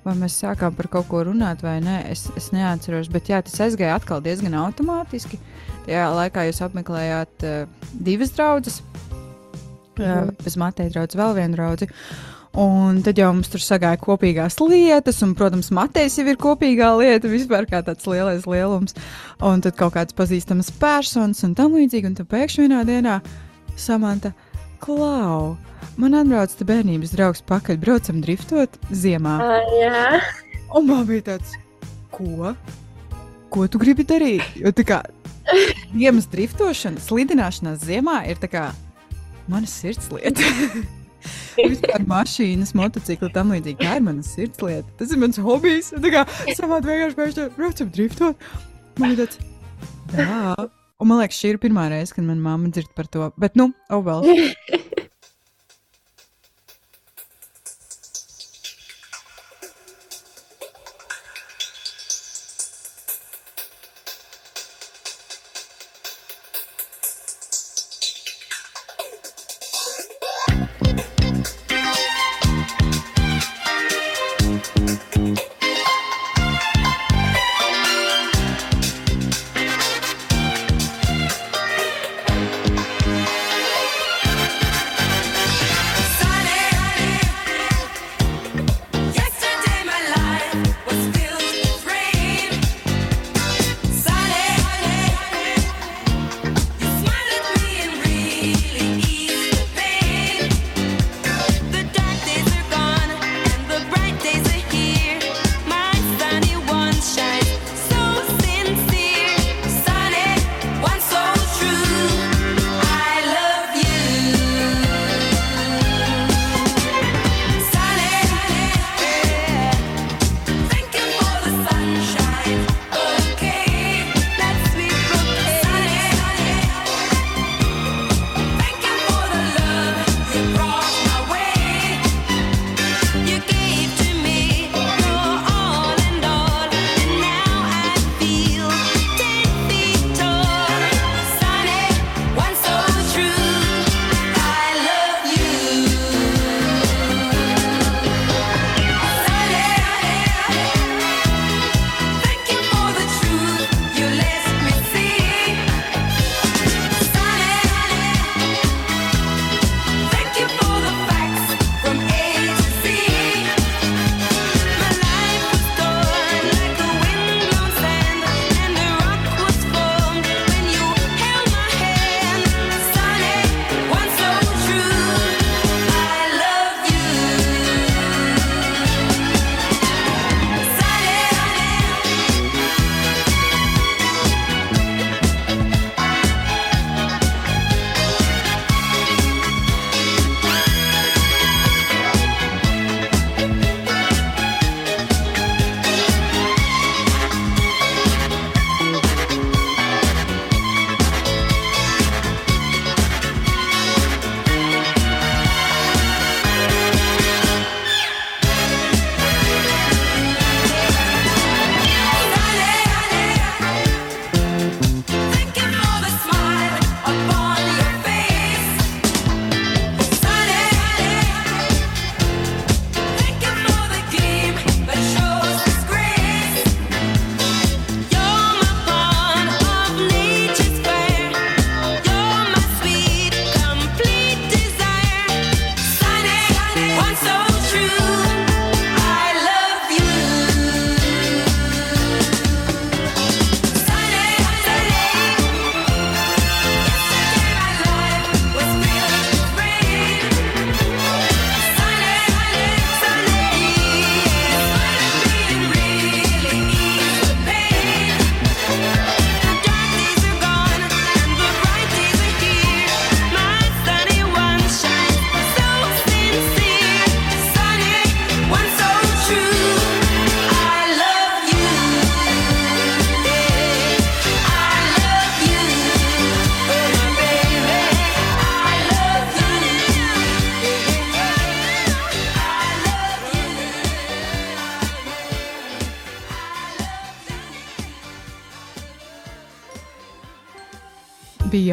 Vai 0.00 0.14
mēs 0.16 0.38
sākām 0.40 0.72
par 0.78 0.88
kaut 0.88 1.10
ko 1.10 1.20
runāt, 1.28 1.60
vai 1.60 1.76
nē, 1.84 1.98
es, 2.08 2.24
es 2.40 2.48
neatceros. 2.56 3.12
Bet 3.12 3.28
jā, 3.28 3.42
tas 3.44 3.60
aizgāja 3.66 3.98
atkal 4.00 4.24
diezgan 4.24 4.56
automātiski. 4.56 5.36
Tajā 5.84 6.06
laikā 6.16 6.46
jūs 6.48 6.62
apmeklējāt 6.64 7.44
uh, 7.44 7.92
divas 7.92 8.32
draugas. 8.32 8.80
Uh, 10.00 10.30
bez 10.40 10.56
Mateja 10.56 10.94
draugs 10.94 11.20
vēl 11.20 11.36
vienu 11.36 11.60
draugu. 11.60 11.92
Un 12.58 12.98
tad 13.06 13.18
jau 13.20 13.28
mums 13.30 13.46
tur 13.52 13.62
sagāja 13.62 14.00
kopīgās 14.02 14.56
lietas, 14.58 15.20
un, 15.22 15.36
protams, 15.38 15.68
Matejs 15.70 16.16
jau 16.18 16.26
ir 16.26 16.38
kopīgā 16.40 16.88
lieta, 16.98 17.30
vispār 17.30 17.68
kā 17.70 17.78
tāds 17.86 18.08
lielais 18.10 18.42
lielums. 18.50 18.96
Un 19.38 19.62
tad 19.62 19.78
kaut 19.78 19.94
kādas 19.94 20.16
pazīstamas 20.18 20.72
personas 20.82 21.44
un 21.46 21.54
tam 21.54 21.76
līdzīgi. 21.78 22.10
Un 22.10 22.18
tad 22.18 22.30
pēkšņi 22.32 22.66
vienā 22.66 22.82
dienā 22.88 23.20
Samanta, 23.78 24.32
klau, 24.82 25.54
man 26.00 26.18
atbrauc 26.18 26.52
te 26.58 26.66
bērnības 26.66 27.14
draugs 27.14 27.46
pakaļ, 27.46 27.78
braucam 27.80 28.18
driftot 28.24 28.76
ziemā. 28.90 29.38
Ah, 29.38 29.72
Jā, 29.78 30.20
Un 30.74 30.86
man 30.86 31.06
bija 31.06 31.32
tāds, 31.32 31.56
ko? 32.14 32.52
Ko 33.50 33.66
tu 33.66 33.80
gribi 33.82 34.04
darīt? 34.06 34.44
Jo 34.58 34.70
tā 34.74 34.84
kā 34.86 35.00
ziemas 35.94 36.28
driftošana, 36.30 37.02
slidināšanās 37.02 37.82
ziemā 37.86 38.20
ir 38.30 38.38
tā 38.42 38.50
kā 38.50 38.68
mana 39.50 39.70
sirdslieta. 39.70 40.46
Vispār 41.72 42.06
mašīnas, 42.10 42.74
motocikli, 42.78 43.30
tam 43.34 43.54
līdzīgi. 43.54 43.80
Tā 43.82 43.98
ir 43.98 44.04
mana 44.06 44.24
sirdslieta. 44.26 44.88
Tas 45.00 45.14
ir 45.14 45.22
mans 45.22 45.40
hobijs. 45.42 45.92
Tā 45.96 46.12
kā 46.14 46.24
samāt 46.58 46.88
vienkārši 46.88 47.18
pēkšņi 47.18 47.48
braucam 47.58 47.94
driftot. 47.96 48.50
Man 49.00 49.14
ir 49.14 49.24
tāds, 49.24 49.40
jā. 50.16 50.54
Un 51.00 51.08
man 51.08 51.22
liekas, 51.22 51.38
šī 51.40 51.54
ir 51.54 51.60
pirmā 51.62 51.86
reize, 51.92 52.12
kad 52.12 52.26
manā 52.26 52.44
mamma 52.44 52.72
dzird 52.74 52.92
par 52.96 53.08
to. 53.08 53.30
Bet, 53.40 53.56
nu, 53.56 53.70
oh 53.88 54.02
well. 54.04 54.26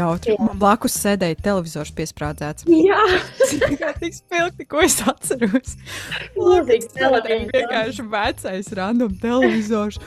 jautri. 0.07 0.35
Jā. 0.35 0.49
Man 0.49 0.59
blakus 0.61 0.97
sēdēja 0.97 1.39
televizors 1.45 1.93
piesprādzēts. 1.97 2.67
Jā, 2.71 3.03
tik 4.01 4.17
spilgti, 4.17 4.67
ko 4.67 4.83
es 4.85 4.99
atceros. 5.05 5.77
Sēdēja 6.35 6.91
televizors. 6.97 7.53
vienkārši 7.53 8.07
vecais 8.17 8.75
random 8.79 9.17
televizors. 9.21 10.01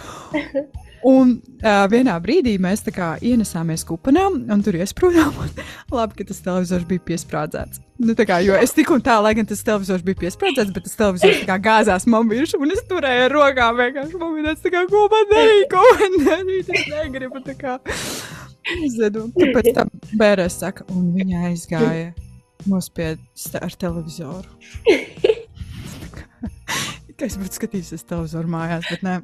Un 1.07 1.39
uh, 1.41 1.87
vienā 1.89 2.13
brīdī 2.21 2.59
mēs 2.61 2.83
tā 2.85 2.93
kā 2.93 3.07
ienesāmies 3.25 3.87
kupanā 3.89 4.27
un 4.29 4.65
tur 4.65 4.77
iesprūdām. 4.77 5.33
Labi, 5.97 6.19
ka 6.19 6.27
tas 6.29 6.43
televizors 6.45 6.85
bija 6.89 7.05
piesprādzēts. 7.09 7.81
Nu, 8.05 8.13
tā 8.17 8.27
kā, 8.29 8.41
jo 8.45 8.57
es 8.57 8.75
tik 8.77 8.93
un 8.93 9.01
tā, 9.05 9.17
lai 9.25 9.33
gan 9.37 9.49
tas 9.49 9.65
televizors 9.65 10.05
bija 10.05 10.19
piesprādzēts, 10.27 10.75
bet 10.77 10.85
tas 10.89 10.99
televizors 11.01 11.41
kā 11.49 11.57
gāzās 11.61 12.07
man 12.09 12.29
virsū, 12.29 12.61
un 12.61 12.73
es 12.77 12.85
turēju 12.89 13.27
ar 13.29 13.37
rokām 13.37 13.81
vienkārši 13.81 14.21
momentā, 14.21 14.55
tā 14.61 14.75
kā, 14.77 14.85
ko 14.93 15.07
man 15.13 15.27
darīt, 15.33 15.67
ko 15.73 15.85
man 16.01 16.21
darīt, 16.29 16.73
es 16.77 16.87
negribu 16.93 17.45
tā 17.49 17.57
kā. 17.61 17.79
Zinu, 18.97 19.29
tur 19.37 19.53
pēc 19.57 19.71
tam 19.77 19.91
bērēs 20.21 20.61
saka, 20.63 20.87
un 20.95 21.11
viņa 21.17 21.47
aizgāja 21.51 22.11
nospiest 22.69 23.57
ar 23.61 23.77
televizoru. 23.81 24.49
Es 27.21 27.35
būtu 27.37 27.59
skatījies 27.59 28.07
televizoru 28.09 28.49
mājās, 28.49 28.87
bet 28.89 29.03
nē. 29.05 29.19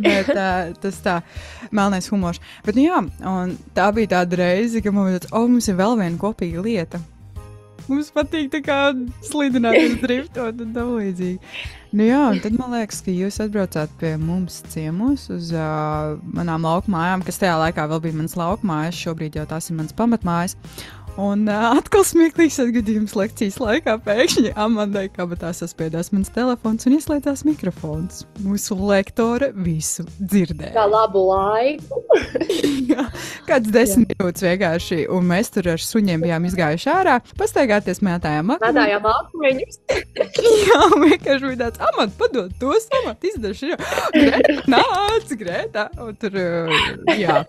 Bet, 0.00 0.30
uh, 0.32 0.70
tas 0.80 1.00
tā, 1.04 1.18
melnais 1.68 2.08
humors. 2.08 2.40
Bet, 2.64 2.78
nu, 2.78 2.86
jā, 2.86 3.02
un 3.28 3.52
tā 3.76 3.90
bija 3.92 4.14
tāda 4.14 4.38
reize, 4.40 4.80
kad 4.80 4.96
mums 4.96 5.12
bija, 5.12 5.28
oh, 5.36 5.44
mums 5.44 5.68
ir 5.68 5.76
vēl 5.76 5.98
viena 6.00 6.16
kopīga 6.20 6.64
lieta. 6.64 7.02
Mums 7.86 8.08
patīk 8.14 8.48
tā 8.54 8.62
kā 8.64 8.78
slidināt, 9.28 9.76
driftot 10.00 10.64
un 10.64 10.72
tam 10.74 10.94
līdzīgi. 10.96 11.36
Nu, 11.96 12.04
jā, 12.04 12.18
un 12.28 12.42
tad 12.44 12.52
man 12.58 12.74
liekas, 12.76 12.98
ka 13.00 13.12
jūs 13.14 13.38
atbraucāt 13.40 13.92
pie 13.96 14.10
mums 14.20 14.58
ciemos 14.68 15.30
uz 15.32 15.48
uh, 15.56 16.18
manām 16.36 16.66
lauku 16.68 16.92
mājām, 16.92 17.22
kas 17.24 17.40
tajā 17.40 17.54
laikā 17.62 17.86
vēl 17.88 18.02
bija 18.04 18.18
mans 18.18 18.34
lauku 18.36 18.68
mājas, 18.68 18.98
šobrīd 19.00 19.38
jau 19.38 19.46
tās 19.48 19.70
ir 19.70 19.78
mans 19.78 19.96
pamatmājas. 19.96 20.58
Un 21.16 21.46
uh, 21.48 21.70
atkal 21.78 22.02
smieklīgs 22.04 22.58
atgadījums 22.60 23.14
lekcijas 23.16 23.56
laikā 23.62 23.94
pēkšņi 24.04 24.52
Amandai 24.60 25.06
kabatā 25.12 25.52
saspiedās 25.56 26.10
mans 26.12 26.28
telefons 26.34 26.84
un 26.88 26.96
ieslēdzās 26.98 27.46
mikrofons. 27.48 28.26
Mūsu 28.44 28.76
lektore 28.82 29.52
visu 29.54 30.04
dzirdēja. 30.18 30.74
Kā 30.74 30.84
labu 30.90 31.22
laiku. 31.30 32.02
Jā, 32.90 33.06
Kāds 33.46 33.72
desmit 33.72 34.12
minūtes 34.12 34.44
vienkārši, 34.44 35.00
un 35.12 35.24
mēs 35.30 35.52
tur 35.54 35.70
ar 35.72 35.82
suņiem 35.82 36.26
bijām 36.26 36.50
izgājuši 36.50 36.90
ārā, 36.92 37.16
pastaigāties, 37.38 38.02
mētājām 38.04 38.52
akmeņus. 38.56 38.76
Mētājām 38.76 39.08
akmeņus. 39.12 39.80
Jā, 40.66 40.82
vienkārši 41.06 41.44
bija 41.46 41.60
tāds 41.64 41.84
amats, 41.88 42.18
padod 42.20 42.52
tos 42.60 42.90
amatus, 43.00 43.36
izdarīšu. 43.36 43.80
Grēta, 44.16 44.58
nāc, 44.74 45.36
grēta. 45.38 45.88
Un 46.02 46.16
Tur, 46.16 46.32
jā. 47.12 47.42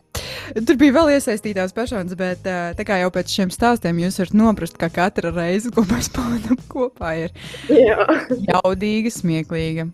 Tur 0.57 0.77
bija 0.79 0.95
vēl 0.95 1.13
iesaistītās 1.17 1.75
personas, 1.75 2.15
bet 2.17 2.45
tā 2.45 2.85
kā 2.87 2.99
jau 3.01 3.09
pēc 3.13 3.33
šiem 3.39 3.51
stāstiem 3.53 3.99
jūs 4.01 4.19
varat 4.21 4.37
noprast, 4.37 4.77
ka 4.79 4.89
katra 4.93 5.33
reize, 5.35 5.71
ko 5.73 5.83
mēs 5.89 6.11
pavadām 6.15 6.61
kopā, 6.71 7.13
ir 7.27 7.35
Jā. 7.71 8.07
jaudīga, 8.47 9.11
smieklīga, 9.13 9.89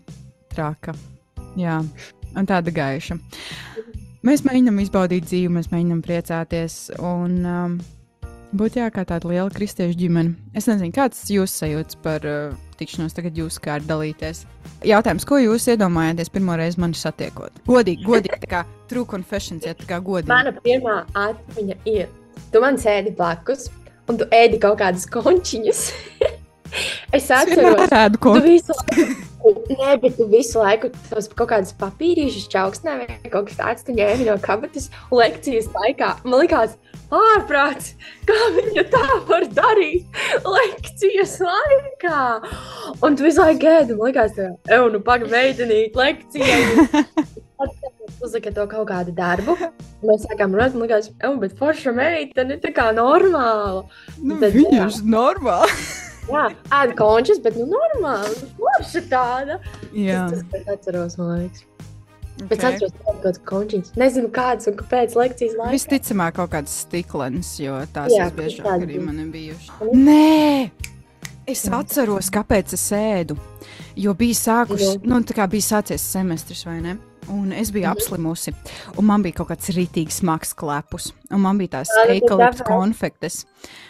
traka. 0.54 0.94
Jā, 1.58 1.80
un 2.34 2.48
tāda 2.50 2.72
gaiša. 2.74 3.18
Mēs 4.24 4.42
mēģinām 4.46 4.80
izbaudīt 4.80 5.26
dzīvi, 5.28 5.52
mēs 5.52 5.68
mēģinām 5.72 6.00
priecāties 6.06 6.78
un 6.96 7.36
um, 7.44 7.74
būt 8.58 8.78
jā, 8.78 8.88
kā 8.94 9.04
tāda 9.08 9.28
liela 9.30 9.50
kristiešu 9.52 9.96
ģimene. 9.98 10.34
Es 10.56 10.68
nezinu, 10.70 10.92
kāds 10.94 11.20
ir 11.26 11.40
jūsu 11.40 11.60
sajūta 11.60 12.00
par 12.04 12.26
uh, 12.28 12.56
tikšanos, 12.80 13.14
tagad 13.16 13.38
jūs 13.38 13.58
kā 13.62 13.78
ar 13.78 13.86
dalīties. 13.86 14.44
Jautājums, 14.86 15.26
ko 15.28 15.38
jūs 15.42 15.68
iedomājaties 15.74 16.32
pirmo 16.34 16.56
reizi 16.58 16.80
mani 16.82 16.98
satiekot? 16.98 17.62
Godīgi, 17.68 18.06
godīgi, 18.06 18.40
tā 18.44 18.50
kā 18.50 18.62
true 18.90 19.06
confessions, 19.08 19.66
ja 19.66 19.76
tā 19.78 19.88
kā 19.90 20.00
godīgi. 20.04 20.32
Mana 20.32 20.54
pirmā 20.64 21.00
atmiņa 21.18 21.78
ir, 21.90 22.10
tu 22.52 22.62
man 22.64 22.80
sēdi 22.80 23.14
blakus, 23.16 23.68
un 24.10 24.20
tu 24.20 24.28
ēdi 24.34 24.60
kaut 24.62 24.78
kādas 24.82 25.06
končiņas. 25.10 25.84
es 27.16 27.30
atceros, 27.34 27.86
ēdu 27.90 28.22
tu 28.22 28.36
visu 28.44 28.76
laiku, 28.80 29.08
nē, 29.44 29.96
bet 30.00 30.16
tu 30.16 30.26
visu 30.30 30.60
laiku 30.62 30.90
tos 31.10 31.28
kaut 31.36 31.50
kādus 31.52 31.74
papīrīšus 31.80 32.48
čauksnē 32.52 32.96
vai 33.00 33.32
kaut 33.32 33.50
kas 33.50 33.58
tāds, 33.60 33.84
tu 33.86 33.96
ņēmi 33.96 34.28
no 34.28 34.36
kabatas 34.42 34.90
un 35.10 35.20
lekcijas 35.20 35.68
laikā. 35.74 36.10
Man 36.24 36.44
likās, 36.44 36.76
ārprāts, 37.14 37.92
kā 38.28 38.38
viņa 38.56 38.86
tā 38.94 39.04
var 39.28 39.46
darīt 39.56 40.20
lekcijas 40.48 41.36
laikā. 41.44 42.22
Un 43.04 43.18
tu 43.18 43.26
visu 43.26 43.44
laiku 43.44 43.70
ēdi, 43.74 43.98
man 43.98 44.12
likās, 44.12 44.38
evo, 44.40 44.88
nu 44.94 45.02
pagaidi, 45.04 45.32
veidenīt 45.34 45.98
lekcijai. 45.98 47.14
Uzlika 48.24 48.50
to 48.54 48.64
kaut 48.70 48.88
kādu 48.88 49.12
darbu. 49.16 49.56
Mēs 50.04 50.24
sākām 50.24 50.56
runāt, 50.56 50.74
man 50.76 50.86
liekas, 50.86 51.10
evo, 51.20 51.36
bet 51.42 51.54
forša 51.58 51.92
meitene, 51.96 52.58
tā 52.62 52.72
kā 52.76 52.90
normāla. 52.96 53.84
Nu, 54.20 54.40
tad, 54.40 54.56
viņa 54.56 54.88
ir 54.88 54.98
normāla. 55.08 55.68
Jā, 56.30 56.46
ēda 56.72 56.96
končus, 56.98 57.40
bet 57.44 57.56
nu 57.60 57.66
normāli. 57.68 58.48
Forša 58.58 59.04
tāda. 59.10 59.58
Jā, 59.92 60.24
Tas, 60.32 60.42
tas, 60.50 60.60
es 60.60 60.72
atceros, 60.78 61.16
man 61.20 61.32
liekas. 61.42 61.64
Bet 62.34 62.56
es 62.58 62.64
okay. 62.64 62.72
atceros 62.74 62.94
kaut 63.04 63.20
kādas 63.22 63.42
končiņas. 63.46 63.92
Nezinu, 64.00 64.30
kādas 64.34 64.66
un 64.70 64.78
kāpēc 64.80 65.14
lekcijas 65.20 65.54
laikā. 65.60 65.74
Visticamāk, 65.76 66.34
kaut 66.40 66.50
kāds 66.56 66.80
stiklens, 66.82 67.52
jo 67.62 67.76
tās 67.94 68.10
Jā, 68.10 68.26
visbiežāk 68.32 68.88
arī 68.88 68.98
man 69.04 69.20
ir 69.22 69.30
bijušas. 69.34 69.70
Nē! 69.94 70.70
Es 71.46 71.66
atceros, 71.68 72.30
kāpēc 72.32 72.72
es 72.74 72.86
ēdu. 72.96 73.36
Jo 74.00 74.14
bija 74.18 74.34
sākus, 74.34 74.80
Jo. 74.80 74.94
nu, 75.04 75.20
tā 75.22 75.36
kā 75.36 75.46
bija 75.50 75.66
sācies 75.76 76.02
semestris, 76.14 76.64
vai 76.66 76.80
ne? 76.82 76.96
Un 77.32 77.52
es 77.52 77.70
biju 77.72 77.86
Mhm. 77.86 77.96
apslimusi, 77.96 78.52
un 78.98 79.04
man 79.06 79.22
bija 79.22 79.34
kaut 79.40 79.48
kāds 79.48 79.70
rītīgs 79.74 80.20
smags 80.20 80.54
klepus. 80.54 81.12
Un 81.30 81.40
man 81.40 81.58
bija 81.58 81.68
tās 81.78 81.88
nu, 81.88 82.02
tad 82.02 82.10
eikalipta 82.16 82.64
konfektes, 82.68 83.44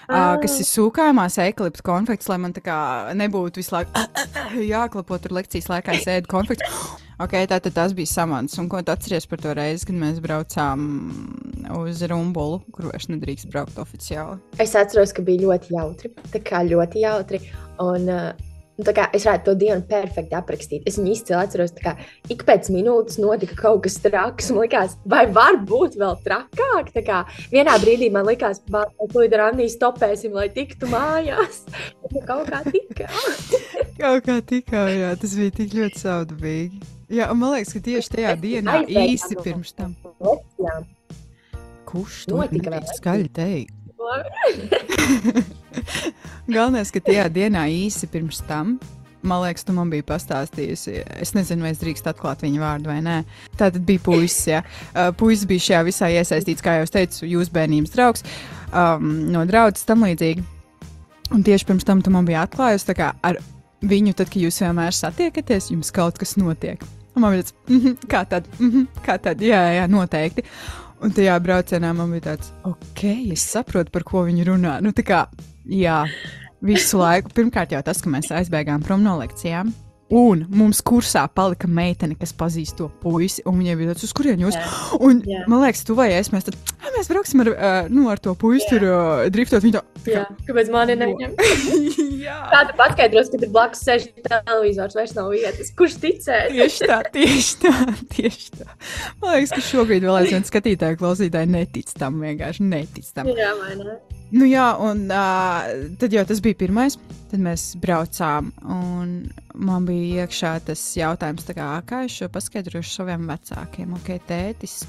ā, 0.09 0.15
Ā. 0.37 0.41
kas 0.43 0.59
ir 0.61 0.67
sūkājumās 0.67 1.39
eikalipta 1.43 1.83
konfektes, 1.83 2.29
lai 2.29 2.37
man 2.39 2.53
tā 2.53 2.63
kā 2.63 2.77
nebūtu 3.15 3.57
visu 3.57 3.75
laiku 3.75 3.91
jāklapo 4.75 5.19
tur 5.21 5.31
lekcijas 5.33 5.67
laikā, 5.69 5.95
es 5.99 6.05
ēdu 6.07 6.27
konfektes. 6.31 6.69
Ok, 7.21 7.31
tātad 7.47 7.73
tas 7.75 7.93
bija 7.95 8.07
samants. 8.11 8.59
Un 8.59 8.69
ko 8.69 8.81
tu 8.83 8.91
atceries 8.91 9.27
par 9.27 9.39
to 9.39 9.53
reizi, 9.55 9.87
kad 9.87 9.95
mēs 9.95 10.19
braucām 10.21 11.13
uz 11.79 12.03
Rumbulu, 12.11 12.63
kur 12.73 12.91
vairs 12.91 13.07
nedrīkst 13.07 13.51
braukt 13.53 13.77
oficiāli? 13.79 14.41
Es 14.59 14.75
atceros, 14.75 15.13
ka 15.15 15.23
bija 15.23 15.47
ļoti 15.47 15.71
jautri. 15.77 16.11
Tā 16.33 16.41
kā 16.43 16.65
ļoti 16.67 17.03
jautri. 17.05 17.41
Un, 17.79 18.09
uh, 18.09 18.33
tā 18.35 18.54
kā 18.83 19.07
es 19.15 19.27
varētu 19.27 19.47
to 19.47 19.55
dienu 19.59 19.85
perfekti 19.87 20.35
aprakstīt. 20.35 20.87
Es 20.89 20.99
viņu 20.99 21.13
izcili 21.15 21.39
atceros, 21.39 21.75
ka 21.79 21.95
ik 22.33 22.43
pēc 22.47 22.71
minūtes 22.75 23.21
notika 23.23 23.57
kaut 23.59 23.85
kas 23.87 24.01
traks. 24.03 24.51
Man 24.51 24.65
liekas, 24.65 24.97
vai 25.07 25.25
var 25.31 25.61
būt 25.63 25.99
vēl 26.01 26.17
trakāk? 26.25 26.91
Kā 27.07 27.23
vienā 27.53 27.77
brīdī 27.83 28.11
man 28.15 28.27
liekas, 28.27 28.63
ka 28.67 28.85
ar 28.85 29.45
Aniju 29.49 29.71
stopēsim, 29.71 30.35
lai 30.35 30.49
tiktu 30.55 30.91
mājās. 30.91 31.63
Nu, 32.11 32.23
kaut 32.27 32.51
kā 32.51 32.65
tika. 32.67 33.11
Kaut 33.95 34.25
kā 34.27 34.41
tikā, 34.43 34.81
jā, 34.91 35.13
tas 35.21 35.37
bija 35.39 35.53
tik 35.55 35.75
ļoti 35.77 36.01
saudabīgi. 36.03 36.81
Jā, 37.15 37.29
man 37.37 37.55
liekas, 37.55 37.77
ka 37.77 37.83
tieši 37.85 38.11
tajā 38.17 38.35
dienā 38.43 38.81
Aizbēgām 38.81 39.13
īsi 39.13 39.39
pirms 39.39 39.71
tam. 39.79 39.95
Kurš 41.87 42.25
to 42.27 42.41
Notika 42.41 42.83
skaļi 42.91 43.31
teikt? 43.39 43.84
Galvenais, 46.55 46.93
ka 46.93 47.01
tajā 47.05 47.29
dienā 47.33 47.65
īsi 47.73 48.09
pirms 48.11 48.43
tam, 48.49 48.77
man 49.25 49.43
liekas, 49.45 49.65
tu 49.65 49.75
man 49.77 49.91
biji 49.93 50.05
pastāstījusi. 50.09 50.97
Es 51.23 51.35
nezinu, 51.37 51.65
vai 51.65 51.73
es 51.75 51.81
drīkstu 51.81 52.11
atklāt 52.13 52.45
viņa 52.45 52.63
vārdu 52.63 52.93
vai 52.93 53.01
nē. 53.05 53.19
Tā 53.57 53.71
tad 53.71 53.83
bija 53.89 54.05
puisis. 54.05 54.49
Ja. 54.53 54.65
Uh, 54.95 55.11
puisis 55.17 55.49
bija 55.51 55.65
šajā 55.65 55.81
visā 55.89 56.09
iesaistīts, 56.15 56.63
kā 56.63 56.77
jau 56.79 56.87
teicu, 56.95 57.25
jūsu 57.27 57.51
bērnības 57.55 57.95
draugs, 57.95 58.23
um, 58.71 59.09
no 59.35 59.43
draudzes 59.49 59.89
tam 59.89 60.05
līdzīgi. 60.07 60.45
Un 61.35 61.43
tieši 61.43 61.67
pirms 61.67 61.87
tam 61.89 62.03
tu 62.05 62.13
man 62.15 62.29
biji 62.29 62.39
atklājusi, 62.39 62.95
kā 62.95 63.11
ar 63.27 63.41
viņu, 63.83 64.15
tad, 64.15 64.31
kad 64.31 64.45
jūs 64.45 64.61
vienmēr 64.63 64.95
satiekaties, 64.95 65.73
jums 65.73 65.91
kaut 65.95 66.21
kas 66.21 66.37
notiek. 66.39 66.85
Un 67.15 67.25
man 67.25 67.35
bija 67.35 67.47
tāds, 67.47 67.55
mm 67.69 67.81
-hmm, 67.81 68.07
kā 68.11 68.25
tad, 68.29 68.49
mm 68.59 68.71
-hmm, 68.71 68.87
kā 69.07 69.19
tad, 69.19 69.41
jā, 69.41 69.63
jā, 69.79 69.87
noteikti. 69.91 70.45
Un 71.05 71.13
tajā 71.13 71.35
braucienā 71.45 71.91
man 71.93 72.15
bija 72.15 72.31
tāds, 72.31 72.55
ok, 72.65 73.03
es 73.35 73.43
saprotu, 73.45 73.93
par 73.93 74.07
ko 74.09 74.23
viņi 74.25 74.47
runā. 74.49 74.79
Nu, 74.81 74.95
tā 74.97 75.05
kā, 75.05 75.19
jā, 75.69 75.99
visu 76.65 76.97
laiku. 76.97 77.29
Pirmkārt, 77.37 77.75
jau 77.77 77.83
tas, 77.85 78.01
ka 78.01 78.13
mēs 78.13 78.33
aizbēgām 78.33 78.81
prom 78.87 79.05
no 79.05 79.19
lekcijām. 79.21 79.75
Un 80.15 80.45
mums 80.55 80.79
kursā 80.87 81.25
palika 81.35 81.67
meitene, 81.67 82.15
kas 82.19 82.31
pazīst 82.39 82.77
to 82.79 82.87
puisi. 83.03 83.43
Un 83.51 83.59
viņai 83.59 83.75
bija 83.81 83.95
tāds, 83.95 84.05
uz 84.07 84.13
kurien 84.15 84.39
jūs? 84.45 84.55
Jā. 84.55 84.69
Un, 85.03 85.23
Jā. 85.27 85.43
man 85.51 85.65
liekas, 85.65 85.83
tu 85.89 85.97
vai 85.99 86.13
es, 86.15 86.31
mēs, 86.31 86.47
tad, 86.47 86.59
"Ā, 86.79 86.93
mēs 86.95 87.11
brauksim 87.11 87.43
ar, 87.43 87.51
uh, 87.51 87.89
nu, 87.91 88.07
ar 88.13 88.23
to 88.23 88.35
puisi, 88.39 88.69
tur 88.71 88.87
uh, 88.87 89.25
driftot. 89.35 89.65
Viņa 89.65 89.81
tā, 89.81 89.83
Jā, 90.13 90.25
kāpēc 90.47 90.71
man 90.71 90.93
ir 90.93 91.01
neņemta? 91.01 91.49
jā. 92.27 92.37
Kāda 92.53 92.77
paskaidros, 92.79 93.31
ka 93.33 93.41
tur 93.43 93.53
blakus 93.55 93.83
sēž 93.87 94.07
televizors, 94.23 94.95
vairs 94.95 95.15
nav 95.17 95.33
vietas. 95.35 95.73
Kurš 95.75 95.99
ticēs? 96.03 96.53
Tieši 96.55 96.91
tā, 96.91 96.99
tieši 97.15 97.61
tā, 97.65 97.75
tieši 98.15 98.51
tā. 98.61 98.69
Man 99.23 99.39
liekas, 99.39 99.55
ka 99.57 99.65
šobrīd 99.67 100.07
vēl 100.07 100.21
aizvien 100.21 100.47
skatītāji, 100.51 101.01
klausītāji 101.01 101.51
netic 101.57 101.91
tam, 101.99 102.21
vienkārši 102.23 102.69
netic 102.69 103.11
tam. 103.17 103.33
Jā, 103.35 103.51
vai 103.59 103.79
ne? 103.81 103.99
Nu, 104.35 104.47
jā, 104.51 104.67
un 104.83 105.05
uh, 105.15 105.69
tad 106.01 106.15
jau 106.15 106.25
tas 106.27 106.41
bija 106.43 106.59
pirmais. 106.65 106.97
Tad 107.31 107.43
mēs 107.43 107.69
braucām, 107.83 108.51
un 108.67 109.15
man 109.55 109.87
bija 109.87 110.25
iekšā 110.25 110.57
tas 110.69 110.83
jautājums, 110.99 111.47
tā 111.47 111.55
kā, 111.57 111.71
kā 111.87 112.05
es 112.07 112.19
šo 112.19 112.29
paskaidrošu 112.35 112.93
saviem 112.97 113.27
vecākiem. 113.31 113.95
Ok, 113.99 114.13
tētis 114.29 114.83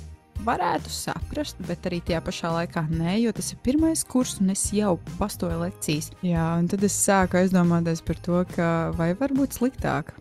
varētu 0.46 0.92
saprast, 0.92 1.62
bet 1.68 1.86
arī 1.88 2.02
tajā 2.06 2.22
pašā 2.26 2.52
laikā 2.54 2.86
nē, 2.90 3.16
jo 3.24 3.34
tas 3.36 3.52
ir 3.54 3.62
pirmais 3.66 4.04
kurs, 4.06 4.36
un 4.42 4.52
es 4.54 4.66
jau 4.76 4.96
pastoju 5.20 5.62
lekcijas. 5.62 6.12
Jā, 6.26 6.48
un 6.60 6.70
tad 6.72 6.84
es 6.86 6.98
sāku 7.06 7.40
aizdomāties 7.40 8.04
par 8.06 8.20
to, 8.26 8.42
ka 8.56 8.72
vai 8.98 9.14
var 9.18 9.34
būt 9.38 9.60
sliktāk. 9.60 10.12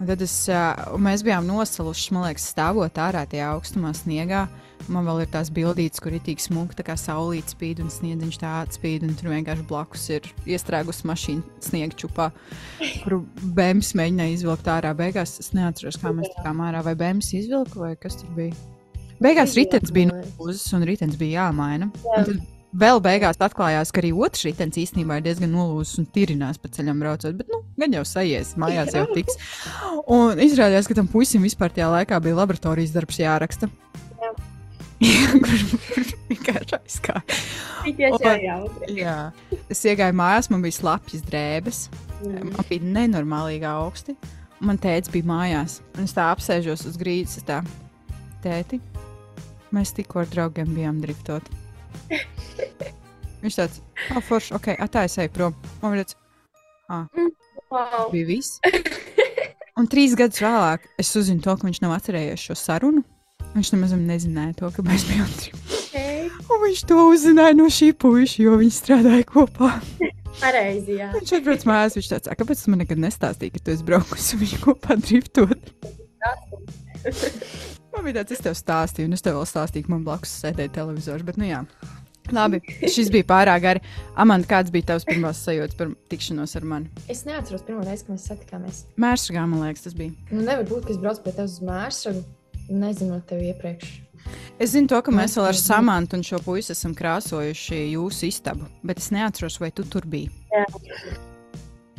Un 0.00 0.10
tad 0.10 0.22
es, 0.24 0.36
uh, 0.52 0.96
mēs 1.00 1.24
bijām 1.24 1.48
nosaluši, 1.48 2.12
man 2.14 2.28
liekas, 2.28 2.50
stāvot 2.52 3.00
ārā 3.00 3.24
tajā 3.30 3.52
augstumā 3.54 3.94
sniegā. 3.96 4.44
Man 4.92 5.06
vēl 5.08 5.22
ir 5.24 5.30
tās 5.32 5.48
bildītas, 5.54 6.02
kur 6.02 6.12
ir 6.12 6.22
tik 6.24 6.42
smuka, 6.42 6.76
tā 6.76 6.84
kā 6.84 6.96
saulīte 7.00 7.54
spīd 7.54 7.80
un 7.84 7.88
sniedziņš 7.92 8.38
tā 8.42 8.50
atspīd, 8.64 9.06
un 9.06 9.14
tur 9.16 9.30
vienkārši 9.32 9.64
blakus 9.68 10.04
ir 10.12 10.28
iestrēgusi 10.44 11.08
mašīna 11.08 11.64
sniega 11.64 11.96
čupā, 12.04 12.28
kuru 13.04 13.22
bēmas 13.56 13.94
mēģināja 13.96 14.36
izvilkt 14.36 14.68
ārā. 14.68 14.92
Beigās 14.98 15.38
es 15.40 15.52
neatceros, 15.56 16.00
kā 16.02 16.12
mēs 16.16 16.32
tikām 16.36 16.60
ārā, 16.66 16.84
vai 16.84 16.96
bēmas 17.00 17.32
izvilka, 17.36 17.80
vai 17.80 17.94
kas 18.00 18.20
tur 18.20 18.34
bija. 18.36 18.52
Beigās 19.24 19.54
ritenis 19.56 19.94
bija 19.94 20.10
nolūzis, 20.10 20.66
un 20.76 20.84
ritenis 20.84 21.16
bija 21.20 21.46
jāmaina. 21.46 21.88
Tad 22.04 22.34
vēl 22.74 23.00
beigās 23.02 23.38
atklājās, 23.42 23.92
ka 23.94 24.02
arī 24.02 24.10
otrs 24.12 24.44
ritenis 24.48 24.82
īstenībā 24.84 25.20
ir 25.20 25.28
diezgan 25.28 25.54
nolūzis 25.54 26.00
un 26.02 26.08
tirinās 26.12 26.60
pa 26.60 26.68
ceļam 26.74 27.00
braucot. 27.00 27.36
Bet, 27.38 27.48
nu, 27.48 27.62
gan 27.80 27.96
jau 27.96 28.04
sajies, 28.08 28.54
mājās 28.60 28.92
jau 28.96 29.06
tiks. 29.14 29.38
Un 30.12 30.42
izrādījās, 30.44 30.90
ka 30.90 30.98
tam 30.98 31.08
puisim 31.10 31.46
vispār 31.46 31.72
tajā 31.72 31.88
laikā 31.94 32.20
bija 32.24 32.42
laboratorijas 32.42 32.94
darbs 32.96 33.22
jāraksta. 33.22 33.70
Kurš 35.00 35.64
vienkārši 36.30 36.76
aizgāja. 36.78 37.22
Un- 37.84 38.96
Jā, 38.96 39.16
es 39.72 39.82
iegāju 39.84 40.16
mājās, 40.16 40.48
man 40.52 40.62
bija 40.64 40.78
slapjas 40.78 41.24
drēbes. 41.26 41.82
Man 42.24 42.54
bija 42.70 42.86
nenormālīgi 42.98 43.66
augsti. 43.68 44.14
Man 44.64 44.78
tēvs 44.80 45.10
bija 45.12 45.28
mājās. 45.28 45.80
Un 45.98 46.06
es 46.06 46.14
tā 46.16 46.28
apsēžos 46.32 46.86
uz 46.88 46.96
grīdas. 47.00 47.42
Tā, 47.44 47.58
tēti, 48.44 48.78
mēs 49.74 49.92
tikko 49.96 50.22
ar 50.22 50.30
draugiem 50.32 50.70
bijām 50.76 51.02
driftot. 51.04 51.44
Viņš 53.44 53.58
tāds- 53.60 53.80
oh, 54.16 54.22
forši, 54.24 54.54
ok, 54.56 54.70
eju 55.20 55.32
prom. 55.34 55.56
Man 55.82 55.92
bija 55.98 56.06
tāds 56.06 56.20
Wow. 57.74 58.08
bija 58.12 58.26
viss. 58.28 58.60
Un 59.78 59.88
trīs 59.90 60.14
gadus 60.16 60.38
vēlāk 60.40 60.84
es 61.02 61.10
uzzinu 61.18 61.42
to, 61.42 61.52
ka 61.58 61.66
viņš 61.66 61.80
nav 61.82 61.96
atcerējies 61.96 62.44
šo 62.46 62.54
sarunu. 62.54 63.02
Viņš 63.54 63.70
nemaz 63.76 63.94
nezināja 63.94 64.56
to, 64.58 64.70
ka 64.74 64.82
mēs 64.82 65.06
bijām 65.06 65.30
trīs. 65.38 65.74
Okay. 65.84 66.26
Un 66.50 66.62
viņš 66.64 66.80
to 66.90 66.98
uzzināja 67.12 67.54
no 67.54 67.68
šī 67.70 67.92
puiša, 67.94 68.42
jo 68.42 68.56
viņi 68.58 68.74
strādāja 68.74 69.26
kopā. 69.30 69.70
Pareizi, 70.40 70.96
jā. 70.98 71.12
Viņš 71.14 71.32
atbrauc 71.38 71.62
mājās, 71.70 71.94
viņš 71.94 72.08
tāds, 72.10 72.30
"A, 72.30 72.34
kāpēc 72.34 72.64
man 72.68 72.82
nekad 72.82 72.98
nestāstīji, 72.98 73.54
ka 73.54 73.62
tu 73.62 73.70
esi 73.70 73.86
braukusi 73.86 74.34
un 74.34 74.40
viņi 74.42 74.58
kopā 74.64 74.96
driftot? 74.98 75.60
Man 77.94 78.04
bija 78.08 78.16
tāds, 78.20 78.34
es 78.34 78.42
tev 78.42 78.56
stāstīju, 78.58 79.06
un 79.06 79.14
es 79.14 79.22
tev 79.22 79.36
vēl 79.38 79.46
stāstīju, 79.46 79.86
ka 79.86 79.94
man 79.94 80.04
blakus 80.06 80.32
sēdēja 80.42 80.72
televizors. 80.74 81.22
Bet, 81.22 81.38
nu 81.38 81.46
jā, 81.46 81.60
labi, 82.34 82.58
šis 82.90 83.10
bija 83.14 83.28
pārāk 83.30 83.62
gari. 83.62 83.82
Amanda, 84.16 84.48
kāds 84.50 84.72
bija 84.74 84.90
tavs 84.90 85.06
pirmās 85.06 85.42
sajūtas 85.46 85.78
par 85.78 85.92
tikšanos 86.10 86.56
ar 86.58 86.66
mani? 86.74 86.90
Es 87.08 87.22
neatceros 87.28 87.62
pirmo 87.62 87.84
reizi, 87.86 88.08
kad 88.08 88.16
mēs 88.16 88.26
satikāmies. 88.32 88.80
Mērsragā, 88.98 89.44
man 89.46 89.62
liekas, 89.62 89.86
tas 89.86 89.94
bija. 89.94 90.10
Nu, 90.32 90.42
nevar 90.42 90.66
būt, 90.66 90.88
ka 90.88 90.96
es 90.96 90.98
braucu 90.98 91.22
pie 91.22 91.36
tevis 91.36 91.60
uz 91.60 91.68
mērsragu, 91.70 92.24
nezinot 92.68 93.26
tevi 93.28 93.50
iepriekš. 93.52 94.00
Es 94.58 94.72
zinu, 94.72 94.88
to, 94.88 95.00
ka 95.04 95.12
mēs 95.12 95.34
Mēs 95.34 95.36
vēl 95.38 95.50
ar 95.50 95.58
Samantu 95.58 96.16
un 96.16 96.24
šo 96.24 96.38
puisi 96.44 96.72
esam 96.72 96.94
krāsojuši 96.96 97.80
jūsu 97.92 98.28
istabu, 98.30 98.68
bet 98.86 99.02
es 99.02 99.10
neatceros, 99.12 99.58
vai 99.60 99.70
tu 99.74 99.84
tur 99.84 100.06
biji. 100.08 100.30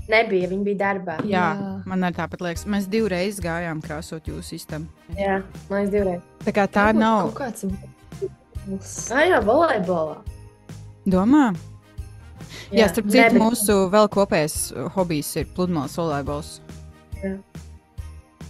Nebija, 0.05 0.47
viņa 0.51 0.65
bija 0.65 0.77
darbā. 0.79 1.17
Jā, 1.25 1.45
Jā. 1.57 1.69
man 1.89 2.05
arī 2.05 2.17
tāpat 2.19 2.43
liekas. 2.45 2.65
Mēs 2.69 2.85
divreiz 2.89 3.39
gājām 3.41 3.81
krāsot 3.81 4.27
jūsu 4.29 4.59
istabu. 4.59 4.85
Jā, 5.17 5.39
man 5.69 5.79
liekas, 5.79 5.93
divreiz. 5.95 6.27
Tā 6.45 6.53
kā 6.53 6.67
tā 6.69 6.89
Varbūt 6.91 7.01
nav. 7.01 7.31
Kāds. 7.37 7.65
Ah, 9.13 9.23
jā, 9.25 9.41
volejbolā. 9.45 10.19
Domā? 11.09 11.47
Jā, 12.69 12.83
jā 12.83 12.89
starp 12.93 13.09
citu, 13.13 13.41
mūsu 13.41 13.77
vēl 13.93 14.09
kopējais 14.13 14.59
hobijs 14.95 15.35
ir 15.41 15.49
pludmales 15.57 15.97
volejbols. 15.97 16.59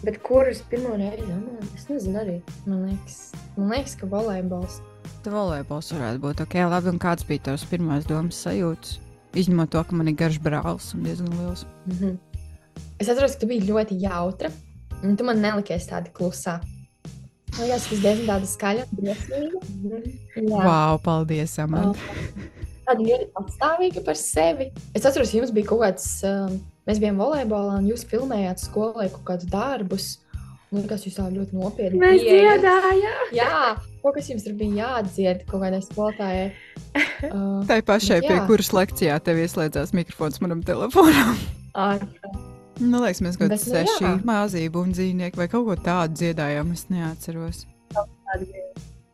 Bet 0.03 0.19
kurus 0.23 0.61
pirmo 0.69 0.95
reizi? 0.99 1.25
Amanda? 1.31 1.69
Es 1.75 1.87
nezinu 1.89 2.19
arī. 2.21 2.35
Man 2.65 2.83
liekas, 2.89 3.17
man 3.55 3.71
liekas 3.73 3.95
ka 3.99 4.09
volejbols. 4.11 4.81
Tā 5.25 5.33
volejbols 5.33 5.91
varētu 5.95 6.21
būt 6.25 6.43
ok. 6.45 6.59
Labi, 6.69 6.91
un 6.91 7.01
kāds 7.01 7.25
bija 7.27 7.47
tavs 7.49 7.65
pirmās 7.69 8.07
domas 8.09 8.41
sajūtas? 8.45 8.99
Izņemot 9.35 9.71
to, 9.73 9.81
ka 9.83 9.97
man 9.97 10.11
ir 10.11 10.17
garš 10.19 10.39
brālis 10.43 10.91
un 10.95 11.03
diezgan 11.07 11.33
liels. 11.39 11.65
Mhm. 11.89 12.17
Es 12.99 13.09
atceros, 13.11 13.35
ka 13.35 13.43
tu 13.43 13.49
biji 13.49 13.67
ļoti 13.69 13.97
jautra, 14.03 14.51
un 15.03 15.15
tu 15.15 15.25
man 15.27 15.41
nelikies 15.43 15.89
tāda 15.89 16.11
klusā. 16.15 16.59
Man 17.55 17.69
liekas, 17.69 17.87
tas 17.89 18.03
diezgan 18.03 18.29
tāda 18.29 18.51
skaļa 18.51 18.85
un 18.85 18.99
briesmīga. 18.99 19.59
Jā. 20.35 20.61
Wow, 20.61 20.99
paldies, 21.03 21.57
Amanda. 21.63 21.97
Tāda 22.85 23.01
ļoti 23.01 23.27
patstāvīga 23.33 24.05
par 24.05 24.19
sevi. 24.19 24.69
Es 24.93 25.07
atceros, 25.07 25.33
jums 25.33 25.53
bija 25.55 25.71
kaut 25.71 25.81
kāds, 25.85 26.07
um, 26.27 26.59
mēs 26.89 27.01
bijām 27.01 27.17
volejbolā, 27.21 27.79
un 27.81 27.89
jūs 27.91 28.05
filmējāt 28.09 28.63
skolē 28.65 29.09
kaut 29.13 29.25
kādus 29.31 29.51
darbus. 29.51 30.07
Man 30.73 30.81
liekas, 30.81 31.03
jūs 31.07 31.15
tā 31.15 31.27
ļoti 31.31 31.55
nopietni 31.55 31.99
Mēs 32.01 32.23
dziedājām. 32.25 33.29
Jā, 33.37 33.75
kaut 34.01 34.15
kas 34.17 34.27
jums 34.31 34.43
tur 34.43 34.55
bija 34.59 34.79
jādzied 34.81 35.45
kaut 35.47 35.61
kādai 35.65 35.83
skolotājai. 35.85 36.47
Uh, 37.25 37.63
Tā 37.67 37.79
pašai, 37.83 38.19
Bet 38.21 38.29
pie 38.29 38.35
kuras 38.47 38.69
lekcijā 38.75 39.15
tev 39.23 39.39
ieslēdzās 39.41 39.91
mikrofons 39.97 40.37
manam 40.43 40.61
telefonam. 40.63 41.35
Man 41.75 43.01
liekas, 43.01 43.21
mēs 43.23 43.39
kaut 43.39 43.49
kādā 43.51 43.57
nu, 43.57 43.71
seši 43.71 44.11
māzību 44.27 44.83
un 44.83 44.93
dzīvnieku 44.95 45.39
vai 45.39 45.47
kaut 45.51 45.65
ko 45.67 45.75
tādu 45.79 46.19
dziedājām. 46.21 46.71
Es 46.75 46.85
neatceros. 46.91 47.63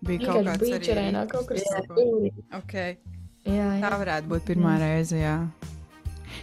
Bija 0.06 0.28
kaut 0.28 0.46
kāds 0.50 0.62
bija 0.62 0.78
arī 0.78 0.88
čerēnā 0.90 1.24
kaut 1.32 1.48
kur. 1.50 1.58
rīks. 1.62 2.46
Okay. 2.62 2.98
Jā, 3.46 3.70
Tā 3.82 3.90
jā. 3.90 3.98
varētu 4.04 4.32
būt 4.34 4.48
pirmā 4.50 4.76
reize. 4.82 5.18
Jā. 5.22 5.38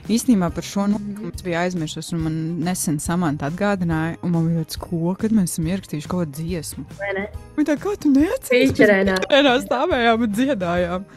Īstenībā 0.08 0.48
par 0.54 0.64
šo 0.64 0.86
notikumu 0.92 1.32
es 1.34 1.44
biju 1.44 1.58
aizmirsus, 1.60 2.12
un 2.16 2.22
man 2.24 2.36
nesen 2.64 3.00
samanta 3.02 3.48
atgādināja, 3.50 4.18
un 4.22 4.32
man 4.34 4.46
bija 4.48 4.64
tāds, 4.64 4.78
ko, 4.80 5.14
kad 5.20 5.34
mēs 5.36 5.56
esam 5.56 5.66
ierakstījuši 5.72 6.10
kaut 6.12 6.22
kādu 6.24 6.38
dziesmu. 6.38 6.84
Viņa 7.56 7.66
tā 7.68 7.76
kā 7.82 7.96
tu 8.00 8.12
neatceries? 8.14 8.76
Mēs 8.78 9.66
stāvējām 9.66 10.24
un 10.24 10.38
dziedājām. 10.38 11.08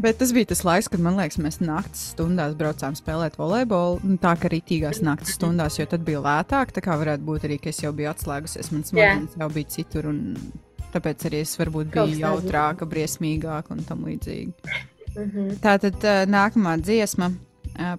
Bet 0.00 0.16
tas 0.16 0.30
bija 0.32 0.48
tas 0.48 0.62
laiks, 0.64 0.88
kad 0.88 1.02
man 1.04 1.18
liekas, 1.18 1.36
mēs 1.44 1.58
naktas 1.60 2.06
stundās 2.14 2.54
braucām 2.56 2.94
spēlēt 2.96 3.36
volejbolu. 3.36 3.98
un 4.06 4.16
Tā 4.22 4.32
kā 4.40 4.48
rītīgās 4.48 5.02
naktas 5.04 5.34
stundās, 5.36 5.76
jo 5.76 5.84
tad 5.90 6.06
bija 6.06 6.22
lētāk. 6.24 6.72
Tā 6.72 6.80
kā 6.84 6.96
varētu 6.96 7.26
būt 7.26 7.44
arī, 7.48 7.58
ka 7.60 7.68
es 7.68 7.82
jau 7.82 7.92
biju 7.92 8.08
atslēgusies, 8.14 8.72
man 8.72 8.86
smadzenes 8.88 9.36
jau 9.36 9.50
bija 9.52 9.74
citur. 9.76 10.08
un 10.08 10.22
Tāpēc 10.94 11.26
arī 11.28 11.42
es 11.44 11.52
varbūt 11.60 11.92
biju 11.92 12.16
jautrāka, 12.22 12.88
briesmīgāka 12.88 13.76
un 13.76 13.84
tam 13.86 14.06
līdzīgi. 14.08 14.72
Mhm. 15.10 15.52
Tā 15.62 15.76
tad 15.82 16.02
nākamā 16.30 16.78
dziesma 16.80 17.30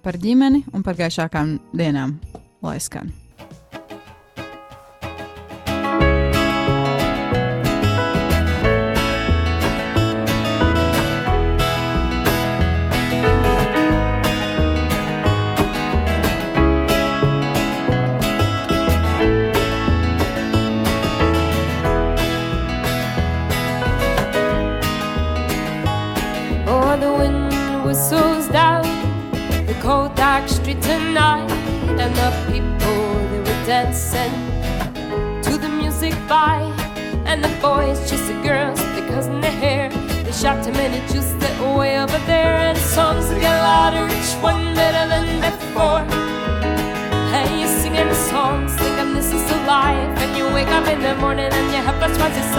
par 0.03 0.19
ģimeni 0.21 0.63
un 0.73 0.85
par 0.85 0.99
gaišākām 0.99 1.57
dienām, 1.73 2.19
lai 2.61 2.79
skan. 2.79 3.20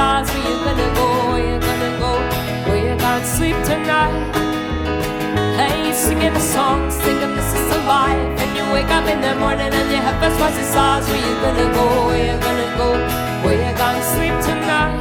Size. 0.02 0.28
Where 0.34 0.44
you 0.50 0.56
gonna 0.66 0.88
go? 0.98 1.06
Where 1.30 1.44
you 1.50 1.58
gonna 1.68 1.92
go? 2.04 2.12
Where 2.66 2.80
you 2.86 2.94
gonna 3.04 3.34
sleep 3.36 3.58
tonight? 3.70 4.14
Hey, 5.58 5.74
you 5.86 5.94
singing 6.06 6.34
the 6.38 6.44
songs, 6.56 6.92
thinking 7.04 7.32
this 7.38 7.50
is 7.60 7.68
a 7.78 7.80
life, 7.96 8.34
and 8.42 8.50
you 8.58 8.64
wake 8.74 8.90
up 8.98 9.06
in 9.12 9.18
the 9.26 9.34
morning 9.42 9.72
and 9.80 9.88
your 9.94 10.02
head 10.06 10.16
first 10.20 10.36
twice 10.38 10.56
the 10.60 10.66
size. 10.76 11.04
Where 11.10 11.22
you 11.26 11.34
gonna 11.44 11.68
go? 11.78 11.86
Where 12.08 12.22
you 12.28 12.36
gonna 12.46 12.70
go? 12.82 12.88
Where 13.44 13.58
you 13.64 13.72
gonna 13.82 14.04
sleep 14.14 14.36
tonight? 14.48 14.98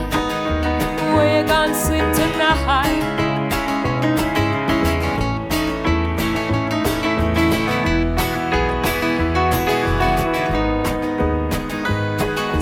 Where 1.16 1.30
you 1.36 1.43
gonna 1.54 1.86
sleep 1.86 2.08
tonight? 2.20 3.10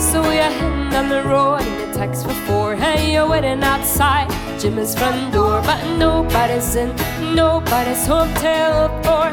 So 0.10 0.18
we 0.28 0.36
are 0.46 0.54
heading 0.60 0.90
down 0.94 1.10
the 1.10 1.22
road 1.32 1.69
you're 1.69 1.69
text 2.00 2.26
for 2.26 2.34
four. 2.48 2.76
Hey, 2.78 3.12
you're 3.12 3.28
waiting 3.28 3.62
outside 3.62 4.28
Jimmy's 4.58 4.96
front 4.98 5.34
door, 5.34 5.62
but 5.64 5.84
nobody's 5.98 6.74
in 6.76 6.96
nobody's 7.36 8.06
hotel 8.08 8.88
for. 9.04 9.28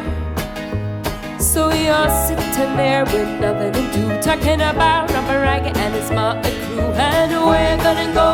So 1.39 1.73
you're 1.73 2.11
sitting 2.27 2.75
there 2.77 3.05
with 3.05 3.31
nothing 3.41 3.73
to 3.73 3.85
do, 3.95 4.05
talking 4.21 4.61
about 4.73 5.09
Robert 5.13 5.43
Ragged 5.47 5.77
and 5.77 5.95
his 5.95 6.11
motley 6.11 6.51
crew, 6.67 6.91
and 6.99 7.31
where 7.47 7.77
you 7.77 7.83
gonna 7.85 8.13
go, 8.13 8.29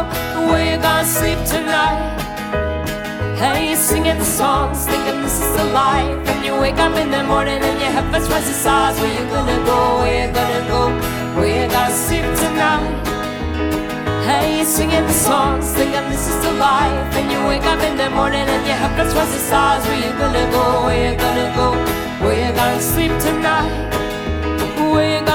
where 0.49 0.65
you 0.65 0.81
gonna 0.81 1.05
sleep 1.05 1.41
tonight. 1.45 2.01
Hey, 3.37 3.75
singing 3.75 4.17
the 4.17 4.25
songs, 4.25 4.87
thinking 4.87 5.21
this 5.21 5.43
is 5.43 5.57
the 5.59 5.65
life, 5.75 6.27
and 6.31 6.43
you 6.47 6.55
wake 6.59 6.79
up 6.79 6.97
in 6.97 7.11
the 7.11 7.23
morning 7.25 7.61
and 7.69 7.79
your 7.83 7.93
head 7.97 8.11
first 8.11 8.31
rises 8.31 8.57
sighs. 8.57 8.99
Where 8.99 9.13
you 9.13 9.29
gonna 9.29 9.63
go, 9.67 9.99
where 9.99 10.27
you 10.27 10.33
gonna 10.33 10.62
singing 14.65 15.07
the 15.07 15.13
songs, 15.13 15.73
thinking 15.73 16.09
this 16.11 16.29
is 16.29 16.43
the 16.45 16.53
life, 16.53 17.17
and 17.17 17.31
you 17.33 17.39
wake 17.49 17.65
up 17.65 17.81
in 17.81 17.97
the 17.97 18.09
morning 18.11 18.47
and 18.47 18.67
your 18.67 18.77
head 18.77 18.97
first 18.97 19.17
rises 19.17 19.43
sighs. 19.43 19.85
Where 19.87 19.99
you 19.99 20.13
gonna 20.19 20.51
go, 20.53 20.85
where 20.87 21.11
you 21.11 21.19
gonna 21.19 21.53
go, 21.57 21.73
where 22.25 22.39
you 22.47 22.55
gonna 22.55 22.81
sleep 22.81 23.13
tonight, 23.19 23.91
where 24.93 25.19
you 25.19 25.27
gonna 25.27 25.32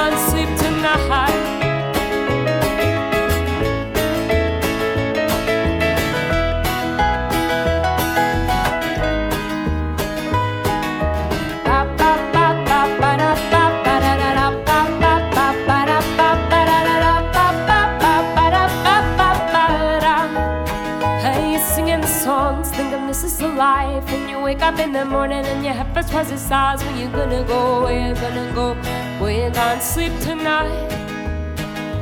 the 24.98 25.06
morning 25.06 25.46
and 25.46 25.64
your 25.64 25.74
head 25.74 25.94
first 25.94 26.12
rises 26.12 26.42
size. 26.42 26.84
Where 26.84 26.98
you 26.98 27.08
gonna 27.10 27.44
go? 27.44 27.84
Where 27.84 28.08
you 28.08 28.16
gonna 28.16 28.52
go? 28.56 28.74
Where 29.22 29.32
you 29.32 29.50
gonna 29.54 29.80
sleep 29.80 30.14
tonight? 30.22 30.74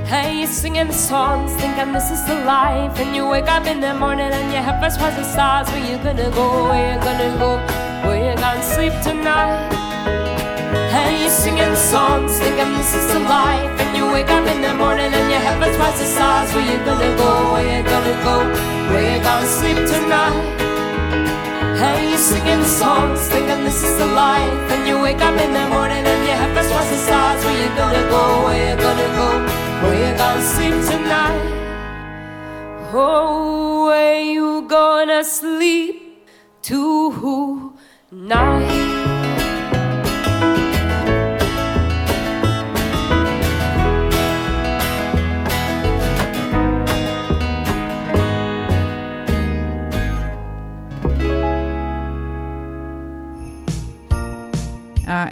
Hey, 0.08 0.38
you're 0.40 0.56
singing 0.62 0.88
the 0.88 0.94
songs, 0.94 1.52
thinking 1.60 1.92
this 1.92 2.10
is 2.10 2.24
the 2.26 2.36
life, 2.46 2.98
and 3.02 3.14
you 3.14 3.28
wake 3.28 3.50
up 3.56 3.66
in 3.66 3.82
the 3.82 3.94
morning 3.94 4.32
and 4.40 4.48
your 4.54 4.62
head 4.62 4.80
first 4.82 5.02
rises 5.02 5.28
size. 5.28 5.68
Where 5.72 5.86
you 5.90 5.98
gonna 6.06 6.30
go? 6.40 6.48
Where 6.70 6.86
you 6.94 6.98
gonna 7.08 7.32
go? 7.44 7.52
Where 8.08 8.22
you 8.28 8.36
gonna 8.40 8.64
sleep 8.64 8.94
tonight? 9.04 9.74
Hey, 10.96 11.20
you're 11.20 11.38
singing 11.44 11.76
songs, 11.76 12.32
thinking 12.40 12.72
this 12.80 12.96
is 12.96 13.12
the 13.12 13.20
life, 13.20 13.76
and 13.82 13.92
you 13.98 14.06
wake 14.16 14.32
up 14.38 14.48
in 14.48 14.62
the 14.62 14.74
morning 14.74 15.12
and 15.20 15.28
your 15.34 15.42
head 15.46 15.58
first 15.62 15.78
rises 15.80 16.12
size. 16.16 16.48
Where 16.56 16.64
you 16.72 16.78
gonna 16.88 17.12
go? 17.18 17.32
Where 17.52 17.68
you 17.76 17.84
gonna 17.84 18.16
go? 18.24 18.36
Where 18.92 19.06
you 19.12 19.20
gonna 19.22 19.48
sleep 19.60 19.80
tonight? 19.94 20.56
Hey, 21.78 22.08
you're 22.10 22.18
singing 22.18 22.64
songs, 22.64 23.28
thinking 23.28 23.66
this 23.66 23.84
is 23.84 23.98
the 23.98 24.06
life, 24.08 24.72
and 24.72 24.88
you 24.88 24.98
wake 25.02 25.20
up 25.20 25.38
in 25.42 25.52
the 25.52 25.68
morning 25.68 26.06
and 26.06 26.26
your 26.26 26.38
head 26.38 26.56
first 26.56 26.72
rises 26.72 27.02
sighs. 27.02 27.44
Where 27.44 27.62
you 27.62 27.68
gonna 27.76 28.08
go? 28.08 28.46
Where 28.46 28.70
you 28.70 28.78
gonna 28.82 29.10
go? 29.20 29.28
Where 29.84 29.98
you 30.00 30.16
gonna 30.18 30.42
sleep 30.42 30.76
tonight? 30.90 31.52
Oh, 32.94 33.88
where 33.88 34.22
you 34.22 34.62
gonna 34.70 35.22
sleep 35.26 36.26
tonight? 36.62 37.86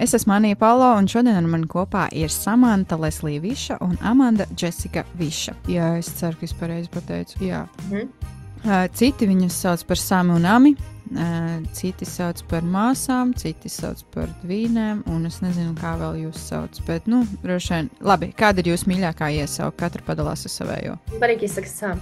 Es 0.03 0.13
esmu 0.17 0.33
Anija 0.35 0.57
Palo, 0.59 0.91
un 0.97 1.07
šodien 1.11 1.37
ar 1.39 1.47
mani 1.49 1.67
kopā 1.69 2.07
ir 2.15 2.31
Samanta 2.31 2.97
Leslija 2.99 3.41
Viša 3.43 3.79
un 3.83 3.97
Amanda 4.01 4.45
Jessica 4.59 5.03
Viša. 5.19 5.55
Jā, 5.71 5.93
es 5.99 6.11
ceru, 6.19 6.37
ka 6.39 6.47
es 6.47 6.55
pareizi 6.57 6.91
pateicu. 6.93 7.41
Jā. 7.43 7.65
Mhm. 7.89 8.31
Citi 8.95 9.27
viņas 9.27 9.55
sauc 9.59 9.81
par 9.89 9.99
Samu 9.99 10.37
un 10.39 10.45
Ami, 10.47 10.71
citi 11.75 12.05
sauc 12.07 12.39
par 12.47 12.63
māsām, 12.63 13.33
citi 13.35 13.67
sauc 13.67 13.99
par 14.13 14.29
dvīnēm, 14.43 15.01
un 15.11 15.25
es 15.27 15.41
nezinu, 15.43 15.73
kā 15.75 15.97
vēl 15.99 16.21
jūs 16.21 16.39
sauc. 16.47 16.79
Bet, 16.87 17.09
nu, 17.11 17.25
droši 17.43 17.73
vien, 17.73 17.91
labi, 17.99 18.31
kāda 18.39 18.63
ir 18.63 18.71
jūsu 18.71 18.87
mīļākā 18.87 19.33
iesauka? 19.41 19.75
Katra 19.83 20.07
padalās 20.07 20.45
ar 20.47 20.55
savējo. 20.55 20.95
Barīgi 21.19 21.49
izsaka 21.49 21.67
sam. 21.67 22.01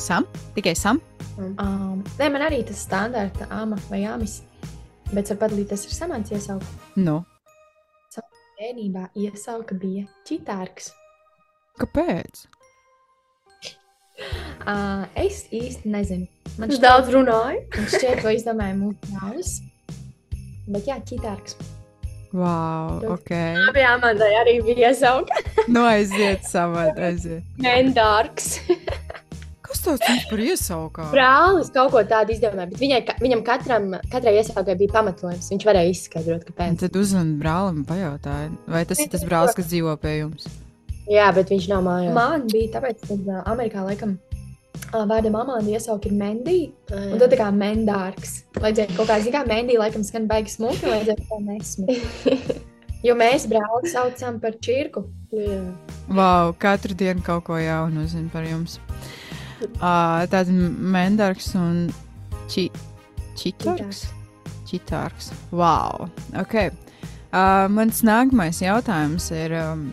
Sam? 0.00 0.24
Tikai 0.56 0.74
Sam? 0.76 1.00
Um, 1.36 2.00
nē, 2.16 2.30
man 2.32 2.48
arī 2.48 2.62
tas 2.64 2.80
standarta 2.86 3.44
ama 3.52 3.76
vai 3.90 4.06
amis. 4.08 4.40
Bet 5.12 5.30
var 5.30 5.38
padalīties 5.44 5.86
ar 5.86 5.96
samants 6.00 6.32
iesauku. 6.34 6.66
Nu, 6.98 7.20
Bērnībā 8.56 9.10
iesauka 9.20 9.76
bija 9.76 10.06
ķitārks. 10.28 10.92
kāpēc? 11.80 12.46
Uh, 14.66 15.04
es 15.20 15.42
īsti 15.52 15.90
nezinu. 15.92 16.24
Man 16.56 16.70
Viņš 16.72 16.78
daudz 16.80 17.10
runāja. 17.12 17.58
Man 17.76 17.84
šķiet, 17.92 18.22
ka 18.24 18.30
izdomāja 18.32 18.72
mūsu 18.78 19.10
brālis. 19.12 19.50
Bet 20.72 20.88
jā, 20.88 20.96
ķitārks. 21.06 21.58
Wow, 22.32 23.04
ok. 23.12 23.30
Abi 23.68 23.84
Amandai 23.86 24.30
arī 24.40 24.54
bija 24.64 24.88
iesauka. 24.88 25.36
Nu, 25.68 25.84
aiziet, 25.84 26.48
Samanta, 26.48 27.12
aiziet. 27.12 27.44
Mendārks. 27.62 28.56
Tas 29.86 30.26
par 30.30 30.42
iesaukām? 30.42 31.08
Brālis 31.14 31.70
kaut 31.74 31.92
ko 31.94 32.02
tādu 32.10 32.34
izdomāja, 32.34 32.68
bet 32.72 32.80
viņai, 32.82 33.00
viņam 33.22 33.42
katram, 33.46 33.88
katrai 34.12 34.36
iesaukai 34.40 34.74
bija 34.80 34.94
pamatojums. 34.98 35.48
Viņš 35.52 35.66
varēja 35.68 35.92
izskaidrot, 35.94 36.44
Un 36.44 36.52
kāpēc. 36.52 36.78
tad 36.82 36.98
uzzvanīja 37.00 37.40
brālim, 37.42 37.82
pajautāja, 37.88 38.50
vai 38.66 38.84
tas 38.84 39.00
ir 39.04 39.10
tas 39.14 39.24
brālis, 39.28 39.54
kas 39.56 39.68
dzīvo 39.70 39.94
pie 40.02 40.18
jums. 40.20 40.48
Jā, 41.06 41.28
bet 41.36 41.52
viņš 41.54 41.68
nav 41.70 41.84
mājās. 41.86 42.14
Man 42.16 42.46
bija 42.50 42.72
tāpēc, 42.80 43.04
ka 43.06 43.14
uh, 43.14 43.42
Amerikā 43.46 43.84
laikam 43.86 44.16
vārda 44.92 45.30
mamāda 45.32 45.70
iesauka 45.70 46.10
ir 46.10 46.14
Mendī. 46.18 46.56
Ah, 46.90 47.12
Un 47.14 47.18
tad 47.22 47.30
tā 47.32 47.38
kā 47.40 47.46
Mendārks. 47.54 48.40
Vajadzēja 48.58 48.96
kaut 48.96 49.08
kā, 49.08 49.20
zin 49.22 49.32
kā 49.34 49.44
Mendī 49.48 49.78
laikam 49.78 50.02
skan 50.06 50.26
baigi 50.30 50.52
smuki, 50.58 50.82
vajadzēja 50.82 51.20
kaut 51.22 51.36
kā 51.36 51.44
nesmuki. 51.46 52.62
Jo 53.06 53.14
mēs 53.14 53.44
brāli 53.46 53.90
saucam 53.92 54.40
par 54.42 54.56
čirku. 54.58 55.04
Jā. 55.30 55.60
Wow, 56.10 56.54
katru 56.58 56.96
dienu 56.98 57.22
kaut 57.22 57.44
ko 57.46 57.58
jaunu 57.60 58.02
uzzinu 58.02 58.32
par 58.32 58.42
jums. 58.48 58.80
Uh, 59.62 60.26
Tāds 60.32 60.52
Mendārks 60.52 61.52
un 61.58 61.86
či, 62.52 62.68
Čitārs. 63.36 64.06
Čitārs. 64.66 65.30
Wow, 65.54 66.08
ok. 66.36 66.70
Uh, 67.36 67.66
mans 67.68 68.00
nākamais 68.06 68.62
jautājums 68.62 69.26
ir 69.34 69.52
um, 69.58 69.88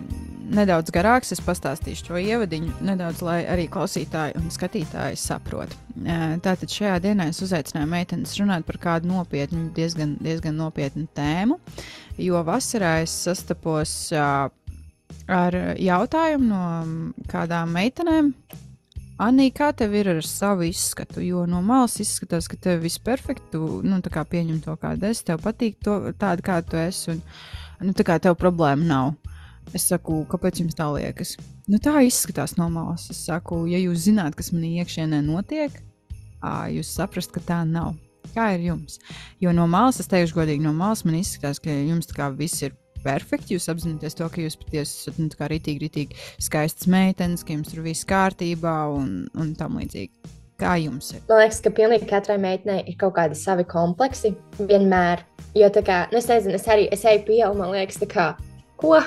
nedaudz 0.54 0.94
garāks. 0.94 1.34
Es 1.36 1.42
pastāstīšu 1.44 2.08
šo 2.08 2.22
ievadiņu 2.22 2.78
nedaudz, 2.88 3.24
lai 3.26 3.42
arī 3.50 3.68
klausītāji 3.72 4.38
un 4.40 4.48
skatītāji 4.54 5.20
saprotu. 5.20 5.78
Uh, 5.98 6.38
tātad 6.46 6.72
šajā 6.72 6.98
dienā 7.04 7.30
es 7.34 7.42
uzaicināju 7.44 7.90
meitenes 7.92 8.36
runāt 8.40 8.68
par 8.70 8.80
kādu 8.82 9.12
nopietnu, 9.12 9.68
diezgan, 9.76 10.16
diezgan 10.24 10.58
nopietnu 10.60 11.08
tēmu, 11.18 11.60
jo 12.22 12.44
vasarā 12.48 13.00
es 13.04 13.16
sastapos 13.28 13.96
uh, 14.16 14.48
ar 15.28 15.58
jautājumu 15.80 16.48
no 16.48 17.24
kādām 17.32 17.76
meitenēm. 17.76 18.34
Anī, 19.22 19.52
kā 19.54 19.68
tev 19.78 19.94
ir 19.94 20.08
ar 20.10 20.26
savu 20.26 20.66
izskatu? 20.66 21.22
Jo 21.22 21.44
no 21.46 21.60
malas 21.62 22.00
izskatās, 22.02 22.48
ka 22.50 22.58
tev 22.58 22.82
viss 22.82 23.02
perfekti, 23.02 23.60
nu, 23.60 24.00
tā 24.02 24.10
kā 24.14 24.24
pieņem 24.26 24.64
to, 24.66 24.74
kāda 24.82 25.12
esi, 25.14 25.26
tev 25.28 25.44
patīk 25.44 25.78
to, 25.86 26.00
tāda, 26.18 26.42
kāda 26.42 26.66
tu 26.72 26.80
esi, 26.82 27.14
un 27.14 27.22
nu, 27.86 27.94
tā 27.94 28.06
kā 28.08 28.18
tev 28.18 28.40
problēma 28.42 28.88
nav. 28.90 29.14
Es 29.78 29.86
saku, 29.88 30.24
kāpēc 30.32 30.64
jums 30.64 30.76
tā 30.76 30.90
liekas? 30.92 31.36
Nu, 31.70 31.78
tā 31.78 32.02
izskatās 32.04 32.58
no 32.58 32.68
malas. 32.74 33.06
Es 33.14 33.22
saku, 33.30 33.64
ja 33.70 33.78
jūs 33.80 34.08
zināt, 34.10 34.34
kas 34.36 34.50
manī 34.52 34.74
iekšienē 34.82 35.22
notiek, 35.24 35.78
jūs 36.74 36.90
saprast, 36.98 37.32
ka 37.36 37.44
tā 37.46 37.62
nav. 37.70 37.94
Kā 38.34 38.50
ir 38.56 38.66
jums? 38.66 38.98
Jo 39.44 39.54
no 39.54 39.68
malas, 39.70 40.02
es 40.02 40.10
teikšu 40.10 40.42
godīgi, 40.42 40.66
no 40.66 40.74
malas 40.74 41.06
man 41.06 41.20
izskatās, 41.20 41.62
ka 41.62 41.70
jums 41.70 42.10
tā 42.10 42.18
kā 42.18 42.32
viss 42.34 42.66
ir 42.66 42.74
perfekti. 43.04 43.58
Jūs 43.58 43.70
apzināties 43.74 44.18
to, 44.20 44.30
ka 44.32 44.44
jūs 44.44 44.58
patiesi 44.60 45.02
esat 45.02 45.20
nu, 45.22 45.30
rītīgi, 45.30 45.82
rītīgi 45.84 46.22
skaistas 46.44 46.90
meitenes, 46.92 47.44
ka 47.46 47.56
jums 47.56 47.74
tur 47.74 47.84
viss 47.86 48.08
kārtībā 48.10 48.78
un, 48.94 49.26
un 49.40 49.54
tam 49.60 49.80
līdzīgi. 49.82 50.40
Kā 50.62 50.78
jums 50.80 51.10
ir? 51.16 51.24
Man 51.28 51.42
liekas, 51.42 51.60
ka 51.66 51.74
pilnīgi 51.74 52.08
katrai 52.08 52.38
meitenei 52.42 52.84
ir 52.88 52.98
kaut 53.00 53.16
kādi 53.18 53.36
savi 53.38 53.66
kompleksi. 53.68 54.36
Vienmēr. 54.62 55.26
Jo 55.58 55.70
tā 55.74 55.84
kā, 55.86 56.04
nu, 56.12 56.20
es 56.22 56.30
nezinu, 56.30 56.56
es 56.58 56.68
arī 56.70 56.88
es 56.94 57.04
eju 57.10 57.24
pie, 57.28 57.42
un 57.48 57.60
man 57.60 57.74
liekas, 57.74 58.00
tā 58.02 58.08
kā, 58.10 58.28
ko, 58.80 58.98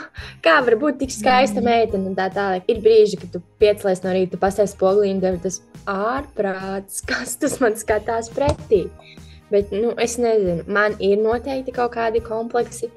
kā 0.44 0.56
var 0.66 0.76
būt 0.80 1.00
tik 1.02 1.14
skaista 1.14 1.62
meitene 1.64 2.10
un 2.10 2.16
tā 2.18 2.28
tālāk. 2.34 2.66
Ir 2.70 2.82
brīži, 2.84 3.20
kad 3.22 3.32
tu 3.34 3.42
piecēlies 3.62 4.02
no 4.04 4.14
rīta, 4.16 4.40
pasēs 4.42 4.74
spogulī 4.76 5.14
un 5.14 5.22
tev 5.22 5.38
tas 5.44 5.60
ārprāts, 5.90 7.02
kas 7.10 7.36
tas 7.42 7.58
man 7.62 7.78
skatās 7.78 8.30
pretī. 8.34 8.86
Bet, 9.52 9.70
nu, 9.70 9.92
es 10.02 10.16
nezinu, 10.18 10.64
man 10.66 10.96
ir 10.98 11.20
noteikti 11.22 11.74
kaut 11.74 11.94
kādi 11.94 12.22
kompleksi. 12.24 12.90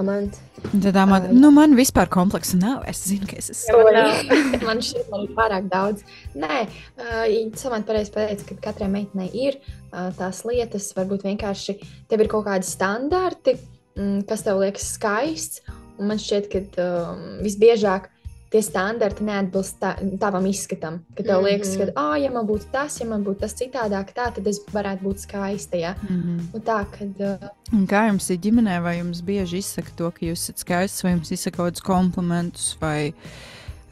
Amant. 0.00 0.38
Tad 0.70 0.94
tā 0.96 1.02
man, 1.08 1.26
nu, 1.36 1.50
man 1.52 1.74
vispār 1.76 2.08
kompleksa 2.12 2.56
nav. 2.56 2.84
Es 2.88 3.02
zinu, 3.04 3.26
ka 3.28 3.36
es 3.36 3.50
esmu. 3.52 3.82
Jo, 3.82 3.90
nav. 3.92 4.32
man 4.68 4.80
šķiet, 4.84 5.10
man 5.12 5.26
ir 5.26 5.34
pārāk 5.36 5.66
daudz. 5.72 6.06
Nē, 6.38 6.62
uh, 6.64 7.26
Samants 7.60 7.88
pareizi 7.88 8.14
pateica, 8.14 8.46
ka 8.48 8.70
katrai 8.70 8.88
meitenei 8.92 9.28
ir 9.48 9.58
uh, 9.60 10.08
tās 10.16 10.44
lietas, 10.48 10.88
varbūt 10.96 11.26
vienkārši 11.28 11.76
tev 12.08 12.24
ir 12.24 12.32
kaut 12.32 12.46
kādi 12.48 12.68
standarti, 12.68 13.58
mm, 13.98 14.24
kas 14.30 14.46
tev 14.46 14.62
liekas 14.62 14.88
skaists. 14.96 15.60
Un 16.00 16.08
man 16.08 16.20
šķiet, 16.22 16.48
ka 16.48 16.86
um, 16.86 17.26
visbiežāk 17.44 18.08
tie 18.52 18.62
standarti 18.64 19.24
neatbilst 19.26 19.78
tā, 19.80 19.92
tavam 20.20 20.46
izskatam. 20.50 21.00
Kad 21.16 21.28
tev 21.30 21.46
liekas, 21.46 21.72
ka, 21.80 21.88
ah, 21.94 22.12
oh, 22.12 22.16
ja 22.20 22.32
man 22.34 22.46
būtu 22.48 22.68
tas, 22.72 22.98
ja 23.00 23.06
man 23.08 23.24
būtu 23.26 23.42
tas 23.44 23.56
citādāk, 23.58 24.12
tā, 24.16 24.28
tad 24.36 24.48
es 24.50 24.60
varētu 24.72 25.06
būt 25.06 25.24
skaista. 25.24 25.80
Ja? 25.80 25.94
Mm 26.08 26.20
-hmm. 26.20 26.42
Un 26.54 26.60
tā, 26.60 26.84
kad, 26.98 27.20
uh... 27.20 27.48
Un 27.72 27.86
kā 27.86 28.06
jums 28.08 28.30
ir 28.30 28.38
ģimenē, 28.38 28.82
vai 28.82 28.98
jums 28.98 29.22
bieži 29.22 29.58
izsaka 29.58 29.90
to, 29.96 30.10
ka 30.10 30.26
jūs 30.26 30.44
esat 30.44 30.58
skaists, 30.58 31.02
vai 31.04 31.12
jums 31.12 31.32
izsaka 31.32 31.56
kaut 31.56 31.66
kādus 31.66 31.82
komplimentus, 31.82 32.76
vai, 32.80 33.14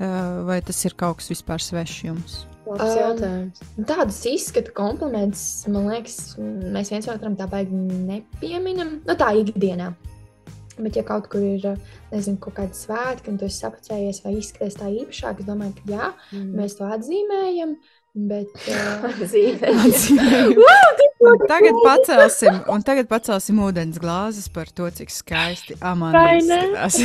uh, 0.01 0.47
vai 0.47 0.61
tas 0.63 0.85
ir 0.85 0.95
kaut 0.95 1.17
kas 1.17 1.31
vispār 1.31 1.61
svešs 1.61 2.05
jums? 2.05 2.47
Um, 2.71 3.51
tādus 3.83 4.21
izskatu 4.31 4.71
komplimentus, 4.77 5.67
man 5.67 5.89
liekas, 5.91 6.37
mēs 6.39 6.93
viens 6.93 7.09
otram 7.09 7.35
tā 7.35 7.49
baigi 7.51 7.75
nepieminam. 7.75 9.01
Nu, 9.07 9.17
tā 9.19 9.33
ikdienā. 9.35 9.95
Bet, 10.79 10.97
ja 10.97 11.03
kaut 11.05 11.27
kur 11.33 11.43
ir 11.45 11.65
nezinu, 12.13 12.39
kaut 12.41 12.57
kāda 12.57 12.77
svētki, 12.77 13.33
un 13.33 13.41
tu 13.41 13.49
esi 13.49 13.61
sapacējies 13.65 14.23
vai 14.25 14.37
izskaties 14.39 14.79
tā 14.79 14.91
īpašāk, 15.03 15.43
es 15.43 15.49
domāju, 15.49 15.75
ka 15.81 15.91
jā, 15.91 16.13
mm. 16.33 16.53
mēs 16.57 16.79
to 16.79 16.87
atzīmējam. 16.89 17.75
Bet, 18.11 18.51
uh, 18.67 19.03
tagad, 21.47 21.77
pacelsim, 21.85 22.57
un 22.67 22.83
tagad 22.83 23.07
pacelsim 23.07 23.61
ūdens 23.63 24.01
glāzes 24.03 24.49
par 24.51 24.67
to, 24.75 24.89
cik 24.91 25.15
skaisti 25.15 25.77
Amanda 25.79 26.25
izskatās. 26.41 26.99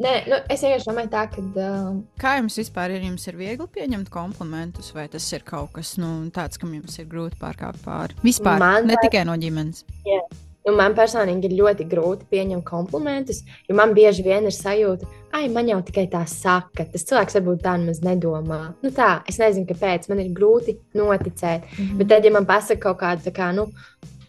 Nē, 0.00 0.14
nu, 0.28 0.38
es 0.52 0.60
vienkārši 0.64 0.88
domāju, 0.88 1.10
tā, 1.12 1.26
ka. 1.28 1.44
Uh... 1.44 2.00
Kā 2.20 2.38
jums 2.38 2.56
vispār 2.60 2.96
ir? 2.96 3.04
Jums 3.04 3.28
ir 3.28 3.36
viegli 3.36 3.68
pieņemt 3.76 4.08
komplimentus, 4.12 4.90
vai 4.96 5.06
tas 5.12 5.28
ir 5.32 5.44
kaut 5.44 5.76
kas 5.76 5.94
nu, 6.00 6.30
tāds, 6.32 6.56
kam 6.60 6.72
jums 6.76 6.96
ir 7.00 7.08
grūti 7.12 7.36
pārkāpt 7.40 7.84
pāri? 7.84 8.16
Vispār, 8.24 8.60
Man 8.64 8.88
ne 8.88 8.96
tā... 8.96 9.10
tikai 9.10 9.24
no 9.28 9.36
ģimenes. 9.40 9.84
Yeah. 10.08 10.24
Nu, 10.66 10.72
man 10.74 10.96
personīgi 10.98 11.46
ir 11.46 11.52
ļoti 11.60 11.84
grūti 11.86 12.26
pieņemt 12.32 12.64
komplimentus, 12.66 13.44
jo 13.68 13.76
man 13.78 13.92
bieži 13.94 14.24
vien 14.26 14.48
ir 14.48 14.54
sajūta, 14.54 15.06
ka 15.30 15.42
man 15.54 15.70
jau 15.70 15.78
tikai 15.86 16.08
tā 16.10 16.24
saka. 16.26 16.88
Tas 16.90 17.06
cilvēks 17.06 17.38
varbūt 17.38 17.62
tā 17.62 17.76
nemaz 17.78 18.00
nedomā. 18.02 18.60
Nu, 18.82 18.90
tā, 18.94 19.20
es 19.30 19.38
nezinu, 19.38 19.68
kāpēc 19.68 20.08
man 20.10 20.24
ir 20.24 20.32
grūti 20.34 20.74
noticēt. 20.98 21.68
Mm 21.70 21.84
-hmm. 21.84 21.96
Bet 22.00 22.08
tad, 22.08 22.24
ja 22.24 22.32
man 22.34 22.46
pasaka 22.46 22.82
kaut 22.82 22.98
kādu 22.98 23.30
kā, 23.30 23.52
nu, 23.54 23.68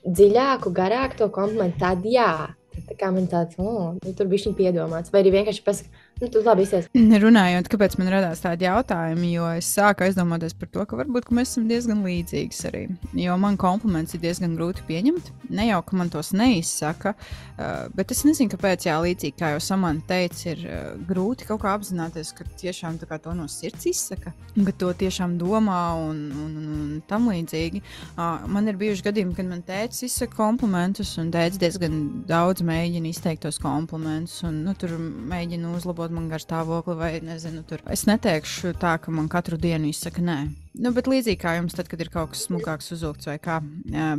dziļāku, 0.05 0.71
garāku 0.71 1.17
to 1.17 1.29
komplimentu, 1.29 1.79
tad 1.79 2.05
jā. 2.05 2.53
Tā 2.87 2.95
kā 2.99 3.11
man 3.11 3.25
tāds, 3.27 3.57
oh, 3.57 3.95
nu, 4.05 4.13
tur 4.13 4.27
bija 4.27 4.45
viņa 4.45 4.57
piedomāts. 4.57 5.11
Vai 5.11 5.23
arī 5.23 5.31
vienkārši 5.31 5.63
pasakāt, 5.65 5.91
Nu, 6.17 6.27
tu 6.33 6.41
labi 6.41 6.63
izsēs. 6.65 6.87
Runājot, 7.23 7.67
kāpēc 7.69 7.95
man 7.99 8.09
radās 8.09 8.41
tādi 8.41 8.65
jautājumi, 8.65 9.29
jo 9.35 9.45
es 9.59 9.67
sāku 9.69 10.07
aizdomāties 10.07 10.55
par 10.57 10.71
to, 10.73 10.85
ka 10.89 10.97
varbūt 10.97 11.27
ka 11.27 11.35
mēs 11.37 11.51
esam 11.53 11.67
diezgan 11.69 12.01
līdzīgas 12.05 12.61
arī. 12.71 12.83
Jo 13.21 13.35
man 13.37 13.59
kompliments 13.61 14.15
ir 14.17 14.23
diezgan 14.23 14.55
grūti 14.57 14.85
pieņemt. 14.87 15.29
Ne 15.53 15.67
jau, 15.69 15.83
ka 15.85 15.99
man 15.99 16.09
tos 16.13 16.31
neizsaka, 16.33 17.13
uh, 17.13 17.85
bet 17.93 18.13
es 18.15 18.23
nezinu, 18.25 18.49
kāpēc, 18.55 18.87
jā, 18.89 18.95
līdzīgi 19.03 19.37
kā 19.37 19.51
jau 19.53 19.61
Samanta 19.61 20.15
teica, 20.15 20.55
ir 20.55 20.63
uh, 20.65 20.87
grūti 21.05 21.45
kaut 21.49 21.61
kā 21.61 21.75
apzināties, 21.77 22.33
ka 22.37 22.47
tiešām 22.63 22.97
to 22.97 23.33
no 23.37 23.45
sirds 23.51 23.85
izsaka, 23.85 24.33
ka 24.57 24.73
to 24.73 24.89
tiešām 24.97 25.37
domā 25.37 25.81
un, 26.01 26.23
un, 26.33 26.57
un, 26.57 26.89
tam 27.07 27.29
līdzīgi. 27.29 27.83
Man 28.17 28.67
ir 28.69 28.77
bijuši 28.79 29.05
gadījumi, 29.05 29.35
kad 29.37 29.49
man 29.49 29.61
teica 29.67 30.05
izsaka 30.05 30.33
komplimentus, 30.37 31.13
un 31.21 31.29
teica 31.33 31.61
diezgan 31.61 32.01
daudz 32.29 32.65
mēģina 32.65 33.11
izteikt 33.13 33.45
tos 33.45 33.61
komplimentus, 33.61 34.41
un 34.47 34.63
nu, 34.65 34.73
tur 34.79 34.97
mēģina 34.97 35.75
uzlabot 35.77 36.06
uzlabot 36.07 36.15
man 36.15 36.29
garstāvokli, 36.31 36.95
vai 36.97 37.19
nezinu, 37.21 37.63
tur. 37.67 37.81
Es 37.91 38.05
neteikšu 38.07 38.73
tā, 38.79 38.97
ka 38.99 39.11
man 39.11 39.27
katru 39.27 39.57
dienu 39.57 39.89
izsaka 39.89 40.21
nē. 40.21 40.37
Nu, 40.79 40.91
bet 40.93 41.07
līdzīgi 41.07 41.39
kā 41.41 41.57
jums, 41.57 41.75
tad, 41.75 41.87
kad 41.89 41.99
ir 41.99 42.09
kaut 42.09 42.31
kas 42.31 42.45
smukāks 42.47 42.91
uzvilkts 42.95 43.27
vai 43.27 43.37
kā. 43.39 43.59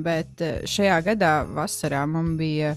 Bet 0.03 0.41
eh, 0.41 0.64
šajā 0.66 0.99
gadā, 1.07 1.45
vasarā, 1.47 2.05
man 2.07 2.36
bija 2.36 2.74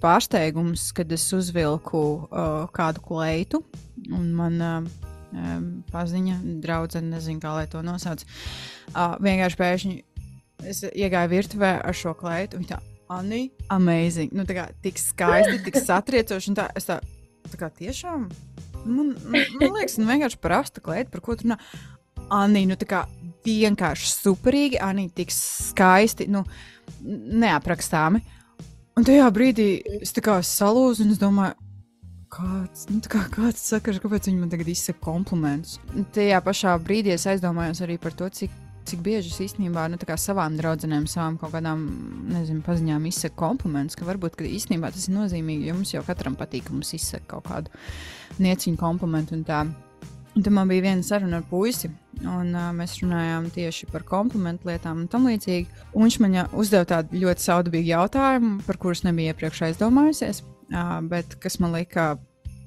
pārsteigums, 0.00 0.92
kad 0.94 1.10
es 1.12 1.24
uzvilku 1.32 2.00
uh, 2.28 2.66
kādu 2.74 3.00
kleitu, 3.04 3.62
un 4.12 4.32
man 4.36 4.58
uh, 4.60 5.60
paziņa, 5.92 6.40
draudzene, 6.64 7.14
nezinu, 7.16 7.40
kā 7.40 7.54
lai 7.56 7.68
to 7.70 7.82
nosauc. 7.84 8.24
Uh, 8.92 9.16
vienkārši 9.24 9.60
pēkšņi 9.60 9.94
es 10.68 10.84
iegāju 10.92 11.32
virtuvē 11.32 11.78
ar 11.80 11.96
šo 11.96 12.12
kleitu. 12.18 12.60
Viņa 12.60 12.74
tā, 12.74 12.82
Anī, 13.14 13.46
amazing. 13.72 14.32
Nu, 14.32 14.44
tā 14.48 14.56
kā 14.56 14.68
tik 14.84 15.00
skaisti, 15.00 15.60
tik 15.66 15.80
satriecoši. 15.80 16.54
Tā, 16.56 16.70
es 16.76 16.88
tā, 16.88 17.00
tā 17.50 17.60
kā 17.60 17.72
tiešām 17.80 18.28
Man, 18.84 19.14
man 19.30 19.76
liekas, 19.78 19.98
nu, 20.00 20.08
vienkārši 20.08 20.40
prasta 20.42 20.82
klēta, 20.84 21.10
par 21.12 21.24
ko 21.24 21.36
tur 21.36 21.50
runā. 21.50 21.58
Anī, 22.32 22.64
nu 22.68 22.76
tā 22.80 22.86
kā 22.88 23.02
vienkārši 23.44 24.08
superīgi, 24.12 24.80
Anī, 24.82 25.08
tik 25.12 25.32
skaisti, 25.34 26.28
nu, 26.32 26.44
neaprakstāmi. 27.04 28.22
Un 28.94 29.06
tajā 29.06 29.26
brīdī 29.34 29.68
es 30.00 30.14
tā 30.14 30.22
kā 30.24 30.38
salūzu 30.46 31.04
un 31.04 31.12
es 31.12 31.20
domāju, 31.20 31.56
kāds, 32.34 32.86
nu, 32.90 33.00
kā, 33.10 33.24
kāds 33.32 33.62
saka, 33.70 33.94
kāpēc 34.02 34.28
viņi 34.30 34.40
man 34.40 34.52
tagad 34.52 34.70
izsaka 34.70 35.02
komplimentus. 35.04 35.78
Tajā 36.14 36.40
pašā 36.44 36.76
brīdī 36.82 37.14
es 37.14 37.26
aizdomājos 37.30 37.82
arī 37.84 37.98
par 38.02 38.14
to, 38.16 38.30
cik 38.32 38.54
cik 38.88 39.02
bieži 39.04 39.32
es 39.32 39.40
īstenībā 39.48 39.86
nu, 39.90 39.98
savām 40.20 40.58
draudzenēm, 40.58 41.06
savām 41.10 41.38
kaut 41.40 41.54
kādām 41.54 41.84
nezinu, 42.32 42.62
paziņām 42.66 43.06
izsaku 43.10 43.36
komplimentus, 43.40 43.96
ka 43.98 44.06
varbūt 44.08 44.38
ka 44.40 44.48
īstenībā 44.48 44.90
tas 44.94 45.08
ir 45.08 45.16
nozīmīgi, 45.16 45.68
jo 45.68 45.78
mums 45.78 45.94
jau 45.94 46.04
katram 46.06 46.36
patīk, 46.38 46.66
ka 46.68 46.76
mums 46.76 46.92
izsaka 46.96 47.36
kaut 47.36 47.48
kādu 47.48 47.72
nieciņu 48.44 48.80
komplimentu. 48.80 49.38
Un 49.38 49.44
tā. 49.48 49.64
un 50.34 50.42
tad 50.42 50.52
man 50.52 50.68
bija 50.68 50.86
viena 50.88 51.02
saruna 51.06 51.40
ar 51.40 51.48
puisi, 51.50 51.90
un 52.22 52.52
uh, 52.54 52.70
mēs 52.76 52.98
runājām 53.02 53.48
tieši 53.54 53.88
par 53.92 54.04
komplimentu 54.08 54.68
lietām 54.68 55.04
un 55.04 55.08
tam 55.08 55.28
līdzīgi. 55.30 55.68
Un 55.94 56.06
viņš 56.06 56.20
man 56.20 56.38
uzdeva 56.52 56.84
tādu 56.84 57.24
ļoti 57.24 57.48
saudabīgu 57.48 57.92
jautājumu, 57.94 58.60
par 58.66 58.80
kurus 58.82 59.04
nebija 59.06 59.34
iepriekš 59.34 59.68
aizdomājusies, 59.70 60.44
uh, 60.44 61.00
bet 61.08 61.38
kas 61.42 61.60
man 61.62 61.74
lika 61.76 62.14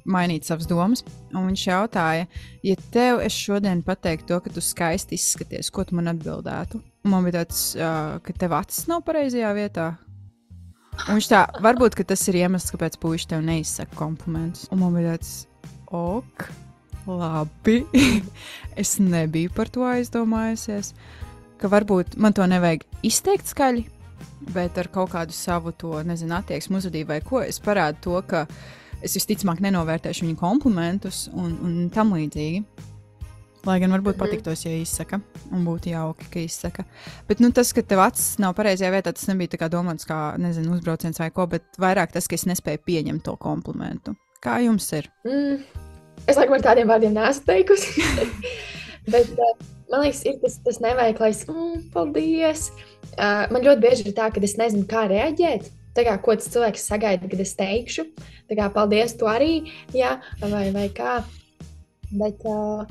mainīt 0.08 0.48
savas 0.48 0.68
domas. 0.70 1.04
Un 1.34 1.50
viņš 1.50 1.64
jautāja, 1.68 2.28
ja 2.66 2.76
tev 2.94 3.22
es 3.26 3.36
šodien 3.36 3.84
pateiktu 3.86 4.32
to, 4.32 4.42
ka 4.44 4.54
tu 4.54 4.64
skaisti 4.64 5.18
izskaties, 5.20 5.72
ko 5.74 5.86
tu 5.88 5.98
man 6.00 6.12
atbildētu? 6.14 6.82
Un 7.06 7.14
man 7.14 7.28
bija 7.28 7.42
tāds, 7.42 7.70
uh, 7.80 8.18
ka 8.24 8.36
tev 8.36 8.56
acis 8.58 8.88
nav 8.90 9.04
pareizajā 9.08 9.54
vietā. 9.58 9.92
Un 11.06 11.20
viņš 11.20 11.28
tā, 11.30 11.44
varbūt 11.62 12.00
tas 12.10 12.24
ir 12.32 12.40
iemesls, 12.42 12.74
kāpēc 12.74 12.98
puikas 13.02 13.28
tev 13.30 13.44
neizsaka 13.46 13.94
komplimentus. 14.00 14.66
Un 14.74 14.82
man 14.82 14.96
bija 14.98 15.14
tāds, 15.16 15.46
ok, 15.94 16.48
labi. 17.08 17.84
es 18.82 18.98
nebiju 19.00 19.54
par 19.56 19.70
to 19.70 19.86
aizdomājusies. 19.88 20.96
Ka 21.58 21.70
varbūt 21.72 22.18
man 22.22 22.36
to 22.38 22.46
nevajag 22.50 22.84
izteikt 23.06 23.50
skaļi, 23.50 23.86
bet 24.54 24.78
ar 24.78 24.90
kaut 24.94 25.14
kādu 25.14 25.34
savu 25.34 25.74
to, 25.74 25.96
nezinu, 26.06 26.36
attieksmi, 26.38 26.78
uzvedību 26.82 27.14
vai 27.14 27.22
ko. 27.26 27.42
Es 27.46 27.62
parādu 27.64 28.04
to, 28.10 28.20
ka 28.28 28.46
es 29.06 29.18
visticamāk 29.18 29.62
nenovērtēšu 29.64 30.26
viņu 30.26 30.38
komplimentus 30.40 31.28
un, 31.34 31.58
un 31.64 31.90
tam 31.94 32.16
līdzīgi. 32.18 32.64
Lai 33.68 33.80
gan 33.82 33.92
varbūt 33.92 34.16
-hmm. 34.16 34.20
patiktos, 34.20 34.64
ja 34.64 34.72
izsaka, 34.72 35.20
un 35.52 35.66
būtu 35.66 35.90
jauki, 35.92 36.26
ka 36.32 36.40
izsaka. 36.40 36.86
Bet 37.28 37.42
nu, 37.44 37.52
tas, 37.52 37.74
ka 37.74 37.82
tev 37.82 38.00
acis 38.00 38.38
nav 38.40 38.54
pareizajā 38.56 38.92
vietā, 38.94 39.12
tas 39.12 39.28
nebija 39.28 39.70
domāts 39.70 40.08
kā 40.08 40.38
nezinu, 40.38 40.74
uzbrauciens 40.74 41.20
vai 41.20 41.30
ko, 41.32 41.48
bet 41.48 41.64
vairāk 41.78 42.14
tas, 42.14 42.28
ka 42.28 42.36
es 42.36 42.46
nespēju 42.46 42.80
pieņemt 42.86 43.24
to 43.24 43.36
komplimentu. 43.36 44.16
Kā 44.40 44.64
jums 44.64 44.92
ir? 44.94 45.10
Mm, 45.26 45.64
es 46.28 46.38
laikam 46.38 46.54
ar 46.54 46.62
tādiem 46.62 46.88
vārdiem 46.88 47.14
neesmu 47.14 47.46
teikusi. 47.46 48.02
bet, 49.14 49.28
uh, 49.36 49.68
man 49.92 50.06
liekas, 50.06 50.24
ir 50.26 50.40
tas, 50.40 50.60
tas 50.64 50.80
neveiklais, 50.80 51.44
mm, 51.48 51.90
paldies. 51.92 52.72
Uh, 53.18 53.52
man 53.52 53.66
ļoti 53.66 53.82
bieži 53.82 54.08
ir 54.08 54.14
tā, 54.14 54.32
ka 54.32 54.40
es 54.40 54.56
nezinu, 54.56 54.86
kā 54.88 55.08
reaģēt. 55.12 55.68
Kā, 55.98 56.14
ko 56.22 56.36
tas 56.38 56.52
cilvēks 56.54 56.86
sagaida, 56.92 57.30
kad 57.32 57.42
es 57.42 57.56
teikšu, 57.58 58.06
tā 58.50 58.58
kā 58.60 58.70
paldies, 58.74 59.16
tu 59.18 59.30
arī, 59.30 59.66
jā, 59.96 60.18
vai, 60.44 60.68
vai 60.76 60.88
kā. 60.94 61.20
Bet 62.12 62.44
uh, 62.48 62.86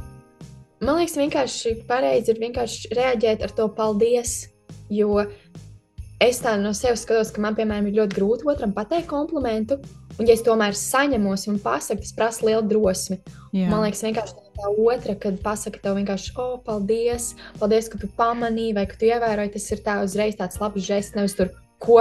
man 0.83 0.99
liekas, 0.99 1.17
vienkārši 1.21 1.77
pareizi 1.89 2.35
ir 2.35 2.41
vienkārši 2.43 2.91
reaģēt 2.97 3.45
ar 3.47 3.55
to 3.57 3.69
paldies, 3.77 4.49
jo 4.93 5.23
es 6.23 6.41
tā 6.43 6.57
no 6.61 6.73
sevis 6.77 7.05
skatos, 7.07 7.31
ka 7.33 7.45
man, 7.45 7.57
piemēram, 7.57 7.89
ir 7.89 8.01
ļoti 8.01 8.19
grūti 8.19 8.51
otram 8.51 8.75
pateikt 8.77 9.09
komplimentu. 9.13 9.79
Un, 10.17 10.25
ja 10.25 10.33
es 10.33 10.45
tomēr 10.45 10.73
saņemos 10.73 11.45
un 11.53 11.59
pasaku, 11.61 12.01
tas 12.01 12.15
prasa 12.17 12.47
lielu 12.49 12.65
drosmi. 12.65 13.19
Jā. 13.53 13.69
Man 13.69 13.83
liekas, 13.85 14.01
vienkārši 14.07 14.47
tā 14.57 14.71
otra, 14.73 15.17
kad 15.21 15.37
pasakā 15.45 15.83
tev 15.83 15.99
vienkārši, 15.99 16.33
o, 16.37 16.47
oh, 16.47 16.55
paldies, 16.65 17.35
paldies, 17.61 17.91
ka 17.93 18.01
tu 18.01 18.09
pamanīji, 18.17 18.77
vai 18.79 18.87
ka 18.89 18.97
tu 18.97 19.11
ievēroji, 19.11 19.53
tas 19.59 19.69
ir 19.77 19.83
tā 19.85 19.99
uzreiz 20.05 20.39
tāds 20.39 20.57
labs 20.63 20.89
žests, 20.89 21.17
nevis 21.19 21.37
tur, 21.37 21.53
ko 21.85 22.01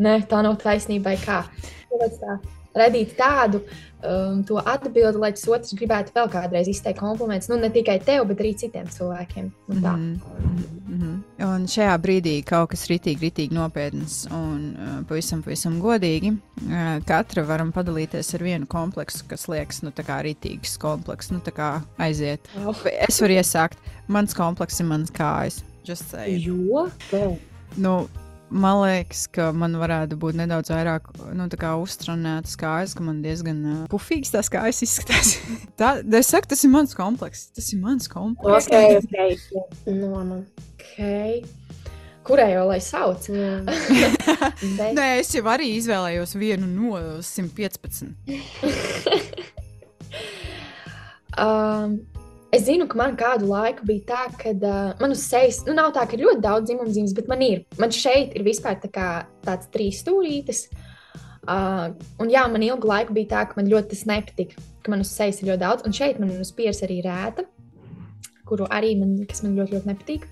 Nē, 0.00 0.16
tā 0.30 0.40
nav 0.46 0.56
taisnība. 0.62 1.16
Kā 1.20 1.42
tā, 1.90 2.38
radīt 2.76 3.14
tādu 3.18 3.60
um, 4.06 4.42
atbildi, 4.62 5.18
lai 5.18 5.32
tas 5.34 5.46
otrs 5.50 5.74
gribētu 5.76 6.14
vēl 6.14 6.30
kādreiz 6.32 6.70
izteikt 6.70 7.00
komplimentus. 7.00 7.50
Nu, 7.50 7.58
ne 7.60 7.70
tikai 7.72 7.98
tev, 8.04 8.26
bet 8.30 8.42
arī 8.42 8.54
citiem 8.58 8.86
cilvēkiem. 8.90 9.50
Mm 9.68 9.82
-hmm. 9.82 11.18
Un 11.46 11.66
šajā 11.66 11.96
brīdī 11.98 12.44
kaut 12.44 12.70
kas 12.70 12.86
ritīgi, 12.90 13.20
ritīgi 13.20 13.54
nopietns 13.54 14.26
un 14.30 14.76
uh, 14.76 15.06
pavisam, 15.08 15.42
pavisam 15.42 15.80
godīgi. 15.80 16.36
Uh, 16.66 17.04
katra 17.06 17.42
varam 17.42 17.72
padalīties 17.72 18.34
ar 18.34 18.42
vienu 18.42 18.66
kompleksu, 18.66 19.24
kas 19.28 19.48
liekas, 19.48 19.82
nu, 19.82 19.90
tā 19.90 20.04
kā 20.04 20.22
ritīgs 20.22 20.78
komplekss, 20.78 21.30
nu, 21.30 21.38
tā 21.38 21.50
kā 21.50 21.82
aiziet. 21.98 22.40
Oh. 22.66 22.76
Es 23.08 23.20
varu 23.20 23.32
iesākt. 23.32 23.78
Mans 24.08 24.34
komplekss 24.34 24.80
ir 24.80 24.86
mans 24.86 25.10
kājas. 25.10 25.64
Jo? 26.46 26.88
Vēl. 27.10 27.38
Nu, 27.76 28.08
man 28.50 28.80
liekas, 28.82 29.24
ka 29.32 29.50
man 29.56 29.76
varētu 29.80 30.18
būt 30.20 30.38
nedaudz 30.40 30.72
vairāk 30.72 31.08
nu, 31.36 31.46
tā 31.52 31.58
kā 31.60 31.72
uztrenētas 31.80 32.58
kājas, 32.60 32.94
ka 32.98 33.06
man 33.06 33.22
diezgan 33.24 33.62
uh, 33.62 33.78
pufīgs 33.92 34.34
tās 34.34 34.50
kājas 34.52 34.82
izskatās. 34.86 35.36
tā, 35.80 35.96
es 36.18 36.32
saku, 36.32 36.50
tas 36.50 36.66
ir 36.66 36.74
mans 36.74 36.94
komplekss. 36.98 37.50
Tas 37.56 37.70
ir 37.74 37.80
mans 37.82 38.10
komplekss. 38.10 38.70
Ok, 38.70 39.00
ok. 39.00 39.88
No, 39.94 40.12
man. 40.18 40.44
Okay. 40.76 41.40
Kurai 42.26 42.50
jau 42.52 42.66
lai 42.68 42.80
sauc? 42.84 43.26
Bet, 43.66 44.18
Nē, 44.98 45.06
es 45.22 45.32
jau 45.34 45.44
arī 45.50 45.72
izvēlējos 45.78 46.36
vienu 46.38 46.68
no 46.68 47.00
115. 47.24 48.12
Um, 51.40 52.00
es 52.52 52.64
zinu, 52.66 52.86
ka 52.90 52.98
man 52.98 53.16
kādu 53.18 53.48
laiku 53.50 53.86
bija 53.88 54.06
tā, 54.10 54.22
ka 54.38 54.52
uh, 54.54 54.92
man 55.00 55.14
uz 55.14 55.22
sejas, 55.22 55.62
nu, 55.66 55.74
nav 55.76 55.92
tā, 55.96 56.04
ka 56.08 56.16
ir 56.16 56.24
ļoti 56.26 56.42
daudz 56.44 56.70
dzimumu 56.70 56.94
zīmes, 56.94 57.14
bet 57.16 57.28
man 57.30 57.44
ir. 57.46 57.62
Man 57.80 57.94
šeit 57.94 58.34
ir 58.38 58.46
vispār 58.46 58.80
tā 58.82 58.90
kā 58.92 59.10
tāds 59.46 59.70
trīs 59.74 60.02
stūrītis. 60.04 60.66
Uh, 61.50 61.94
un 62.20 62.32
jā, 62.32 62.42
man 62.52 62.64
ilgu 62.66 62.90
laiku 62.90 63.14
bija 63.16 63.30
tā, 63.34 63.44
ka 63.48 63.58
man 63.58 63.70
ļoti 63.70 63.94
tas 63.94 64.02
nepatika, 64.10 64.66
ka 64.84 64.92
man 64.92 65.04
uz 65.04 65.12
sejas 65.14 65.40
ir 65.40 65.52
ļoti 65.52 65.62
daudz. 65.62 65.86
Un 65.86 65.96
šeit 65.96 66.20
man 66.22 66.34
uz 66.42 66.52
pieres 66.56 66.82
arī 66.86 67.00
rēta, 67.06 67.46
kuru 68.50 68.66
arī 68.74 68.96
man, 68.98 69.14
kas 69.30 69.44
man 69.46 69.56
ļoti, 69.58 69.78
ļoti 69.78 69.90
nepatīk. 69.92 70.26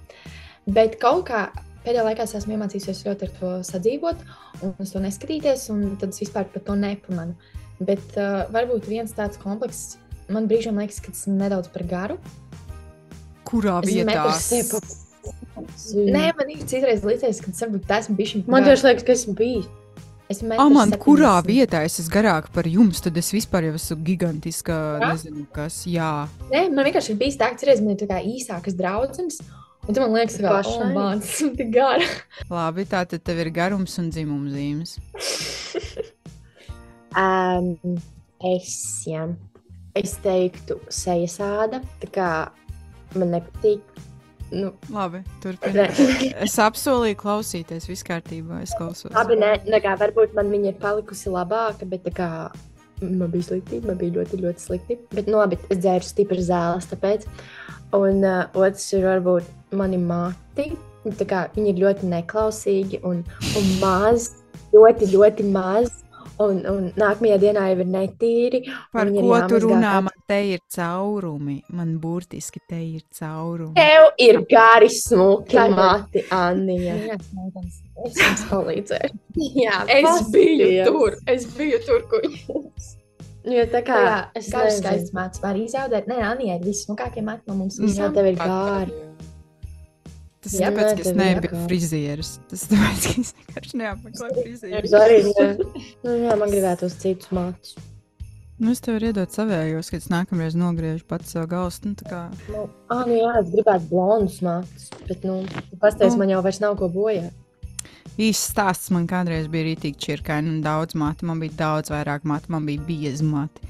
Bet 0.75 0.99
kaut 1.01 1.29
kā 1.31 1.47
pēdējā 1.87 2.05
laikā 2.05 2.27
es 2.27 2.35
esmu 2.37 2.57
iemācījusies 2.57 3.07
ļoti 3.07 3.29
ar 3.29 3.33
to 3.39 3.55
sadzīvot, 3.71 4.27
un 4.66 4.75
uz 4.83 4.93
to 4.93 5.01
neskatīties, 5.01 5.69
un 5.73 5.95
tad 6.01 6.12
es 6.12 6.21
vispār 6.27 6.51
par 6.53 6.66
to 6.66 6.77
nepamanu. 6.77 7.39
Bet 7.79 8.19
uh, 8.19 8.43
varbūt 8.53 8.91
viens 8.91 9.14
tāds 9.14 9.39
komplekss, 9.41 9.97
man 10.33 10.49
brīžiem 10.51 10.79
liekas, 10.81 11.01
ka 11.03 11.12
tas 11.14 11.26
ir 11.29 11.37
nedaudz 11.39 11.70
par 11.72 11.85
garu. 11.89 12.18
Kurā 13.49 13.79
Es 13.83 13.91
vietā? 13.91 14.24
Nē, 15.99 16.31
man 16.39 16.51
ir 16.53 16.64
citreiz 16.68 17.05
liekas, 17.05 17.43
ka 17.43 17.53
tas 17.53 17.64
varbūt 17.64 17.93
esmu 17.99 18.16
bijis. 18.18 18.41
man 18.47 18.66
tieši 18.66 18.89
liekas, 18.89 19.07
ka 19.07 19.14
esmu 19.16 19.37
bijis. 19.39 19.68
Es 20.29 20.43
Aman, 20.61 20.93
kurā 21.01 21.39
vietā 21.41 21.81
es 21.89 21.97
esmu 22.03 22.12
garāka 22.12 22.53
par 22.53 22.66
jums, 22.68 23.01
tad 23.01 23.16
es 23.16 23.31
vispār 23.33 23.70
jau 23.70 23.79
esmu 23.79 23.97
gigantiska. 24.05 24.76
Jā? 25.01 25.12
Nezinu, 25.14 25.47
kas. 25.57 25.81
Jā, 25.89 26.29
Nē, 26.53 26.66
man 26.68 26.85
vienkārši 26.85 27.14
ir 27.14 27.22
bijis 27.22 27.41
tā, 27.41 27.49
ka 27.49 27.61
citreiz 27.62 27.81
man 27.81 27.97
ir 27.97 28.03
tā 28.03 28.11
kā 28.11 28.20
īsākas 28.20 28.76
draudzenes. 28.76 29.41
Un 29.89 29.97
tad 29.97 30.03
man 30.05 30.18
liekas, 30.18 30.37
ka 30.37 30.53
oh, 30.53 30.93
tas 30.93 31.41
ir 31.41 31.55
tik 31.57 31.72
gara. 31.72 32.05
labi. 32.53 32.85
Tā 32.91 33.07
tad 33.09 33.24
tev 33.24 33.41
ir 33.41 33.49
garums 33.57 33.97
un 34.03 34.12
dzimuma 34.12 34.53
zīmes. 34.53 34.99
Um, 37.16 37.97
es, 38.45 38.74
jā, 39.09 39.24
es 40.01 40.16
teiktu, 40.24 40.78
sejas 40.92 41.38
āda. 41.44 41.82
Tā 42.03 42.11
kā 42.14 42.28
man 43.16 43.34
nepatīk. 43.36 43.82
Nu, 44.49 44.72
Labi, 44.88 45.20
turpiniet. 45.42 45.99
Es 46.46 46.57
apsolīju 46.62 47.18
klausīties, 47.20 47.88
viss 47.90 48.07
kārtībā. 48.07 48.62
Es 48.64 48.72
klausos. 48.78 49.12
labi, 49.12 49.36
ne, 49.40 49.53
ne, 49.68 49.80
kā, 49.84 49.92
varbūt 50.01 50.32
man 50.38 50.49
viņa 50.53 50.72
ir 50.72 50.78
palikusi 50.80 51.32
labāka, 51.32 51.88
bet 51.88 52.07
tā 52.09 52.14
kā 52.16 52.30
man 53.05 53.28
bija 53.30 53.51
slikti, 53.51 53.82
man 53.84 53.99
bija 54.01 54.16
ļoti, 54.18 54.40
ļoti 54.42 54.64
slikti. 54.64 54.99
Bet, 55.12 55.28
nu, 55.28 55.36
labi, 55.42 55.61
es 55.68 55.82
dzēru 55.82 56.07
stipri 56.07 56.44
zāles, 56.44 56.88
tāpēc. 56.88 57.28
Un 57.96 58.24
uh, 58.24 58.46
otrs 58.57 58.88
ir 58.96 59.05
varbūt 59.09 59.76
mani 59.76 60.01
mati. 60.01 60.70
Tā 61.18 61.28
kā 61.28 61.44
viņi 61.55 61.72
ir 61.72 61.84
ļoti 61.84 62.09
neklausīgi 62.11 63.03
un, 63.07 63.22
un 63.57 63.70
maz, 63.82 64.32
ļoti, 64.72 65.12
ļoti 65.12 65.46
maz. 65.53 66.03
Un, 66.41 66.59
un 66.70 66.84
nākamajā 66.95 67.36
dienā 67.43 67.64
jau 67.72 67.80
ir 67.82 67.89
netīri. 67.91 68.61
Par 68.95 69.09
ko 69.11 69.39
tu 69.51 69.59
runā? 69.64 69.95
katru- 69.97 70.05
Man 70.09 70.20
te 70.28 70.36
ir 70.53 70.61
caurumi. 70.74 71.57
Man 71.74 71.97
burtiski 71.99 72.61
te 72.68 72.78
ir 72.78 73.01
caurumi. 73.18 73.74
Tev 73.74 74.12
ir 74.18 74.39
gari 74.51 74.86
smuki 74.89 75.59
mati, 75.74 76.22
Anija. 76.30 76.95
Es 78.07 78.14
jums 78.22 78.45
palīdzēju. 78.53 79.18
Jā, 79.64 79.80
Es 79.89 80.30
biju 80.30 80.68
pasties. 80.68 80.86
tur. 80.86 81.18
Es 81.26 81.47
biju 81.59 81.82
tur, 81.86 82.07
kur 82.12 82.22
jūs. 82.30 82.95
Jo 83.49 83.64
tā 83.72 83.80
kā 83.82 83.97
Jā, 84.05 84.16
es 84.36 84.49
kādu 84.53 84.68
nezinu. 84.68 84.82
skaistu 84.84 85.14
mācu 85.16 85.43
var 85.43 85.57
izzaudēt. 85.57 86.07
Nē, 86.11 86.18
Anija 86.30 86.59
ir 86.61 86.66
vissmukākie 86.68 87.22
māci 87.24 87.49
no 87.49 87.55
mums. 87.55 87.78
Jā, 87.80 87.86
visām. 87.89 88.14
tev 88.14 88.26
ir 88.30 88.36
gāri. 88.36 88.93
Tas 90.45 90.55
ir 90.55 90.64
tāpēc, 90.68 90.91
ka 90.95 91.03
es 91.03 91.16
nebiju 91.18 91.61
frizieris. 91.66 92.32
Tas 92.51 92.64
ir 92.68 92.74
tāpēc, 92.76 93.07
ka 93.09 93.22
es 93.24 93.32
vienkārši 93.39 93.78
neapmeklēju 93.82 94.43
frizieru. 94.45 94.91
Arī. 95.03 95.16
Nu, 96.05 96.12
jā, 96.22 96.36
man 96.39 96.53
gribētu 96.53 96.86
uz 96.86 96.95
citus 97.03 97.32
mācus. 97.34 97.74
Nu, 98.59 98.72
es 98.74 98.80
tev 98.82 98.97
varu 98.97 99.11
iedot 99.12 99.30
savējos, 99.34 99.89
kad 99.95 100.03
es 100.03 100.09
nākamreiz 100.11 100.57
nogriežu 100.59 101.05
pats 101.07 101.30
savu 101.34 101.47
galstu. 101.51 101.93
Nu, 101.93 102.07
kā 102.11 102.24
Nu, 102.51 102.64
ah, 102.91 103.05
nu 103.07 103.14
jā, 103.18 103.34
es 103.43 103.51
gribētu 103.53 103.86
blondus 103.93 104.41
mācus, 104.43 104.89
bet, 105.07 105.22
nu, 105.26 105.36
pastāst, 105.78 106.16
Nu. 106.16 106.22
man 106.24 106.32
jau 106.32 106.41
vairs 106.43 106.59
nav 106.64 106.74
ko 106.80 106.89
bojāt. 106.91 107.30
īsts 108.18 108.51
stāsts 108.51 108.91
man 108.91 109.07
kādreiz 109.07 109.47
bija 109.47 109.68
rītīgi 109.68 110.01
čirkaini 110.03 110.51
un 110.57 110.62
daudz 110.64 110.97
matu. 110.99 111.26
Man 111.30 111.39
bija 111.39 111.55
daudz 111.61 111.91
vairāk 111.95 112.24
matu, 112.26 112.51
man 112.51 112.66
bija 112.66 112.82
biezi 112.82 113.22
mati. 113.22 113.62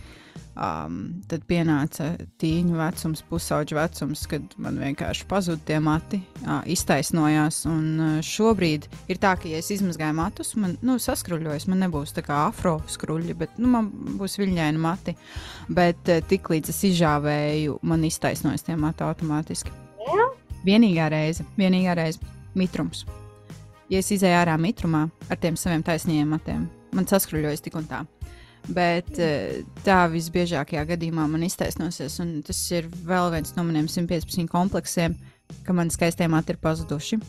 Um, 0.58 1.20
tad 1.30 1.44
pienāca 1.46 2.08
tīņu 2.42 2.74
vecums, 2.80 3.20
pusauģu 3.30 3.76
vecums, 3.78 4.24
kad 4.26 4.56
man 4.58 4.80
vienkārši 4.82 5.26
pazuda 5.30 5.60
tie 5.68 5.76
mati, 5.78 6.18
uh, 6.42 6.64
iztaisnojās. 6.66 7.60
Un 7.70 7.84
uh, 8.02 8.16
šobrīd 8.26 8.88
ir 9.06 9.20
tā, 9.22 9.36
ka, 9.38 9.46
ja 9.46 9.60
es 9.62 9.70
izmazgāju 9.76 10.16
matus, 10.18 10.56
man 10.58 10.74
nu, 10.82 10.96
saskruļojas, 10.98 11.68
man 11.70 11.84
nebūs 11.84 12.16
tā 12.16 12.24
kā 12.26 12.40
afro 12.48 12.80
skruļi, 12.90 13.36
bet 13.38 13.54
nu, 13.62 13.70
man 13.76 13.92
būs 14.18 14.34
viļņaini 14.40 14.82
mati. 14.82 15.14
Bet 15.70 16.10
uh, 16.10 16.18
tiklīdz 16.26 16.74
es 16.74 16.82
izžāvēju, 16.90 17.78
man 17.86 18.08
iztaisnojas 18.08 18.66
tie 18.66 18.74
mati 18.74 19.06
automātiski. 19.06 19.70
Vienīgā 20.66 21.06
reize, 21.14 21.46
vienīgā 21.54 21.94
reize- 22.00 22.18
mitrums. 22.58 23.06
Ja 23.88 24.02
es 24.02 24.10
izēju 24.10 24.42
ārā 24.42 24.58
mitrumā 24.58 25.06
ar 25.30 25.38
tiem 25.38 25.54
saviem 25.56 25.86
taisniem 25.86 26.28
matiem, 26.34 26.66
man 26.92 27.06
saskruļojas 27.06 27.62
tik 27.62 27.78
un 27.78 27.86
tā. 27.86 28.02
Bet 28.68 29.18
eh, 29.18 29.62
tā 29.86 30.02
visbiežākajā 30.12 30.82
gadījumā 30.90 31.24
man 31.30 31.44
iztaisnosies, 31.46 32.18
un 32.20 32.42
tas 32.44 32.58
ir 32.76 32.88
vēl 33.08 33.30
viens 33.32 33.54
no 33.56 33.64
maniem 33.64 33.86
115 33.88 34.48
kompleksiem, 34.52 35.14
ka 35.64 35.72
man 35.76 35.88
skaistie 35.90 36.28
mati 36.28 36.52
ir 36.52 36.58
pazuduši. 36.60 37.20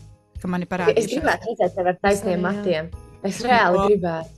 Man 0.47 0.63
ir 0.63 0.67
Es 0.67 0.71
parādījušies. 0.71 1.13
gribētu 1.19 1.49
redzēt 1.51 1.73
tevi 1.75 1.89
ar 1.91 1.97
taisniem 2.03 2.41
matiem. 2.43 2.89
Es 3.27 3.41
reāli 3.43 3.85
gribētu. 3.89 4.35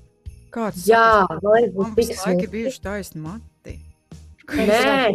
Kāds 0.52 0.86
Jā, 0.89 1.04
man 1.30 1.39
liekas, 1.46 1.92
visu 1.96 2.10
tik 2.12 2.20
smuki. 2.20 2.48
bijuši 2.52 2.82
taisni 2.84 3.22
mati. 3.22 3.46
Nē, 4.52 5.12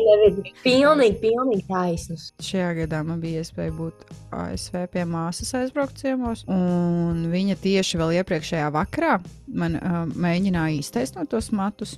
pilnīgi, 0.64 1.18
pilnīgi 1.20 1.64
taisnus. 1.68 2.30
Šajā 2.42 2.70
gadā 2.80 3.02
man 3.06 3.20
bija 3.22 3.42
iespēja 3.42 3.74
būt 3.76 4.06
ASV 4.34 4.86
pie 4.92 5.04
māsas 5.08 5.52
aizbraukt 5.58 6.00
ciemos, 6.00 6.44
un 6.52 7.26
viņa 7.32 7.58
tieši 7.62 8.00
vēl 8.00 8.16
iepriekšējā 8.20 8.70
vakarā 8.74 9.18
man 9.60 9.78
uh, 9.78 10.02
mēģināja 10.16 10.80
iztaisnot 10.80 11.30
tos 11.32 11.52
matus. 11.54 11.96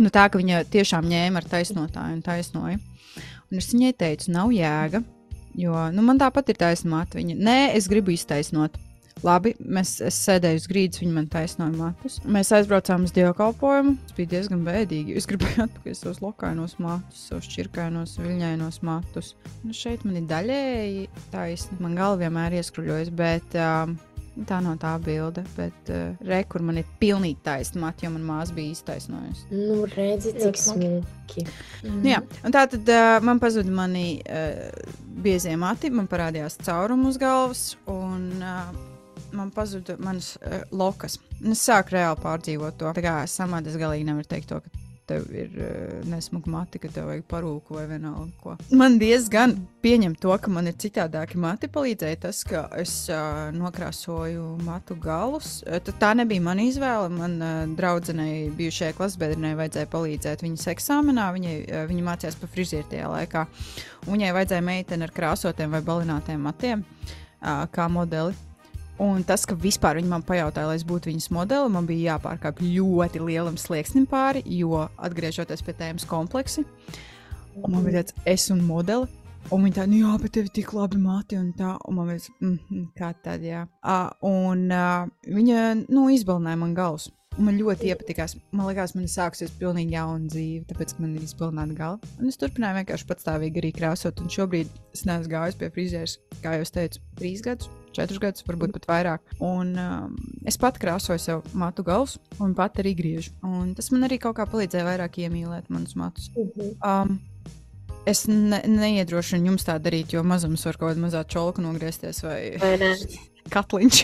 Nu, 0.00 0.10
tā 0.12 0.26
ka 0.32 0.40
viņa 0.40 0.64
tiešām 0.72 1.08
ņēma 1.08 1.42
ar 1.42 1.48
taisnotāju 1.52 2.18
un 2.18 2.22
taisnoja. 2.24 2.78
Un 3.52 3.60
es 3.60 3.68
viņai 3.74 3.92
teicu, 4.00 4.30
nav 4.32 4.52
jēga, 4.54 5.02
jo 5.60 5.76
nu, 5.92 6.04
man 6.06 6.20
tāpat 6.20 6.48
ir 6.48 6.58
taisnība. 6.62 7.04
Viņa, 7.18 7.36
nē, 7.36 7.58
es 7.76 7.90
gribu 7.92 8.14
iztaisnot. 8.14 8.78
Labi, 9.22 9.52
mēs 9.62 9.96
es 10.02 10.16
sēdēju 10.26 10.58
uz 10.58 10.64
grīdas, 10.70 11.00
viņa 11.02 11.14
man 11.14 11.26
taisnoja 11.30 11.72
matus. 11.78 12.18
Mēs 12.26 12.50
aizbraucām 12.56 13.04
uz 13.06 13.14
dievkalpojumu. 13.14 13.94
Tas 14.08 14.16
bija 14.16 14.32
diezgan 14.34 14.64
bēdīgi. 14.66 15.14
Es 15.18 15.28
gribēju 15.30 15.62
atpakaļ 15.68 15.98
savus 15.98 16.22
lokainos 16.24 16.74
matus, 16.82 17.26
savus 17.30 17.50
čirkainos, 17.52 18.16
viļņainos 18.18 18.80
matus. 18.86 19.36
Nu, 19.62 19.74
šeit 19.76 20.02
man 20.08 20.18
ir 20.18 20.26
daļēji 20.30 21.06
taisni. 21.34 21.78
Man 21.84 21.94
galva 21.98 22.24
vienmēr 22.24 22.58
ieskruļojas, 22.58 23.14
bet 23.22 23.54
um, 23.62 23.94
tā 24.50 24.58
nav 24.64 24.82
tā 24.82 24.96
bilde. 25.06 25.46
Bet 25.54 25.94
uh, 25.94 26.18
re, 26.26 26.42
kur 26.50 26.66
man 26.66 26.82
ir 26.82 26.90
pilnīgi 26.98 27.38
taisni 27.46 27.86
mati, 27.86 28.08
jo 28.08 28.14
man 28.16 28.26
māsa 28.26 28.58
bija 28.58 28.74
iztaisnojusi. 28.74 29.50
Nu, 29.54 29.84
redzi, 29.94 30.34
cik 30.34 30.58
smuki. 30.58 31.04
smuki. 31.06 31.46
Nu, 31.86 32.08
jā, 32.10 32.24
un 32.42 32.58
tā 32.58 32.66
tad 32.74 32.90
uh, 32.90 33.20
man 33.22 33.38
pazuda 33.42 33.70
mani 33.70 34.16
uh, 34.26 34.66
biezie 35.22 35.54
mati, 35.54 35.94
man 35.94 36.10
parādījās 36.10 36.58
caurumi 36.66 37.12
uz 37.12 37.22
galvas, 37.22 37.68
un 37.86 38.32
uh, 38.42 38.90
man 39.36 39.50
pazuda 39.54 39.96
manas 40.02 40.36
uh, 40.42 40.62
lokas. 40.70 41.18
Un 41.42 41.56
es 41.56 41.64
sāku 41.66 41.96
reāli 41.96 42.22
pārdzīvot 42.22 42.78
to. 42.78 42.92
Tā 42.94 43.04
kā 43.04 43.18
samādi 43.30 43.72
es 43.72 43.80
galīgi 43.80 44.08
nevaru 44.08 44.28
teikt 44.30 44.52
to, 44.52 44.60
ka 44.62 44.78
tev 45.12 45.24
ir 45.34 45.50
uh, 45.58 45.96
nesmuka 46.08 46.50
mati, 46.50 46.78
ka 46.78 46.88
tev 46.94 47.08
vajag 47.10 47.24
parūku 47.28 47.74
vai 47.74 47.88
vienalga 47.90 48.30
ko. 48.40 48.54
Man 48.78 49.00
diezgan 49.00 49.56
pieņem 49.82 50.14
to, 50.22 50.30
ka 50.38 50.50
man 50.54 50.70
ir 50.70 50.76
citādāki 50.78 51.40
mati. 51.42 51.68
Palīdzēja 51.72 52.20
tas, 52.22 52.42
ka 52.46 52.62
es 52.78 52.92
uh, 53.10 53.50
nokrāsoju 53.56 54.44
matu 54.62 54.94
galus. 55.02 55.56
Tad 55.66 55.90
tā 56.00 56.12
nebija 56.18 56.44
mana 56.46 56.68
izvēle. 56.68 57.10
Man 57.12 57.34
uh, 57.42 57.64
draudzenei, 57.78 58.46
bijušajai 58.58 58.96
klasbiedrinei, 59.00 59.56
vajadzēja 59.58 59.90
palīdzēt 59.92 60.46
viņas 60.46 60.68
eksāmenā. 60.76 61.26
Viņai, 61.34 61.56
uh, 61.66 61.82
viņa 61.90 62.06
mācījās 62.12 62.38
par 62.38 62.52
frizieru 62.54 62.86
tajā 62.94 63.10
laikā. 63.16 63.48
Un 64.06 64.14
Viņai 64.14 64.30
vajadzēja 64.38 64.66
meiteni 64.70 65.08
ar 65.08 65.16
krāsotiem 65.18 65.74
vai 65.74 65.82
balinātiem 65.90 66.46
matiem. 66.46 66.86
uh, 67.42 67.66
kā 67.74 67.88
modeli. 67.90 68.38
Un 69.02 69.24
tas, 69.26 69.42
ka 69.48 69.56
vispār 69.58 69.98
viņi 69.98 70.10
man 70.10 70.22
pajautāja, 70.26 70.68
lai 70.70 70.76
es 70.78 70.84
būtu 70.86 71.10
viņas 71.10 71.32
modeli, 71.34 71.70
man 71.74 71.88
bija 71.88 72.12
jāpārkāpj 72.12 72.68
ļoti 72.76 73.22
lielam 73.24 73.56
slieksnim 73.58 74.04
pāri, 74.06 74.44
jo 74.60 74.84
atgriežoties 74.94 75.64
pie 75.66 75.74
tēmas 75.78 76.06
kompleksi, 76.06 76.62
un 77.58 77.74
man 77.74 77.82
bija 77.88 78.02
tāds 78.02 78.14
es 78.30 78.46
un 78.54 78.62
modeli. 78.66 79.10
Un 79.50 79.64
viņa 79.66 79.74
tā, 79.74 79.84
nu 79.90 79.98
jā, 79.98 80.12
bet 80.22 80.36
tev 80.36 80.46
ir 80.46 80.52
tik 80.54 80.70
labi 80.76 81.00
mati 81.02 81.34
un 81.34 81.48
tā, 81.58 81.72
un 81.90 81.96
man 81.96 82.12
bija, 82.12 82.30
mm, 82.46 82.84
kā 82.94 83.10
tad, 83.24 83.42
jā. 83.42 83.64
Uh, 83.82 84.12
un 84.28 84.68
uh, 84.70 85.10
viņa, 85.26 85.64
nu, 85.90 86.06
izbalināja 86.14 86.60
man 86.60 86.76
galus. 86.78 87.08
Man 87.40 87.56
ļoti 87.56 87.88
iepatikās. 87.88 88.34
Man 88.52 88.68
liekas, 88.68 88.92
man 88.96 89.06
ir 89.06 89.12
sākusies 89.12 89.54
pilnīgi 89.56 89.96
jauna 89.96 90.28
dzīve, 90.28 90.66
tāpēc, 90.68 90.94
man 91.00 91.14
ir 91.16 91.24
izpildīta 91.24 91.76
gala. 91.78 92.10
Un 92.20 92.28
es 92.28 92.36
turpināju 92.40 92.80
vienkārši 92.80 93.08
patstāvīgi 93.08 93.62
arī 93.62 93.70
krāsot. 93.78 94.20
Un 94.20 94.32
šobrīd 94.32 94.68
es 94.92 95.06
neesmu 95.08 95.32
gājis 95.32 95.56
pie 95.60 95.70
frizēras, 95.72 96.18
kā 96.44 96.58
jau 96.58 96.68
teicu, 96.76 97.00
trīs 97.20 97.44
gadus, 97.44 97.70
četrus 97.96 98.20
gadus, 98.20 98.44
varbūt 98.48 98.76
pat 98.76 98.88
vairāk. 98.90 99.34
Un 99.40 99.72
um, 99.80 100.14
es 100.48 100.60
pat 100.60 100.76
krāsoju 100.82 101.24
sev 101.24 101.44
matu 101.56 101.84
galus, 101.86 102.18
un 102.42 102.52
pat 102.58 102.82
arī 102.84 102.92
griežu. 103.00 103.32
Un 103.48 103.72
tas 103.78 103.88
man 103.94 104.08
arī 104.08 104.20
kaut 104.20 104.36
kā 104.36 104.48
palīdzēja 104.52 104.88
vairāk 104.90 105.22
iemīlēt 105.24 105.72
manus 105.72 105.96
matus. 105.98 106.32
Um, 106.84 107.20
Es 108.02 108.24
ne, 108.26 108.58
neiedrošinu 108.66 109.52
jums 109.52 109.62
tā 109.62 109.76
darīt, 109.78 110.10
jo 110.10 110.24
mazums 110.26 110.64
var 110.66 110.74
kaut 110.74 110.90
kādā 110.90 111.04
mazā 111.04 111.20
čolka 111.22 111.62
nogriezties 111.62 112.24
vai, 112.26 112.38
Vai 112.58 112.72
katliņš. 113.54 114.00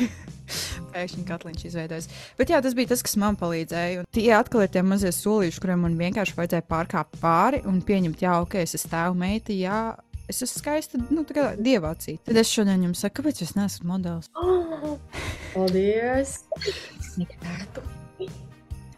Pēkšņi 0.94 1.24
katliņš 1.28 1.66
izveidojas. 1.70 2.09
Bet 2.38 2.53
jā, 2.53 2.61
tas 2.64 2.76
bija 2.78 2.92
tas, 2.92 3.05
kas 3.05 3.16
man 3.20 3.38
palīdzēja. 3.40 4.03
Un 4.03 4.11
tie 4.14 4.28
atkal 4.36 4.64
ir 4.64 4.72
tie 4.74 4.82
mazie 4.86 5.12
solīši, 5.14 5.62
kuriem 5.62 5.86
man 5.86 5.96
vienkārši 6.01 6.36
vajadzēja 6.38 6.66
pārkāpt 6.70 7.20
pāri 7.22 7.62
un 7.68 7.80
pieņemt, 7.84 8.24
jā, 8.24 8.38
ok, 8.44 8.61
es 8.64 8.76
esmu 8.78 8.94
tēva 8.96 9.18
meita, 9.26 9.55
jā. 9.57 9.82
Es 10.28 10.42
esmu 10.44 10.61
skaista, 10.61 11.01
nu, 11.09 11.22
tā 11.28 11.38
kā 11.38 11.46
dievācīta. 11.57 12.26
Tad 12.28 12.42
es 12.42 12.51
šodien 12.53 12.84
jums 12.84 13.01
saku, 13.05 13.22
kāpēc 13.22 13.40
jūs 13.44 13.55
neesat 13.57 13.86
modelis? 13.88 14.28
Paldies! 15.55 16.42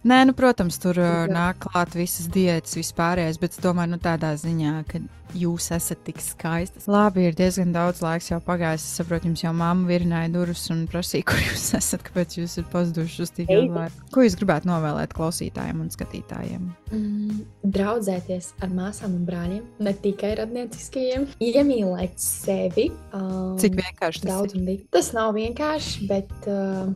Nē, 0.01 0.23
nu, 0.25 0.33
protams, 0.33 0.79
tur 0.81 0.97
uh, 0.97 1.27
nāk 1.29 1.59
klāt 1.67 1.93
visas 1.93 2.31
diētas, 2.33 2.79
vispārējais, 2.79 3.37
bet 3.41 3.53
es 3.53 3.61
domāju, 3.61 3.93
nu, 3.93 3.99
tādā 4.01 4.31
ziņā, 4.41 4.79
ka 4.89 5.01
jūs 5.37 5.69
esat 5.77 6.01
tik 6.07 6.23
skaistas. 6.25 6.87
Labi, 6.91 7.27
ir 7.29 7.37
diezgan 7.37 7.75
daudz 7.75 8.01
laiks 8.03 8.31
jau 8.31 8.41
pagājis. 8.45 8.87
Es 8.87 8.97
saprotu, 9.01 9.29
jums 9.29 9.45
jau 9.45 9.53
mamma 9.57 9.87
virināja 9.91 10.33
durvis 10.33 10.65
un 10.73 10.87
prasīja, 10.91 11.27
kur 11.31 11.45
jūs 11.45 11.69
esat, 11.77 12.05
kāpēc 12.09 12.39
jūs 12.41 12.57
esat 12.57 12.73
pazuduši 12.73 13.23
uz 13.27 13.35
tik 13.37 13.53
ilgu 13.53 13.77
laiku. 13.77 14.09
Ko 14.15 14.25
jūs 14.25 14.39
gribētu 14.41 14.73
novēlēt 14.73 15.15
klausītājiem 15.17 15.85
un 15.85 15.93
skatītājiem? 15.93 16.69
Mm, 16.97 17.41
draudzēties 17.77 18.53
ar 18.65 18.75
māsām 18.75 19.21
un 19.21 19.29
brāļiem, 19.29 19.65
ne 19.85 19.97
tikai 20.07 20.33
radnieciskajiem. 20.41 21.29
Iemīlēt 21.45 22.17
sevi. 22.25 22.89
Um, 23.13 23.59
Cik 23.61 23.77
vienkārši 23.85 24.25
tas 24.25 24.33
daudz 24.33 24.57
ir? 24.57 24.63
un. 24.65 24.87
Tas 24.97 25.13
nav 25.17 25.37
vienkārši, 25.37 26.09
bet 26.09 26.49
uh, 26.49 26.95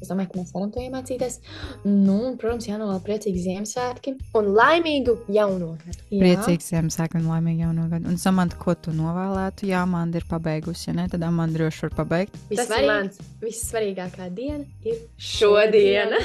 es 0.00 0.10
domāju, 0.10 0.30
ka 0.32 0.38
mēs 0.40 0.52
varam 0.54 0.70
to 0.74 0.82
iemācīties. 0.84 1.38
Nu, 1.84 2.16
un, 2.30 2.36
protams, 2.40 2.68
jānovēl 2.68 3.00
priecīgi 3.06 3.44
Ziemassvētki. 3.46 4.14
Un 4.40 4.50
laimīgu 4.56 5.16
jauno 5.32 5.74
gadu! 5.80 5.98
Jā. 6.10 6.20
Priecīgs 6.22 6.70
Ziemassvētku 6.72 7.20
un 7.20 7.28
laimīgu 7.30 7.64
jauno 7.66 7.88
gadu. 7.92 8.08
Un 8.12 8.18
Samants, 8.20 8.56
ko 8.60 8.74
tu 8.74 8.94
novēlētu? 8.96 9.68
Jā, 9.70 9.84
man 9.90 10.14
ir 10.16 10.26
pabeigusi. 10.30 10.88
Ja 10.90 10.96
ne, 10.96 11.08
tad 11.12 11.26
man 11.36 11.52
droši 11.56 11.86
var 11.88 11.94
pabeigt. 12.02 12.34
Tas 12.48 12.50
ir 12.50 12.56
Vissvarīg- 12.64 12.90
mans. 12.94 13.20
Vissvarīgākā 13.44 14.30
diena 14.34 14.64
ir 14.88 15.04
Šodiena! 15.20 16.20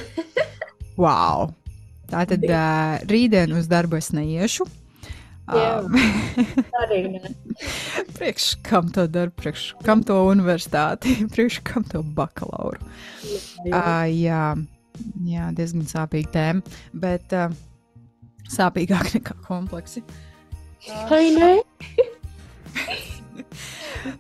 Wow! 0.96 1.50
Tā 2.08 2.22
tad 2.30 2.44
uh, 2.46 3.00
rītdien 3.10 3.52
uz 3.58 3.66
darbu 3.68 3.98
es 3.98 4.12
neiešu. 4.16 4.68
Jā. 5.46 5.86
Arī 6.82 7.02
ne. 7.14 7.30
priekš 8.18 8.48
kam 8.66 8.90
to 8.94 9.06
darbu, 9.06 9.36
priekš 9.44 9.66
kam 9.86 10.02
to 10.06 10.18
universitāti, 10.32 11.14
priekš 11.34 11.60
kam 11.68 11.86
to 11.86 12.02
bakalauru. 12.18 12.82
Uh, 13.70 14.06
jā, 14.10 14.56
jā, 15.28 15.52
diezgan 15.58 15.86
sāpīga 15.90 16.34
tēma, 16.34 16.78
bet 17.06 17.36
uh, 17.38 17.54
sāpīgāk 18.50 19.12
nekā 19.20 19.38
kompleksi. 19.46 20.06
Vai 21.10 21.30
ne? 21.34 21.52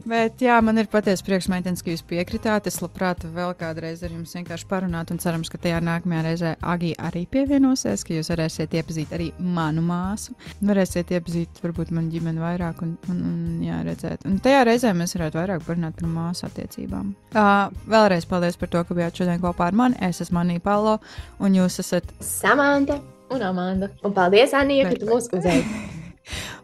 Bet 0.09 0.41
jā, 0.43 0.57
man 0.65 0.79
ir 0.81 0.89
patiesi 0.91 1.25
prieks, 1.25 1.47
meitenes, 1.51 1.83
ka 1.85 1.93
jūs 1.93 2.03
piekritāt. 2.07 2.69
Es 2.69 2.81
labprāt 2.83 3.23
vēl 3.35 3.53
kādreiz 3.59 4.03
ar 4.05 4.13
jums 4.13 4.35
vienkārši 4.37 4.67
parunātu 4.69 5.15
un 5.15 5.21
cerams, 5.23 5.51
ka 5.51 5.59
tajā 5.61 5.79
nākamajā 5.85 6.23
reizē 6.25 6.53
Agija 6.73 7.09
arī 7.09 7.25
pievienosies, 7.31 8.05
ka 8.05 8.15
jūs 8.17 8.31
varēsiet 8.33 8.75
iepazīt 8.79 9.15
arī 9.15 9.31
manu 9.39 9.83
māsu. 9.85 10.35
Varēsiet 10.65 11.15
iepazīt 11.15 11.63
varbūt 11.63 11.93
manu 11.95 12.13
ģimeni 12.13 12.43
vairāk 12.43 12.83
un, 12.85 12.95
un, 13.11 13.23
un 13.31 13.65
jā, 13.65 13.81
redzēt. 13.87 14.27
Un 14.29 14.37
tajā 14.43 14.63
reizē 14.69 14.93
mēs 14.97 15.17
varētu 15.17 15.41
vairāk 15.41 15.65
parunāt 15.67 15.99
par 15.99 16.11
māsu 16.11 16.47
attiecībām. 16.49 17.11
Uh, 17.35 17.67
vēlreiz 17.91 18.27
paldies 18.29 18.59
par 18.61 18.71
to, 18.73 18.85
ka 18.85 18.97
bijāt 18.97 19.21
šodien 19.21 19.43
kopā 19.43 19.69
ar 19.71 19.81
mani. 19.83 19.99
Es 20.05 20.23
esmu 20.25 20.43
Anī 20.43 20.61
Palo 20.63 20.99
un 21.39 21.59
jūs 21.59 21.81
esat 21.83 22.15
Samanta! 22.23 23.01
Un 23.33 23.41
Amanda. 23.41 23.89
Un 24.05 24.13
paldies, 24.13 24.53
Anija, 24.53 24.91
ka 24.91 24.99
tu 25.01 25.09
mūs 25.09 25.31
uzaici! 25.33 26.03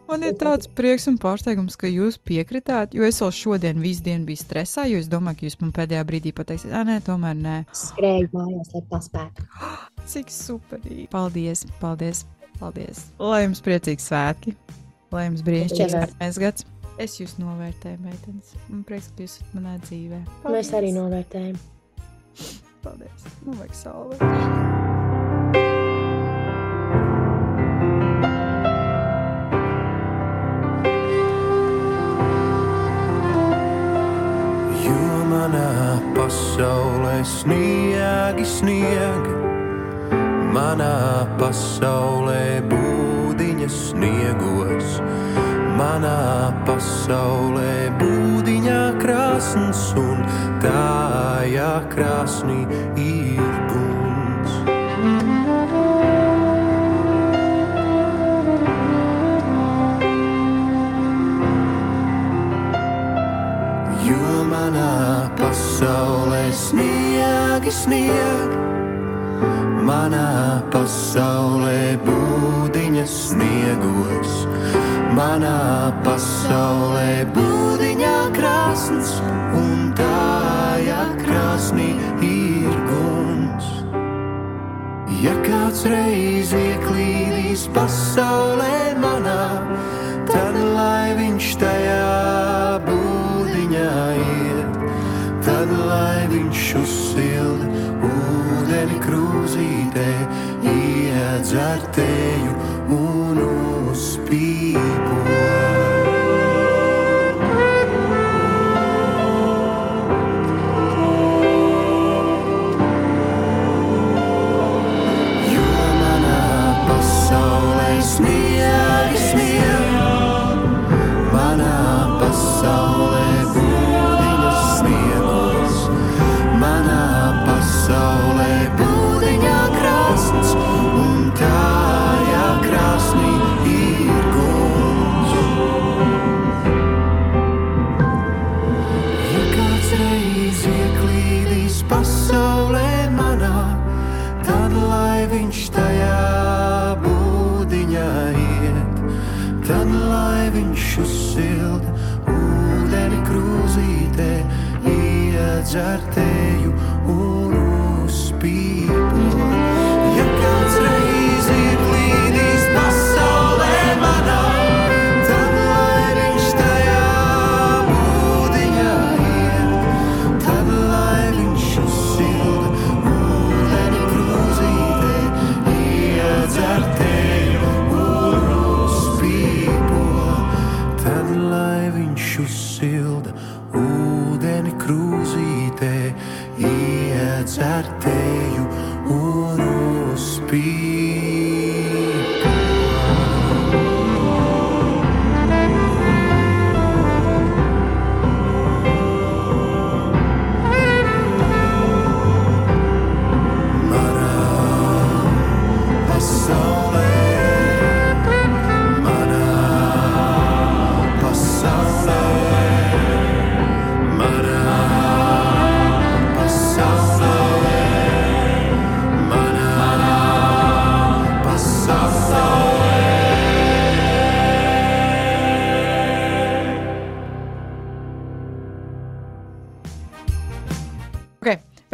Man 0.08 0.24
ir 0.26 0.34
tāds 0.40 0.68
prieks 0.68 1.06
un 1.10 1.16
pārsteigums, 1.22 1.76
ka 1.78 1.90
jūs 1.90 2.18
piekritāt, 2.26 2.96
jo 2.96 3.06
es 3.06 3.20
vēl 3.22 3.32
šodien 3.36 3.80
visu 3.82 4.04
dienu 4.06 4.26
biju 4.28 4.42
stresā, 4.42 4.84
jo 4.90 5.00
es 5.00 5.08
domāju, 5.10 5.40
ka 5.40 5.48
jūs 5.48 5.58
man 5.62 5.72
pēdējā 5.76 6.02
brīdī 6.08 6.34
pateiksiet, 6.36 6.74
ah, 6.74 6.84
nē, 6.88 6.98
tomēr 7.06 7.38
nē. 7.38 7.56
Skrēju 7.78 8.30
mājās, 8.34 8.72
lai 8.74 8.84
paspētu. 8.90 9.46
Cik 10.12 10.34
superīgi. 10.34 11.06
Paldies, 11.12 11.64
paldies, 11.80 12.24
paldies. 12.58 13.06
Lai 13.22 13.44
jums 13.46 13.62
priecīgi 13.64 14.04
svētki, 14.04 14.56
lai 15.14 15.28
jums 15.30 15.46
brīnišķīgs 15.46 15.96
Paldies. 15.96 16.42
gads. 16.42 16.68
Es 17.00 17.16
jūs 17.18 17.38
novērtēju, 17.40 18.02
meitenes. 18.04 18.52
Man 18.68 18.82
prieks, 18.86 19.08
ka 19.14 19.24
jūs 19.24 19.38
esat 19.38 19.56
manā 19.56 19.78
dzīvē. 19.86 20.20
Mēs 20.52 20.74
arī 20.76 20.92
novērtējam. 20.98 21.56
Paldies. 22.84 23.32
Man 23.46 23.62
vajag 23.62 23.80
salvēt. 23.80 25.10
Pasaulē 36.62 37.24
sniegi, 37.26 38.44
sniegi, 38.46 39.34
manā 40.54 41.26
pasaulē 41.40 42.62
būdiņa 42.70 43.66
sniegos, 43.66 45.00
manā 45.74 46.54
pasaulē 46.62 47.90
būdiņā 47.98 48.82
krāsns 49.02 49.88
un 49.98 50.22
tajā 50.62 51.72
krāsnī 51.90 52.62
ir 52.94 53.42
guns. 53.66 53.91
Manā 64.62 65.26
pasaulē 65.34 66.42
sniegi, 66.54 67.70
sniegi, 67.74 68.58
manā 69.88 70.62
pasaulē 70.70 71.98
būdiņa 72.04 73.06
sniegos, 73.10 74.36
manā 75.18 75.90
pasaulē 76.06 77.24
būdiņā 77.34 78.14
krāsns 78.38 79.16
un 79.58 79.90
tajā 79.98 81.02
krāsnī 81.24 81.90
ir 82.30 82.78
guns. 82.92 83.74
Ja 85.24 85.34
kāds 85.42 85.82
reiz 85.90 86.54
ieklīdīs 86.54 87.66
pasaulē 87.74 88.94
manā, 89.02 89.42
tad 90.30 90.64
lai 90.78 91.18
viņš 91.18 91.54
tajā 91.66 92.02
būdiņā 92.06 92.91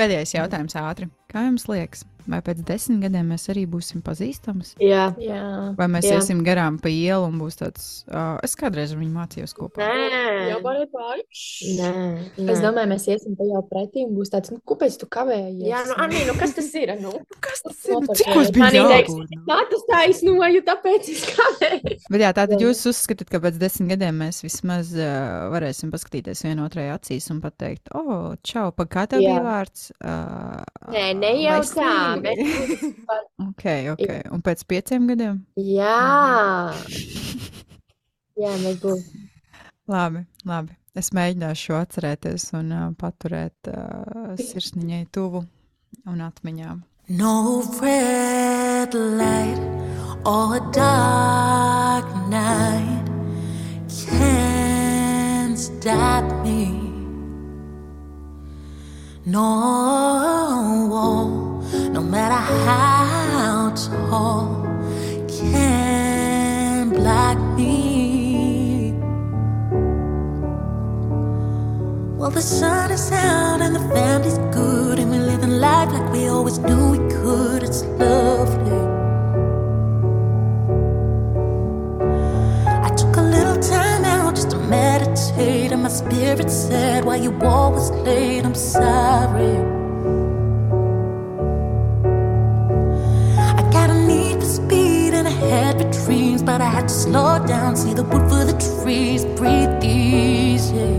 pēdējais 0.09 0.31
jautājums 0.39 0.77
ātri. 0.81 1.07
Kā 1.29 1.43
jums 1.45 1.67
liekas, 1.69 2.07
vai 2.29 2.41
pēc 2.45 2.63
desmit 2.69 3.03
gadiem 3.07 3.33
mēs 3.33 3.49
arī 3.53 3.65
būsim 3.71 4.03
pazīstami? 4.05 4.67
Jā, 4.83 5.09
Jā. 5.19 5.43
Vai 5.79 5.89
mēs 5.91 6.07
Jā. 6.09 6.19
iesim 6.19 6.43
garām 6.47 6.79
pa 6.83 6.91
ielu 6.93 7.27
un 7.27 7.39
būs 7.41 7.59
tāds, 7.61 7.87
uh, 8.11 8.37
es 8.45 8.55
kādreiz 8.59 8.93
ar 8.95 9.01
viņu 9.01 9.15
mācījos 9.15 9.55
kopā. 9.57 9.83
nē, 9.83 10.51
Jau 10.53 10.59
pārējais 10.65 10.93
pāri. 10.95 11.25
nē, 11.79 11.93
nē. 12.39 12.53
Es 12.53 12.63
domāju, 12.65 12.91
mēs 12.93 13.07
iesim 13.09 13.37
pa 13.39 13.47
jau 13.49 13.63
pretī 13.71 14.05
un 14.07 14.15
būs 14.17 14.33
tāds, 14.33 14.53
nu, 14.55 14.61
kāpēc 14.69 14.99
tu 15.01 15.09
kavējies? 15.11 15.65
Jā, 15.69 15.83
nu, 15.89 15.97
Anī, 16.05 16.25
nu 16.29 16.37
kas 16.39 16.55
tas 16.57 16.71
ir? 16.79 16.95
Nu? 17.01 17.15
Kas 17.45 17.65
tas 17.65 17.81
ir? 17.89 17.99
Nu, 17.99 18.15
Cik 18.19 18.33
mums 18.35 18.53
bija 18.55 18.71
jābūt? 18.75 19.35
Tā 19.49 19.59
tas 19.73 19.87
taisnoju, 19.91 20.63
tāpēc 20.69 21.11
es 21.15 21.25
kavēju. 21.33 21.97
Bet 22.13 22.25
jā, 22.25 22.33
tātad 22.37 22.63
jūs 22.63 22.85
uzskatāt, 22.93 23.31
ka 23.33 23.41
pēc 23.45 23.59
desmit 23.61 23.95
gadiem 23.95 24.23
mēs 24.25 24.43
vismaz 24.45 24.93
uh, 24.97 25.49
varēsim 25.55 25.93
paskatīties 25.95 26.45
vienotrai 26.47 26.89
acīs 26.95 27.29
un 27.33 27.41
pateikt, 27.45 27.91
o, 27.95 28.03
oh, 28.05 28.27
čau, 28.47 28.69
pa 28.77 28.87
kā 28.91 29.07
tev 29.11 29.23
Jā. 29.25 29.35
bija 29.35 29.45
vārds? 29.47 29.89
Uh, 29.99 30.63
Nē, 30.93 31.05
ne 31.19 31.33
jau 31.43 31.61
tā. 31.75 31.93
Mēs... 32.25 32.83
Ok, 33.49 33.65
ok. 33.95 34.11
Un 34.35 34.43
pēc 34.45 34.65
pieciem 34.71 35.07
gadiem? 35.11 35.39
Jā. 35.63 36.75
Jā, 38.43 38.53
mēs 38.63 38.79
būsim. 38.83 39.29
Labi, 39.91 40.25
labi. 40.47 40.75
Es 40.99 41.13
mēģināšu 41.15 41.69
šo 41.69 41.79
atcerēties 41.79 42.49
un 42.59 42.73
uh, 42.75 42.87
paturēt 42.99 43.71
uh, 43.71 44.35
sirsniņai 44.39 45.05
tuvu 45.15 45.45
un 46.11 46.23
atmiņām. 46.27 46.83
No 47.19 47.63
red 47.81 48.95
light 48.95 49.63
or 50.27 50.59
dark 50.75 52.05
night 52.29 53.09
can 54.09 55.57
stop 55.57 56.45
me. 56.45 56.89
No 59.25 60.89
wall, 60.91 61.29
no 61.91 62.03
matter 62.03 62.35
how 62.35 63.73
tall, 63.75 64.63
can 65.27 66.91
block 66.91 67.39
me. 67.57 68.93
Well, 72.19 72.31
the 72.31 72.43
sun 72.43 72.91
is 72.91 73.11
out 73.13 73.61
and 73.63 73.75
the 73.75 73.81
family's 73.95 74.39
good, 74.55 74.99
and 74.99 75.11
we're 75.11 75.25
living 75.25 75.61
life 75.61 75.91
like 75.93 76.13
we 76.13 76.29
always 76.29 76.59
knew 76.59 76.91
we 76.91 76.99
could. 77.15 77.63
It's 77.63 77.83
lovely. 77.85 78.83
I 82.67 82.91
took 82.97 83.17
a 83.17 83.23
little 83.23 83.59
time 83.63 84.05
out 84.05 84.35
just 84.35 84.51
to 84.51 84.59
meditate, 84.59 85.73
and 85.73 85.83
my 85.85 85.89
spirit 85.89 86.51
said, 86.51 87.05
Why 87.05 87.17
you 87.17 87.33
always 87.41 87.91
late? 87.91 88.45
I'm 88.45 88.55
sorry. 88.55 89.78
Had 95.49 95.79
for 95.79 95.91
dreams, 96.05 96.43
but 96.43 96.61
I 96.61 96.67
had 96.67 96.89
to 96.89 96.95
slow 96.95 97.45
down, 97.47 97.77
see 97.77 97.95
the 97.95 98.05
wood 98.05 98.29
for 98.29 98.45
the 98.45 98.57
trees, 98.69 99.25
breathe 99.39 99.83
easy. 99.83 100.95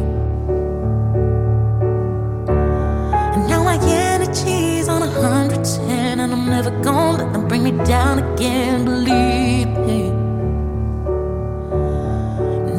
And 3.35 3.47
now 3.47 3.63
my 3.63 3.77
energy's 3.81 4.87
on 4.89 5.01
110, 5.01 6.19
and 6.19 6.33
I'm 6.33 6.45
never 6.49 6.71
gonna 6.81 7.23
let 7.23 7.33
them 7.33 7.47
bring 7.47 7.63
me 7.63 7.71
down 7.85 8.19
again. 8.19 8.85
Believe 8.85 9.69
me. 9.87 10.11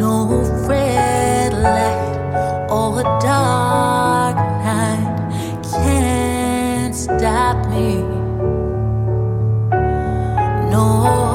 No 0.05 0.43
red 0.67 1.53
light 1.53 2.69
or 2.71 3.01
a 3.01 3.05
dark 3.21 4.37
night 4.65 5.63
can 5.73 6.93
stop 6.93 7.57
me. 7.69 8.03
No 10.71 11.30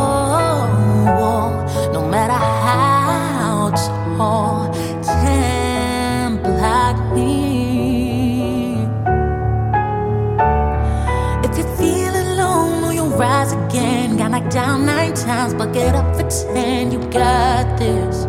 down 14.56 14.86
nine 14.86 15.14
times, 15.14 15.54
but 15.54 15.74
get 15.74 15.96
up 15.96 16.16
for 16.16 16.24
ten. 16.30 16.90
You 16.90 17.00
got 17.12 17.78
this. 17.78 18.24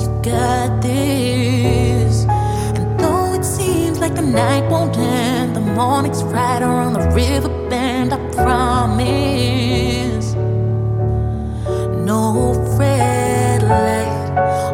You 0.00 0.08
got 0.22 0.80
this. 0.80 2.24
And 2.78 3.00
though 3.00 3.34
it 3.34 3.44
seems 3.44 3.98
like 3.98 4.14
the 4.14 4.22
night 4.22 4.70
won't 4.70 4.96
end, 4.96 5.56
the 5.56 5.60
morning's 5.60 6.22
right 6.22 6.62
around 6.62 6.92
the 6.92 7.08
river 7.16 7.48
bend. 7.68 8.14
I 8.14 8.18
promise. 8.30 10.34
No 12.06 12.54
red 12.78 13.64
light 13.64 14.30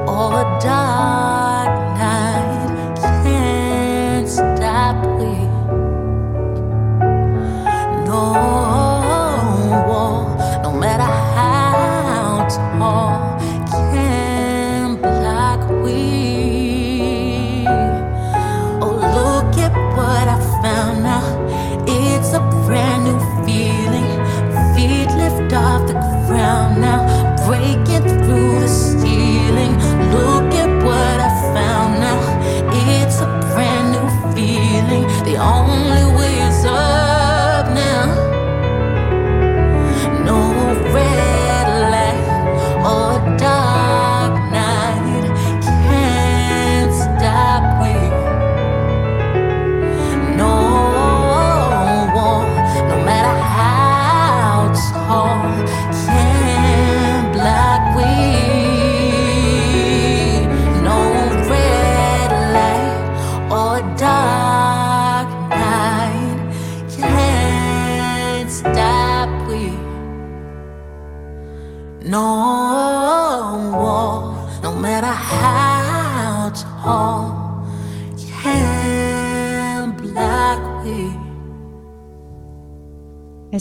or 0.06 0.44
dark 0.60 1.37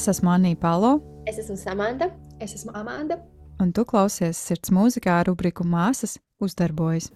Es 0.07 0.15
esmu 0.15 0.29
Anija 0.31 0.55
Palo, 0.55 1.01
Es 1.25 1.37
esmu 1.37 1.57
Samanta. 1.57 2.05
Es 2.39 2.53
esmu 2.55 2.71
Amanda. 2.73 3.17
un 3.59 3.73
tu 3.73 3.83
klausies 3.83 4.37
sirds 4.37 4.69
mūzikā 4.71 5.17
rubriku 5.27 5.65
Māsas 5.67 6.17
uzdarbojas. 6.39 7.09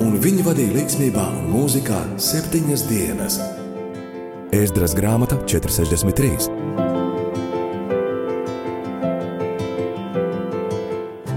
Un 0.00 0.16
viņi 0.24 0.44
vadīja 0.46 0.72
līdzsvarā 0.78 1.26
un 1.42 1.50
mūzikā 1.52 1.98
septiņas 2.16 2.86
dienas. 2.88 3.40
Ēzdras 4.56 4.94
grāmata 4.96 5.36
463. 5.44 6.48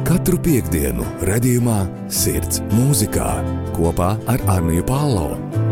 Katru 0.07 0.37
piekdienu, 0.39 1.03
redzējumā, 1.27 1.81
sirds 2.07 2.61
mūzikā 2.71 3.33
kopā 3.75 4.13
ar 4.29 4.39
Arniju 4.55 4.85
Pālau. 4.87 5.62